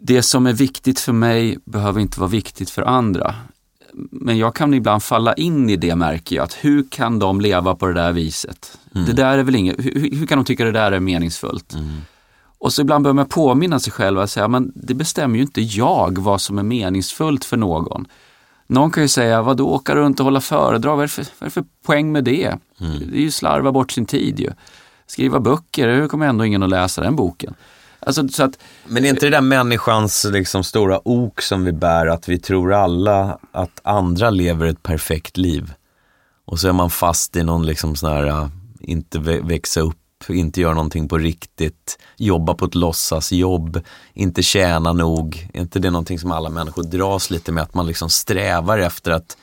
det 0.00 0.22
som 0.22 0.46
är 0.46 0.52
viktigt 0.52 1.00
för 1.00 1.12
mig 1.12 1.58
behöver 1.64 2.00
inte 2.00 2.20
vara 2.20 2.30
viktigt 2.30 2.70
för 2.70 2.82
andra 2.82 3.34
men 4.10 4.38
jag 4.38 4.54
kan 4.54 4.74
ibland 4.74 5.02
falla 5.02 5.34
in 5.34 5.70
i 5.70 5.76
det 5.76 5.96
märker 5.96 6.36
jag, 6.36 6.42
att 6.42 6.54
hur 6.54 6.84
kan 6.90 7.18
de 7.18 7.40
leva 7.40 7.74
på 7.74 7.86
det 7.86 7.94
där 7.94 8.12
viset? 8.12 8.78
Mm. 8.94 9.06
Det 9.06 9.12
där 9.12 9.38
är 9.38 9.42
väl 9.42 9.54
inget, 9.54 9.76
hur, 9.78 10.10
hur, 10.16 10.26
kan 10.26 10.38
de 10.38 10.44
tycka 10.44 10.64
det 10.64 10.72
där 10.72 10.92
är 10.92 11.00
meningsfullt? 11.00 11.74
Mm. 11.74 11.88
Och 12.64 12.72
så 12.72 12.82
ibland 12.82 13.02
behöver 13.04 13.16
man 13.16 13.26
påminna 13.26 13.80
sig 13.80 13.92
själv 13.92 14.18
att 14.18 14.30
säga, 14.30 14.48
men 14.48 14.72
det 14.74 14.94
bestämmer 14.94 15.36
ju 15.36 15.42
inte 15.42 15.60
jag 15.60 16.18
vad 16.18 16.40
som 16.40 16.58
är 16.58 16.62
meningsfullt 16.62 17.44
för 17.44 17.56
någon. 17.56 18.06
Någon 18.66 18.90
kan 18.90 19.02
ju 19.02 19.08
säga, 19.08 19.42
vad 19.42 19.56
då 19.56 19.68
åka 19.68 19.94
runt 19.94 20.20
och 20.20 20.24
hålla 20.24 20.40
föredrag, 20.40 20.96
vad 20.96 21.02
är 21.02 21.06
det 21.06 21.08
för, 21.08 21.22
vad 21.22 21.42
är 21.42 21.44
det 21.44 21.50
för 21.50 21.64
poäng 21.86 22.12
med 22.12 22.24
det? 22.24 22.58
Mm. 22.80 22.98
Det 22.98 23.18
är 23.18 23.20
ju 23.20 23.30
slarva 23.30 23.72
bort 23.72 23.92
sin 23.92 24.06
tid 24.06 24.40
ju. 24.40 24.50
Skriva 25.06 25.40
böcker, 25.40 25.88
hur 25.88 26.08
kommer 26.08 26.26
ändå 26.26 26.44
ingen 26.44 26.62
att 26.62 26.70
läsa 26.70 27.02
den 27.02 27.16
boken? 27.16 27.54
Alltså, 28.00 28.28
så 28.28 28.42
att, 28.42 28.58
Men 28.86 29.04
är 29.04 29.08
inte 29.08 29.26
det 29.26 29.30
där 29.30 29.40
människans 29.40 30.24
liksom, 30.24 30.64
stora 30.64 31.08
ok 31.08 31.42
som 31.42 31.64
vi 31.64 31.72
bär, 31.72 32.06
att 32.06 32.28
vi 32.28 32.38
tror 32.38 32.72
alla 32.72 33.38
att 33.52 33.80
andra 33.82 34.30
lever 34.30 34.66
ett 34.66 34.82
perfekt 34.82 35.36
liv. 35.36 35.72
Och 36.44 36.60
så 36.60 36.68
är 36.68 36.72
man 36.72 36.90
fast 36.90 37.36
i 37.36 37.44
någon 37.44 37.66
liksom 37.66 37.96
sån 37.96 38.12
här, 38.12 38.26
äh, 38.26 38.48
inte 38.80 39.18
växa 39.18 39.80
upp, 39.80 39.96
inte 40.30 40.60
göra 40.60 40.74
någonting 40.74 41.08
på 41.08 41.18
riktigt, 41.18 41.98
jobba 42.16 42.54
på 42.54 42.64
ett 42.64 42.74
låtsasjobb, 42.74 43.80
inte 44.14 44.42
tjäna 44.42 44.92
nog. 44.92 45.48
Är 45.54 45.60
inte 45.60 45.78
det 45.78 45.90
någonting 45.90 46.18
som 46.18 46.32
alla 46.32 46.50
människor 46.50 46.82
dras 46.82 47.30
lite 47.30 47.52
med, 47.52 47.62
att 47.62 47.74
man 47.74 47.86
liksom 47.86 48.10
strävar 48.10 48.78
efter 48.78 49.10
att 49.10 49.36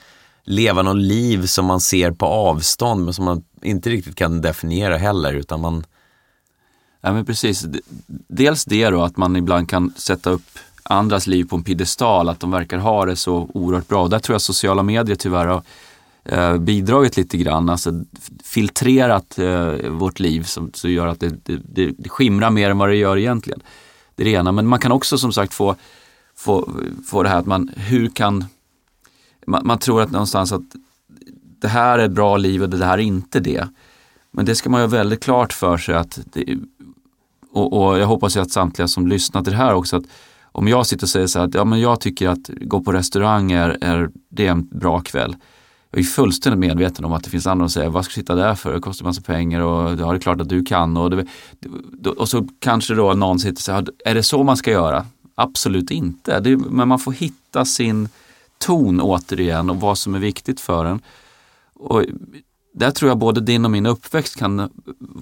leva 0.44 0.82
något 0.82 0.98
liv 0.98 1.46
som 1.46 1.66
man 1.66 1.80
ser 1.80 2.12
på 2.12 2.26
avstånd 2.26 3.06
men 3.06 3.14
som 3.14 3.26
man 3.26 3.44
inte 3.62 3.90
riktigt 3.90 4.16
kan 4.16 4.42
definiera 4.42 4.98
heller 4.98 5.34
utan 5.34 5.62
man 5.62 5.84
Ja 7.02 7.14
men 7.14 7.26
precis. 7.26 7.66
Dels 8.28 8.66
det 8.66 8.90
då 8.90 9.04
att 9.04 9.18
man 9.18 9.36
ibland 9.36 9.70
kan 9.70 9.94
sätta 9.98 10.30
upp 10.30 10.60
andras 10.84 11.28
liv 11.28 11.46
på 11.46 11.56
en 11.56 11.64
piedestal, 11.64 12.30
att 12.30 12.40
de 12.40 12.52
verkar 12.52 12.78
ha 12.78 13.06
det 13.06 13.16
så 13.16 13.50
oerhört 13.54 13.88
bra. 13.88 14.08
Där 14.08 14.20
tror 14.20 14.34
jag 14.34 14.42
sociala 14.42 14.84
medier 14.84 15.16
tyvärr 15.16 15.46
har 15.46 15.64
eh, 16.26 16.58
bidragit 16.58 17.18
lite 17.18 17.38
grann, 17.38 17.70
alltså 17.70 18.04
filtrerat 18.44 19.40
eh, 19.40 19.90
vårt 19.90 20.20
liv 20.20 20.44
som, 20.44 20.74
som 20.74 20.92
gör 20.92 21.08
att 21.08 21.20
det, 21.20 21.30
det, 21.46 21.92
det 21.98 22.10
skimrar 22.10 22.50
mer 22.50 22.70
än 22.70 22.78
vad 22.78 22.90
det 22.90 22.96
gör 22.96 23.18
egentligen. 23.18 23.62
Det 24.16 24.24
är 24.24 24.26
det 24.26 24.32
ena, 24.32 24.52
men 24.52 24.68
man 24.68 24.80
kan 24.80 24.92
också 24.92 25.18
som 25.18 25.34
sagt 25.34 25.54
få, 25.54 25.76
få, 26.36 26.70
få 27.08 27.24
det 27.24 27.30
här 27.30 27.38
att 27.38 27.46
man, 27.46 27.72
hur 27.76 28.10
kan, 28.10 28.46
man, 29.48 29.68
man 29.68 29.80
tror 29.80 30.02
att 30.02 30.12
någonstans 30.12 30.52
att 30.52 30.62
det 31.62 31.68
här 31.68 32.00
är 32.00 32.06
ett 32.06 32.12
bra 32.12 32.38
liv 32.38 32.64
och 32.64 32.70
det 32.70 32.86
här 32.86 32.98
är 32.98 33.02
inte 33.02 33.40
det. 33.40 33.68
Men 34.32 34.46
det 34.46 34.56
ska 34.56 34.70
man 34.70 34.82
ju 34.82 34.88
ha 34.88 34.92
väldigt 34.92 35.24
klart 35.24 35.54
för 35.54 35.78
sig 35.78 35.96
att 35.96 36.20
det, 36.34 36.58
och, 37.52 37.74
och, 37.74 38.00
jag 38.00 38.08
hoppas 38.08 38.38
ju 38.38 38.40
att 38.40 38.52
samtliga 38.52 38.88
som 38.88 39.08
lyssnar 39.08 39.44
till 39.44 39.52
det 39.52 39.58
här 39.58 39.74
också 39.74 39.98
att 39.98 40.04
om 40.52 40.68
jag 40.68 40.86
sitter 40.86 41.06
och 41.06 41.10
säger 41.10 41.28
så 41.28 41.40
här 41.40 41.48
att 41.48 41.54
ja, 41.54 41.66
men 41.66 41.80
jag 41.80 42.02
tycker 42.02 42.30
att 42.30 42.50
gå 42.62 42.82
på 42.82 42.92
restaurang 42.92 43.52
är, 43.52 43.78
är, 43.82 44.10
det 44.30 44.48
är 44.48 44.52
en 44.52 44.68
bra 44.68 45.00
kväll. 45.00 45.36
Jag 45.92 46.00
är 46.00 46.04
fullständigt 46.04 46.60
medveten 46.60 47.06
om 47.06 47.14
att 47.14 47.24
det 47.24 47.30
finns 47.30 47.48
andra 47.48 47.64
som 47.64 47.70
säger, 47.70 47.90
vad 47.90 48.06
ska 48.06 48.12
du 48.12 48.22
sitta 48.22 48.36
där 48.36 48.56
för? 48.56 48.74
Det 48.74 48.80
kostar 48.80 49.06
massa 49.06 49.22
pengar 49.22 49.62
och 49.62 49.92
ja, 50.00 50.12
det 50.12 50.18
är 50.18 50.20
klart 50.20 50.42
att 50.42 50.50
du 50.50 50.66
kan. 50.66 50.98
Och, 50.98 51.10
det, 51.10 52.10
och 52.10 52.30
så 52.30 52.48
kanske 52.60 52.94
då 52.94 53.14
någon 53.14 53.40
sitter 53.40 53.54
och 53.54 53.60
säger, 53.60 53.88
är 54.06 54.16
det 54.16 54.24
så 54.24 54.44
man 54.44 54.58
ska 54.58 54.72
göra? 54.72 55.06
Absolut 55.36 55.92
inte, 55.92 56.40
det, 56.40 56.58
men 56.58 56.88
man 56.88 57.00
får 57.00 57.12
hitta 57.12 57.66
sin 57.66 58.10
ton 58.58 59.02
återigen 59.02 59.70
och 59.70 59.80
vad 59.80 59.98
som 59.98 60.16
är 60.16 60.20
viktigt 60.20 60.60
för 60.60 60.86
en. 60.86 61.02
Och 61.74 62.06
där 62.74 62.92
tror 62.92 63.10
jag 63.10 63.18
både 63.18 63.42
din 63.42 63.66
och 63.66 63.72
min 63.72 63.86
uppväxt 63.86 64.36
kan 64.36 64.70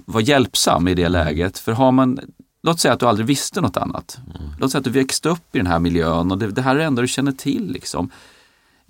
vara 0.05 0.23
hjälpsam 0.23 0.88
i 0.88 0.95
det 0.95 1.10
läget. 1.10 1.60
För 1.60 1.71
har 1.71 1.91
man, 1.91 2.19
låt 2.63 2.79
säga 2.79 2.93
att 2.93 2.99
du 2.99 3.05
aldrig 3.05 3.27
visste 3.27 3.62
något 3.62 3.77
annat. 3.77 4.19
Mm. 4.25 4.51
Låt 4.60 4.71
säga 4.71 4.79
att 4.79 4.86
du 4.86 4.91
växte 4.91 5.29
upp 5.29 5.55
i 5.55 5.58
den 5.58 5.67
här 5.67 5.79
miljön 5.79 6.32
och 6.32 6.38
det, 6.38 6.47
det 6.47 6.62
här 6.62 6.75
är 6.75 6.79
det 6.79 6.86
enda 6.86 7.01
du 7.01 7.08
känner 7.08 7.32
till. 7.32 7.71
Liksom. 7.71 8.10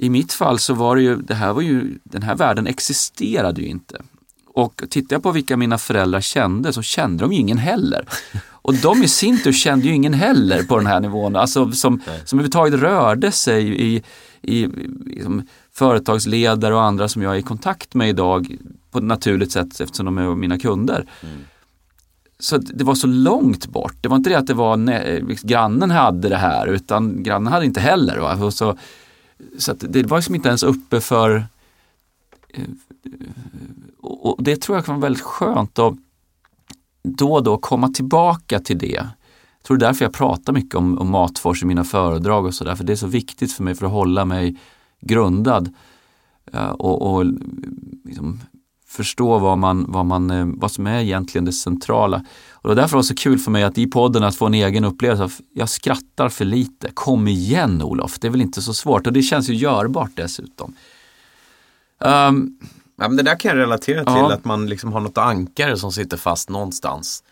I 0.02 0.10
mitt 0.10 0.34
fall 0.34 0.60
så 0.60 0.74
var 0.74 0.96
det 0.96 1.02
ju, 1.02 1.16
det 1.16 1.34
här 1.34 1.54
var 1.54 1.62
ju, 1.62 1.98
den 2.04 2.22
här 2.22 2.36
världen 2.36 2.68
existerade 2.68 3.62
ju 3.62 3.68
inte. 3.68 4.02
Och 4.46 4.84
tittar 4.90 5.16
jag 5.16 5.24
på 5.24 5.32
vilka 5.32 5.58
mina 5.58 5.78
föräldrar 5.78 6.22
kände 6.22 6.74
så 6.74 6.82
kände 6.82 7.24
de 7.24 7.34
ju 7.34 7.40
ingen 7.40 7.58
heller. 7.58 8.06
Och 8.62 8.76
de 8.76 9.04
i 9.04 9.08
sin 9.08 9.44
tur 9.44 9.52
kände 9.52 9.88
ju 9.88 9.94
ingen 9.94 10.14
heller 10.14 10.64
på 10.64 10.78
den 10.78 10.88
här 10.88 11.00
nivån, 11.00 11.36
alltså 11.36 11.72
som, 11.72 12.02
som 12.26 12.40
överhuvudtaget 12.40 12.80
rörde 12.80 13.32
sig 13.32 13.82
i, 13.82 14.04
i, 14.42 14.64
i 14.64 15.42
företagsledare 15.74 16.76
och 16.76 16.84
andra 16.84 17.08
som 17.08 17.22
jag 17.22 17.36
är 17.36 17.40
i 17.40 17.42
kontakt 17.42 17.94
med 17.94 18.10
idag 18.10 18.58
på 18.92 18.98
ett 18.98 19.04
naturligt 19.04 19.52
sätt 19.52 19.82
eftersom 19.82 20.06
de 20.06 20.18
är 20.18 20.36
mina 20.36 20.60
kunder. 20.60 21.06
Mm. 21.24 21.38
Så 22.40 22.58
det 22.58 22.84
var 22.84 22.96
så 22.96 23.08
långt 23.08 23.68
bort. 23.68 23.96
Det 24.02 24.10
var 24.10 24.18
inte 24.18 24.30
det 24.30 24.36
att 24.36 24.48
det 24.48 24.54
var 24.54 25.48
grannen 25.48 25.92
hade 25.92 26.30
det 26.30 26.38
här 26.38 26.68
utan 26.68 27.24
grannen 27.24 27.54
hade 27.54 27.66
inte 27.66 27.80
heller. 27.80 28.18
Va? 28.18 28.46
Och 28.46 28.54
så 28.54 28.78
så 29.58 29.74
det 29.74 30.06
var 30.06 30.18
liksom 30.18 30.36
inte 30.36 30.50
ens 30.50 30.64
uppe 30.64 31.02
för 31.02 31.46
eh, 32.50 32.64
och 34.02 34.44
det 34.44 34.62
tror 34.62 34.78
jag 34.78 34.86
kan 34.86 34.96
vara 34.96 35.02
väldigt 35.02 35.24
skönt 35.24 35.80
att 35.80 35.94
då 37.04 37.34
och 37.34 37.44
då 37.44 37.58
komma 37.58 37.88
tillbaka 37.88 38.60
till 38.60 38.78
det. 38.78 38.88
Jag 38.88 39.64
tror 39.64 39.78
det 39.78 39.86
är 39.86 39.90
därför 39.90 40.06
jag 40.06 40.14
pratar 40.14 40.54
mycket 40.54 40.76
om, 40.76 41.00
om 41.00 41.10
Matfors 41.10 41.64
i 41.64 41.66
mina 41.66 41.84
föredrag 41.84 42.46
och 42.46 42.54
sådär, 42.54 42.76
för 42.76 42.84
det 42.84 42.94
är 42.94 42.98
så 42.98 43.08
viktigt 43.08 43.54
för 43.54 43.64
mig 43.64 43.76
för 43.76 43.86
att 43.86 43.92
hålla 43.92 44.26
mig 44.26 44.58
grundad 45.02 45.74
eh, 46.54 46.70
och, 46.70 47.14
och 47.14 47.26
liksom 48.06 48.40
förstå 48.88 49.40
vad, 49.40 49.58
man, 49.58 49.92
vad, 49.92 50.06
man, 50.06 50.32
eh, 50.32 50.46
vad 50.48 50.72
som 50.72 50.88
är 50.88 51.00
egentligen 51.00 51.46
det 51.46 51.54
centrala. 51.54 52.26
Och 52.62 52.70
det 52.70 52.76
var 52.76 52.76
därför 52.76 52.96
det 52.96 52.98
var 52.98 53.04
så 53.04 53.16
kul 53.16 53.40
för 53.40 53.52
mig 53.52 53.64
att 53.64 53.78
i 53.78 53.88
podden 53.88 54.24
att 54.24 54.36
få 54.36 54.46
en 54.46 54.54
egen 54.54 54.86
upplevelse. 54.86 55.44
Jag 55.54 55.70
skrattar 55.70 56.30
för 56.30 56.46
lite. 56.46 56.92
Kom 56.94 57.28
igen 57.28 57.82
Olof, 57.82 58.20
det 58.20 58.28
är 58.28 58.32
väl 58.32 58.42
inte 58.42 58.62
så 58.62 58.74
svårt 58.74 59.08
och 59.08 59.14
det 59.14 59.22
känns 59.22 59.50
ju 59.50 59.54
görbart 59.54 60.12
dessutom. 60.14 60.74
Um, 62.00 62.58
ja, 62.98 63.08
men 63.08 63.16
det 63.16 63.24
där 63.24 63.40
kan 63.40 63.50
jag 63.50 63.58
relatera 63.58 64.04
till, 64.04 64.14
ja. 64.14 64.34
att 64.34 64.46
man 64.46 64.66
liksom 64.66 64.94
har 64.94 65.00
något 65.00 65.18
ankare 65.18 65.78
som 65.78 65.92
sitter 65.92 66.18
fast 66.18 66.50
någonstans. 66.50 67.24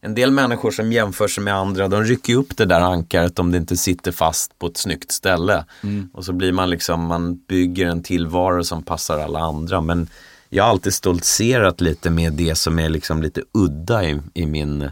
En 0.00 0.14
del 0.14 0.30
människor 0.30 0.70
som 0.70 0.92
jämför 0.92 1.28
sig 1.28 1.44
med 1.44 1.54
andra, 1.54 1.88
de 1.88 2.04
rycker 2.04 2.36
upp 2.36 2.56
det 2.56 2.64
där 2.64 2.80
ankaret 2.80 3.38
om 3.38 3.52
det 3.52 3.58
inte 3.58 3.76
sitter 3.76 4.12
fast 4.12 4.58
på 4.58 4.66
ett 4.66 4.76
snyggt 4.76 5.12
ställe. 5.12 5.64
Mm. 5.82 6.08
Och 6.12 6.24
så 6.24 6.32
blir 6.32 6.52
man 6.52 6.70
liksom, 6.70 7.06
man 7.06 7.34
bygger 7.34 7.86
en 7.86 8.02
tillvaro 8.02 8.64
som 8.64 8.82
passar 8.82 9.18
alla 9.18 9.40
andra. 9.40 9.80
Men 9.80 10.08
jag 10.54 10.64
har 10.64 10.70
alltid 10.70 10.94
stoltserat 10.94 11.80
lite 11.80 12.10
med 12.10 12.32
det 12.32 12.54
som 12.54 12.78
är 12.78 12.88
liksom 12.88 13.22
lite 13.22 13.42
udda 13.52 14.04
i, 14.04 14.20
i 14.34 14.46
min 14.46 14.90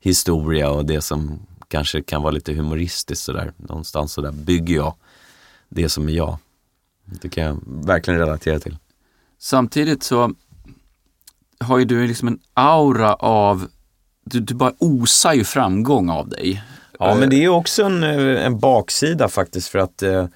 historia 0.00 0.70
och 0.70 0.86
det 0.86 1.00
som 1.00 1.46
kanske 1.68 2.02
kan 2.02 2.22
vara 2.22 2.30
lite 2.30 2.52
humoristiskt 2.52 3.24
sådär. 3.24 3.52
Någonstans 3.56 4.12
sådär 4.12 4.32
bygger 4.32 4.76
jag 4.76 4.94
det 5.68 5.88
som 5.88 6.08
är 6.08 6.12
jag. 6.12 6.38
Det 7.04 7.28
kan 7.28 7.44
jag 7.44 7.58
verkligen 7.66 8.20
relatera 8.20 8.58
till. 8.58 8.76
Samtidigt 9.38 10.02
så 10.02 10.34
har 11.60 11.78
ju 11.78 11.84
du 11.84 12.06
liksom 12.06 12.28
en 12.28 12.38
aura 12.54 13.14
av, 13.14 13.66
du, 14.24 14.40
du 14.40 14.54
bara 14.54 14.72
osar 14.78 15.32
ju 15.32 15.44
framgång 15.44 16.10
av 16.10 16.28
dig. 16.28 16.62
Ja 16.98 17.14
men 17.14 17.30
det 17.30 17.44
är 17.44 17.48
också 17.48 17.82
en, 17.82 18.02
en 18.02 18.58
baksida 18.58 19.28
faktiskt 19.28 19.68
för 19.68 19.78
att 19.78 20.02
eh, 20.02 20.26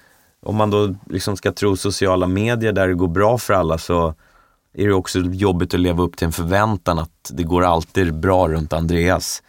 om 0.41 0.55
man 0.55 0.69
då 0.69 0.95
liksom 1.09 1.37
ska 1.37 1.51
tro 1.51 1.77
sociala 1.77 2.27
medier 2.27 2.71
där 2.73 2.87
det 2.87 2.93
går 2.93 3.07
bra 3.07 3.37
för 3.37 3.53
alla 3.53 3.77
så 3.77 4.15
är 4.73 4.87
det 4.87 4.93
också 4.93 5.19
jobbigt 5.19 5.73
att 5.73 5.79
leva 5.79 6.03
upp 6.03 6.17
till 6.17 6.25
en 6.25 6.31
förväntan 6.31 6.99
att 6.99 7.31
det 7.33 7.43
går 7.43 7.63
alltid 7.63 8.19
bra 8.19 8.47
runt 8.47 8.73
Andreas. 8.73 9.43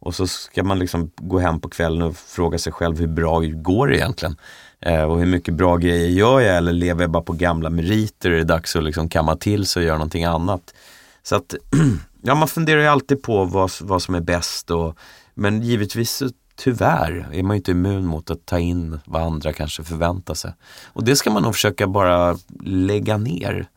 Och 0.00 0.14
så 0.14 0.26
ska 0.26 0.64
man 0.64 0.78
liksom 0.78 1.10
gå 1.16 1.38
hem 1.38 1.60
på 1.60 1.68
kvällen 1.68 2.02
och 2.02 2.16
fråga 2.16 2.58
sig 2.58 2.72
själv 2.72 2.98
hur 2.98 3.06
bra 3.06 3.40
går 3.40 3.86
det 3.86 3.96
egentligen? 3.96 4.36
Eh, 4.80 5.02
och 5.02 5.18
hur 5.18 5.26
mycket 5.26 5.54
bra 5.54 5.76
grejer 5.76 6.08
gör 6.08 6.40
jag 6.40 6.56
eller 6.56 6.72
lever 6.72 7.02
jag 7.02 7.10
bara 7.10 7.22
på 7.22 7.32
gamla 7.32 7.70
meriter? 7.70 8.30
Är 8.30 8.36
det 8.36 8.44
dags 8.44 8.76
att 8.76 8.84
liksom 8.84 9.08
kamma 9.08 9.36
till 9.36 9.66
sig 9.66 9.80
och 9.80 9.86
göra 9.86 9.98
någonting 9.98 10.24
annat? 10.24 10.74
Så 11.22 11.36
att, 11.36 11.54
ja 12.22 12.34
man 12.34 12.48
funderar 12.48 12.80
ju 12.80 12.86
alltid 12.86 13.22
på 13.22 13.44
vad, 13.44 13.70
vad 13.80 14.02
som 14.02 14.14
är 14.14 14.20
bäst 14.20 14.70
och, 14.70 14.96
men 15.34 15.62
givetvis 15.62 16.22
tyvärr 16.56 17.28
är 17.32 17.42
man 17.42 17.56
ju 17.56 17.58
inte 17.58 17.70
immun 17.70 18.06
mot 18.06 18.30
att 18.30 18.46
ta 18.46 18.58
in 18.58 19.00
vad 19.04 19.22
andra 19.22 19.52
kanske 19.52 19.84
förväntar 19.84 20.34
sig. 20.34 20.52
Och 20.86 21.04
det 21.04 21.16
ska 21.16 21.30
man 21.30 21.42
nog 21.42 21.54
försöka 21.54 21.86
bara 21.86 22.38
lägga 22.64 23.16
ner. 23.16 23.68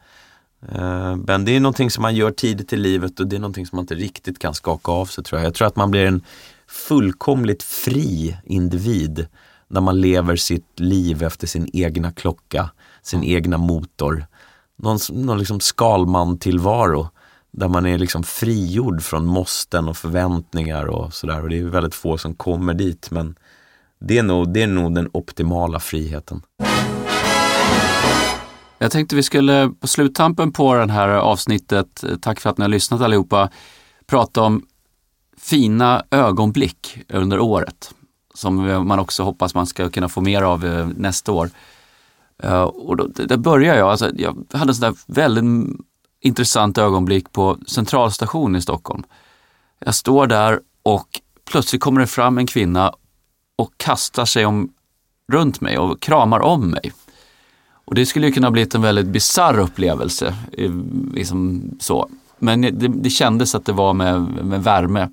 Eh, 0.70 1.16
men 1.16 1.46
det 1.46 1.56
är 1.56 1.60
någonting 1.60 1.92
som 1.92 2.02
man 2.02 2.16
gör 2.16 2.32
tidigt 2.32 2.74
i 2.74 2.78
livet 2.78 3.20
och 3.20 3.28
det 3.28 3.36
är 3.36 3.40
någonting 3.40 3.66
som 3.66 3.76
man 3.76 3.84
inte 3.84 3.96
riktigt 3.96 4.40
kan 4.40 4.54
skaka 4.54 4.92
av 4.92 5.06
sig 5.06 5.24
tror 5.24 5.40
jag. 5.40 5.48
Jag 5.48 5.54
tror 5.54 5.68
att 5.68 5.76
man 5.76 5.92
blir 5.92 6.06
en 6.06 6.22
fullkomligt 6.68 7.64
fri 7.64 8.38
individ 8.46 9.28
när 9.68 9.82
man 9.82 10.02
lever 10.02 10.36
sitt 10.36 10.80
liv 10.80 11.24
efter 11.24 11.48
sin 11.48 11.70
egna 11.74 12.12
klocka, 12.12 12.70
sin 13.02 13.24
egna 13.24 13.58
motor. 13.58 14.26
Någon, 14.76 15.00
någon 15.12 15.40
liksom 15.40 15.60
Skalman-tillvaro 15.60 17.10
där 17.52 17.68
man 17.68 17.86
är 17.86 17.98
liksom 17.98 18.24
frigjord 18.24 19.02
från 19.02 19.26
måsten 19.26 19.88
och 19.88 19.98
förväntningar 19.98 20.86
och 20.86 21.14
sådär. 21.14 21.42
Och 21.42 21.50
det 21.50 21.60
är 21.60 21.64
väldigt 21.64 21.96
få 21.96 22.18
som 22.18 22.36
kommer 22.36 22.74
dit 22.74 23.12
men 23.12 23.36
det 24.00 24.18
är 24.18 24.24
nog, 24.24 24.54
det 24.54 24.62
är 24.62 24.68
nog 24.68 24.96
den 24.96 25.10
optimala 25.14 25.80
friheten. 25.80 26.42
Jag 28.82 28.92
tänkte 28.92 29.16
vi 29.16 29.24
skulle 29.24 29.72
på 29.80 29.88
sluttampen 29.88 30.52
på 30.52 30.76
det 30.76 30.92
här 30.92 31.10
avsnittet, 31.10 32.04
eh, 32.04 32.16
tack 32.16 32.40
för 32.40 32.50
att 32.50 32.58
ni 32.58 32.64
har 32.64 32.70
lyssnat 32.70 33.02
allihopa, 33.02 33.50
prata 34.06 34.42
om 34.42 34.66
fina 35.38 36.04
ögonblick 36.12 36.98
under 37.10 37.40
året 37.40 37.94
som 38.34 38.88
man 38.88 39.00
också 39.00 39.24
hoppas 39.24 39.56
man 39.56 39.68
ska 39.68 39.90
kunna 39.90 40.10
få 40.10 40.22
mer 40.22 40.42
av 40.42 40.66
eh, 40.66 40.88
nästa 40.96 41.32
år. 41.32 41.50
Eh, 42.44 42.62
och 42.62 42.98
då, 42.98 43.08
där 43.08 43.38
börjar 43.38 43.76
jag, 43.76 43.90
alltså, 43.90 44.12
jag 44.16 44.46
hade 44.54 44.72
en 44.72 44.76
sån 44.76 44.92
där 44.92 44.96
väldigt 45.06 45.78
intressant 46.20 46.78
ögonblick 46.78 47.32
på 47.32 47.58
Centralstationen 47.68 48.56
i 48.56 48.62
Stockholm. 48.62 49.04
Jag 49.80 49.96
står 49.96 50.28
där 50.28 50.60
och 50.84 51.08
plötsligt 51.52 51.82
kommer 51.82 52.02
det 52.02 52.08
fram 52.08 52.38
en 52.38 52.48
kvinna 52.48 52.94
och 53.56 53.72
kastar 53.78 54.26
sig 54.26 54.46
om, 54.46 54.74
runt 55.32 55.62
mig 55.62 55.78
och 55.78 56.02
kramar 56.02 56.40
om 56.40 56.70
mig. 56.70 56.94
Och 57.92 57.96
det 57.96 58.06
skulle 58.06 58.28
ju 58.28 58.34
kunna 58.34 58.52
blivit 58.52 58.76
en 58.76 58.82
väldigt 58.82 59.06
bizarr 59.06 59.60
upplevelse. 59.60 60.36
Liksom 61.14 61.62
så. 61.80 62.10
Men 62.40 62.62
det, 62.62 62.88
det 62.88 63.10
kändes 63.10 63.56
att 63.56 63.66
det 63.66 63.72
var 63.72 63.94
med, 63.94 64.22
med 64.22 64.64
värme. 64.64 65.10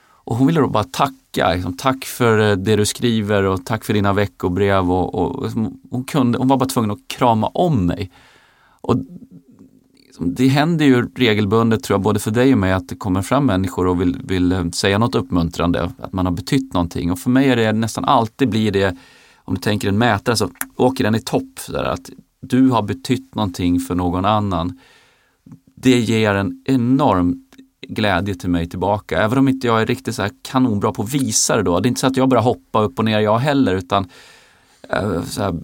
Och 0.00 0.36
hon 0.36 0.46
ville 0.46 0.60
då 0.60 0.68
bara 0.68 0.84
tacka. 0.84 1.54
Liksom, 1.54 1.76
tack 1.76 2.04
för 2.04 2.56
det 2.56 2.76
du 2.76 2.86
skriver 2.86 3.42
och 3.42 3.64
tack 3.64 3.84
för 3.84 3.94
dina 3.94 4.12
veckobrev. 4.12 4.92
Och, 4.92 5.14
och, 5.14 5.44
liksom, 5.44 5.80
hon, 5.90 6.04
kunde, 6.04 6.38
hon 6.38 6.48
var 6.48 6.56
bara 6.56 6.68
tvungen 6.68 6.90
att 6.90 7.08
krama 7.08 7.46
om 7.46 7.86
mig. 7.86 8.10
Och 8.80 8.96
liksom, 10.06 10.34
det 10.34 10.48
händer 10.48 10.84
ju 10.84 11.08
regelbundet, 11.16 11.82
tror 11.82 11.94
jag, 11.94 12.02
både 12.02 12.20
för 12.20 12.30
dig 12.30 12.52
och 12.52 12.58
mig, 12.58 12.72
att 12.72 12.88
det 12.88 12.96
kommer 12.96 13.22
fram 13.22 13.46
människor 13.46 13.86
och 13.86 14.00
vill, 14.00 14.16
vill 14.24 14.72
säga 14.72 14.98
något 14.98 15.14
uppmuntrande, 15.14 15.90
att 15.98 16.12
man 16.12 16.26
har 16.26 16.32
betytt 16.32 16.74
någonting. 16.74 17.12
Och 17.12 17.18
för 17.18 17.30
mig 17.30 17.48
är 17.48 17.56
det 17.56 17.72
nästan 17.72 18.04
alltid 18.04 18.48
blir 18.48 18.72
det 18.72 18.96
om 19.48 19.54
du 19.54 19.60
tänker 19.60 19.88
en 19.88 19.98
mätare 19.98 20.36
så 20.36 20.50
åker 20.76 21.04
den 21.04 21.14
i 21.14 21.20
topp. 21.20 21.58
Så 21.58 21.76
att 21.76 22.10
du 22.40 22.68
har 22.68 22.82
betytt 22.82 23.34
någonting 23.34 23.80
för 23.80 23.94
någon 23.94 24.24
annan. 24.24 24.80
Det 25.74 25.98
ger 26.00 26.34
en 26.34 26.62
enorm 26.64 27.44
glädje 27.88 28.34
till 28.34 28.50
mig 28.50 28.68
tillbaka. 28.68 29.22
Även 29.22 29.38
om 29.38 29.48
inte 29.48 29.66
jag 29.66 29.82
är 29.82 29.86
riktigt 29.86 30.14
så 30.14 30.22
här 30.22 30.30
kanonbra 30.42 30.92
på 30.92 31.02
att 31.02 31.14
visa 31.14 31.56
det 31.56 31.62
då. 31.62 31.80
Det 31.80 31.86
är 31.86 31.88
inte 31.88 32.00
så 32.00 32.06
att 32.06 32.16
jag 32.16 32.28
bara 32.28 32.40
hoppar 32.40 32.82
upp 32.82 32.98
och 32.98 33.04
ner 33.04 33.20
jag 33.20 33.38
heller 33.38 33.74
utan 33.74 34.08
eh, 34.88 35.22
här, 35.38 35.54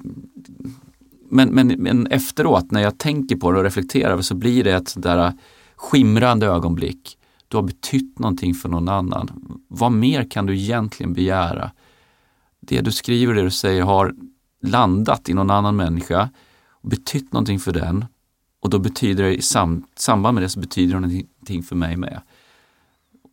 men, 1.28 1.48
men, 1.48 1.66
men 1.66 2.06
efteråt 2.06 2.70
när 2.70 2.80
jag 2.80 2.98
tänker 2.98 3.36
på 3.36 3.52
det 3.52 3.58
och 3.58 3.64
reflekterar 3.64 4.20
så 4.20 4.34
blir 4.34 4.64
det 4.64 4.72
ett 4.72 4.88
sånt 4.88 5.04
där 5.04 5.32
skimrande 5.76 6.46
ögonblick. 6.46 7.18
Du 7.48 7.56
har 7.56 7.64
betytt 7.64 8.18
någonting 8.18 8.54
för 8.54 8.68
någon 8.68 8.88
annan. 8.88 9.30
Vad 9.68 9.92
mer 9.92 10.30
kan 10.30 10.46
du 10.46 10.56
egentligen 10.58 11.12
begära? 11.12 11.70
Det 12.66 12.80
du 12.80 12.92
skriver, 12.92 13.34
det 13.34 13.42
du 13.42 13.50
säger 13.50 13.82
har 13.82 14.14
landat 14.62 15.28
i 15.28 15.34
någon 15.34 15.50
annan 15.50 15.76
människa 15.76 16.30
och 16.70 16.88
betytt 16.88 17.32
någonting 17.32 17.60
för 17.60 17.72
den. 17.72 18.04
Och 18.60 18.70
då 18.70 18.78
betyder 18.78 19.24
det 19.24 19.34
i 19.34 19.42
sam, 19.42 19.86
samband 19.96 20.34
med 20.34 20.42
det 20.42 20.48
så 20.48 20.60
betyder 20.60 20.94
det 20.94 21.00
någonting 21.00 21.62
för 21.62 21.76
mig 21.76 21.96
med. 21.96 22.20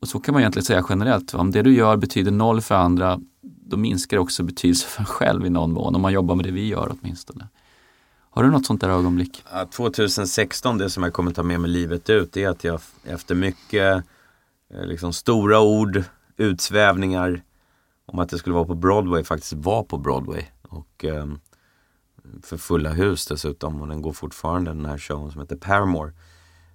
Och 0.01 0.07
så 0.07 0.19
kan 0.19 0.33
man 0.33 0.41
egentligen 0.41 0.65
säga 0.65 0.85
generellt. 0.89 1.33
Om 1.33 1.51
det 1.51 1.61
du 1.61 1.73
gör 1.75 1.97
betyder 1.97 2.31
noll 2.31 2.61
för 2.61 2.75
andra, 2.75 3.19
då 3.41 3.77
minskar 3.77 4.17
det 4.17 4.21
också 4.21 4.43
betydelse 4.43 4.87
för 4.87 4.99
en 4.99 5.05
själv 5.05 5.45
i 5.45 5.49
någon 5.49 5.71
mån. 5.71 5.95
Om 5.95 6.01
man 6.01 6.13
jobbar 6.13 6.35
med 6.35 6.45
det 6.45 6.51
vi 6.51 6.67
gör 6.67 6.95
åtminstone. 7.01 7.47
Har 8.29 8.43
du 8.43 8.51
något 8.51 8.65
sånt 8.65 8.81
där 8.81 8.89
ögonblick? 8.89 9.43
2016, 9.75 10.77
det 10.77 10.89
som 10.89 11.03
jag 11.03 11.13
kommer 11.13 11.31
ta 11.31 11.43
med 11.43 11.61
mig 11.61 11.69
livet 11.69 12.09
ut, 12.09 12.33
det 12.33 12.43
är 12.43 12.49
att 12.49 12.63
jag 12.63 12.81
efter 13.03 13.35
mycket 13.35 14.03
eh, 14.73 14.85
liksom, 14.85 15.13
stora 15.13 15.61
ord, 15.61 16.03
utsvävningar 16.37 17.41
om 18.11 18.19
att 18.19 18.29
det 18.29 18.37
skulle 18.37 18.55
vara 18.55 18.65
på 18.65 18.75
Broadway, 18.75 19.23
faktiskt 19.23 19.53
var 19.53 19.83
på 19.83 19.97
Broadway. 19.97 20.43
Och 20.61 21.05
eh, 21.05 21.25
för 22.43 22.57
fulla 22.57 22.89
hus 22.89 23.27
dessutom 23.27 23.81
och 23.81 23.87
den 23.87 24.01
går 24.01 24.13
fortfarande 24.13 24.71
den 24.71 24.85
här 24.85 24.97
showen 24.97 25.31
som 25.31 25.41
heter 25.41 25.55
Paramore. 25.55 26.11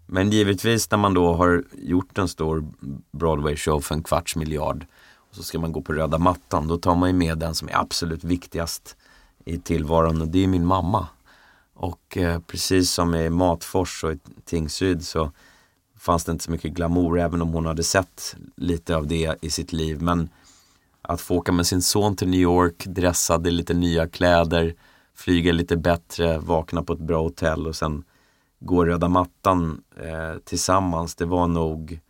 Men 0.07 0.31
givetvis 0.31 0.91
när 0.91 0.99
man 0.99 1.15
då 1.15 1.35
har 1.35 1.65
gjort 1.73 2.19
en 2.19 2.29
stor 2.29 2.65
Broadway-show 3.11 3.81
för 3.81 3.95
en 3.95 4.03
kvarts 4.03 4.37
miljard 4.37 4.87
och 5.17 5.35
så 5.35 5.43
ska 5.43 5.59
man 5.59 5.73
gå 5.73 5.81
på 5.83 5.93
röda 5.93 6.19
mattan, 6.19 6.69
då 6.69 6.79
tar 6.79 6.95
man 6.95 7.09
ju 7.09 7.15
med 7.15 7.39
den 7.39 7.55
som 7.55 7.69
är 7.69 7.81
absolut 7.81 8.25
viktigast 8.25 8.97
i 9.45 9.59
tillvaron 9.59 10.23
och 10.23 10.29
det 10.29 10.45
är 10.45 10.47
min 10.47 10.67
mamma. 10.67 11.09
Och 11.75 12.17
eh, 12.17 12.41
precis 12.41 12.91
som 12.91 13.15
i 13.15 13.31
Matfors 13.31 14.05
och 14.05 14.13
i 14.13 14.19
Tingsryd 14.45 15.05
så 15.05 15.33
fanns 15.99 16.25
det 16.25 16.33
inte 16.33 16.45
så 16.45 16.51
mycket 16.51 16.73
glamour 16.73 17.19
även 17.19 17.43
om 17.43 17.49
hon 17.49 17.67
hade 17.67 17.85
sett 17.85 18.37
lite 18.57 18.97
av 18.97 19.07
det 19.07 19.35
i 19.41 19.51
sitt 19.51 19.73
liv. 19.73 20.03
Men 20.03 20.29
att 21.09 21.21
få 21.21 21.37
åka 21.37 21.53
med 21.53 21.67
sin 21.67 21.83
son 21.83 22.17
till 22.17 22.29
New 22.29 22.41
York, 22.41 22.85
dressad 22.87 23.47
i 23.47 23.51
lite 23.51 23.75
nya 23.75 24.09
kläder, 24.09 24.75
flyga 25.15 25.53
lite 25.53 25.77
bättre, 25.77 26.39
vakna 26.39 26.83
på 26.83 26.93
ett 26.93 26.99
bra 26.99 27.23
hotell 27.23 27.67
och 27.67 27.77
sen 27.77 28.05
gå 28.61 28.85
röda 28.85 29.09
mattan 29.09 29.83
eh, 29.97 30.39
tillsammans. 30.45 31.15
Det 31.15 31.25
var 31.25 31.47
nog, 31.47 32.01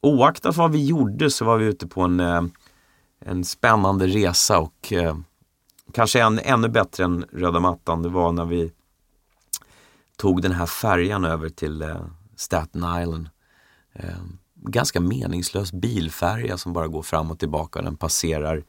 oaktat 0.00 0.56
vad 0.56 0.72
vi 0.72 0.86
gjorde 0.86 1.30
så 1.30 1.44
var 1.44 1.58
vi 1.58 1.66
ute 1.66 1.86
på 1.86 2.02
en, 2.02 2.20
eh, 2.20 2.42
en 3.20 3.44
spännande 3.44 4.06
resa 4.06 4.58
och 4.58 4.92
eh, 4.92 5.16
kanske 5.92 6.22
en, 6.22 6.38
ännu 6.38 6.68
bättre 6.68 7.04
än 7.04 7.24
röda 7.32 7.60
mattan. 7.60 8.02
Det 8.02 8.08
var 8.08 8.32
när 8.32 8.44
vi 8.44 8.72
tog 10.16 10.42
den 10.42 10.52
här 10.52 10.66
färjan 10.66 11.24
över 11.24 11.48
till 11.48 11.82
eh, 11.82 12.00
Staten 12.36 13.00
Island. 13.02 13.28
Eh, 13.92 14.18
Ganska 14.62 15.00
meningslös 15.00 15.72
bilfärja 15.72 16.58
som 16.58 16.72
bara 16.72 16.88
går 16.88 17.02
fram 17.02 17.30
och 17.30 17.38
tillbaka. 17.38 17.78
och 17.78 17.84
Den 17.84 17.96
passerar 17.96 18.62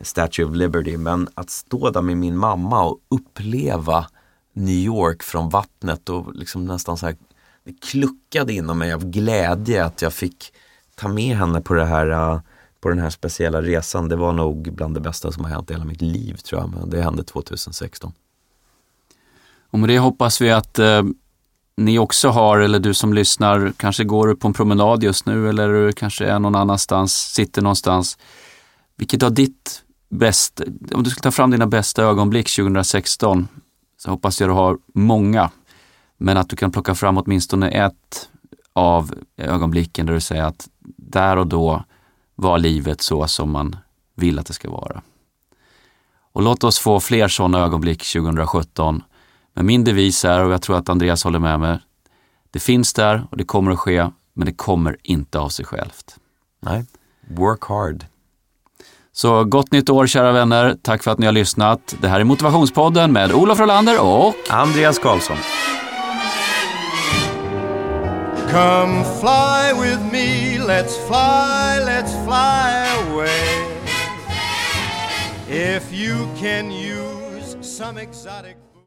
Statue 0.00 0.44
of 0.44 0.54
Liberty. 0.54 0.96
Men 0.96 1.28
att 1.34 1.50
stå 1.50 1.90
där 1.90 2.02
med 2.02 2.16
min 2.16 2.36
mamma 2.36 2.84
och 2.84 2.98
uppleva 3.08 4.06
New 4.52 4.74
York 4.74 5.22
från 5.22 5.48
vattnet 5.48 6.08
och 6.08 6.34
liksom 6.34 6.64
nästan 6.64 6.96
så 6.96 7.06
här 7.06 7.16
det 7.64 7.80
kluckade 7.80 8.52
inom 8.52 8.78
mig 8.78 8.92
av 8.92 9.10
glädje 9.10 9.84
att 9.84 10.02
jag 10.02 10.12
fick 10.12 10.52
ta 10.94 11.08
med 11.08 11.36
henne 11.36 11.60
på 11.60 11.74
det 11.74 11.84
här 11.84 12.10
äh, 12.10 12.40
på 12.80 12.88
den 12.88 12.98
här 12.98 13.10
speciella 13.10 13.62
resan. 13.62 14.08
Det 14.08 14.16
var 14.16 14.32
nog 14.32 14.72
bland 14.72 14.94
det 14.94 15.00
bästa 15.00 15.32
som 15.32 15.44
har 15.44 15.50
hänt 15.50 15.70
i 15.70 15.74
hela 15.74 15.84
mitt 15.84 16.02
liv 16.02 16.34
tror 16.34 16.60
jag. 16.60 16.70
Men 16.70 16.90
det 16.90 17.02
hände 17.02 17.24
2016. 17.24 18.12
Och 19.70 19.78
med 19.78 19.88
det 19.88 19.98
hoppas 19.98 20.40
vi 20.40 20.50
att 20.50 20.78
eh, 20.78 21.02
ni 21.80 21.98
också 21.98 22.28
har, 22.28 22.58
eller 22.58 22.78
du 22.78 22.94
som 22.94 23.14
lyssnar, 23.14 23.72
kanske 23.76 24.04
går 24.04 24.34
på 24.34 24.46
en 24.48 24.54
promenad 24.54 25.02
just 25.02 25.26
nu 25.26 25.48
eller 25.48 25.68
du 25.68 25.92
kanske 25.92 26.26
är 26.26 26.38
någon 26.38 26.54
annanstans, 26.54 27.14
sitter 27.14 27.62
någonstans. 27.62 28.18
Vilket 28.96 29.22
av 29.22 29.34
ditt 29.34 29.82
bästa, 30.08 30.64
om 30.92 31.02
du 31.02 31.10
skulle 31.10 31.22
ta 31.22 31.30
fram 31.30 31.50
dina 31.50 31.66
bästa 31.66 32.02
ögonblick 32.02 32.56
2016, 32.56 33.48
så 33.98 34.10
hoppas 34.10 34.40
jag 34.40 34.50
du 34.50 34.54
har 34.54 34.78
många. 34.94 35.50
Men 36.18 36.36
att 36.36 36.48
du 36.48 36.56
kan 36.56 36.72
plocka 36.72 36.94
fram 36.94 37.18
åtminstone 37.18 37.70
ett 37.70 38.28
av 38.72 39.14
ögonblicken 39.36 40.06
där 40.06 40.14
du 40.14 40.20
säger 40.20 40.44
att 40.44 40.68
där 40.96 41.36
och 41.36 41.46
då 41.46 41.84
var 42.34 42.58
livet 42.58 43.00
så 43.00 43.26
som 43.26 43.50
man 43.50 43.76
vill 44.16 44.38
att 44.38 44.46
det 44.46 44.52
ska 44.52 44.70
vara. 44.70 45.02
Och 46.32 46.42
låt 46.42 46.64
oss 46.64 46.78
få 46.78 47.00
fler 47.00 47.28
sådana 47.28 47.58
ögonblick 47.58 48.12
2017 48.12 49.02
men 49.54 49.66
min 49.66 49.84
devis 49.84 50.24
är, 50.24 50.44
och 50.44 50.52
jag 50.52 50.62
tror 50.62 50.76
att 50.76 50.88
Andreas 50.88 51.24
håller 51.24 51.38
med 51.38 51.60
mig, 51.60 51.78
det 52.50 52.60
finns 52.60 52.92
där 52.92 53.26
och 53.30 53.36
det 53.36 53.44
kommer 53.44 53.70
att 53.70 53.78
ske, 53.78 54.10
men 54.34 54.46
det 54.46 54.52
kommer 54.52 54.96
inte 55.02 55.38
av 55.38 55.48
sig 55.48 55.64
självt. 55.64 56.16
Nej, 56.60 56.84
work 57.28 57.64
hard. 57.64 58.04
Så 59.12 59.44
gott 59.44 59.72
nytt 59.72 59.90
år 59.90 60.06
kära 60.06 60.32
vänner. 60.32 60.76
Tack 60.82 61.02
för 61.02 61.10
att 61.10 61.18
ni 61.18 61.26
har 61.26 61.32
lyssnat. 61.32 61.94
Det 62.00 62.08
här 62.08 62.20
är 62.20 62.24
Motivationspodden 62.24 63.12
med 63.12 63.32
Olof 63.32 63.60
Rolander 63.60 64.00
och 64.00 64.34
Andreas 64.50 64.98
Karlsson. 64.98 65.36
Come 68.50 69.04
fly 69.04 69.72
with 69.72 70.02
me, 70.12 70.58
let's 70.58 70.96
fly, 71.06 71.78
let's 71.84 72.12
fly 72.24 72.86
away. 73.08 73.66
If 75.48 75.92
you 75.92 76.26
can 76.40 76.72
use 76.72 77.56
some 77.62 78.00
exotic 78.02 78.56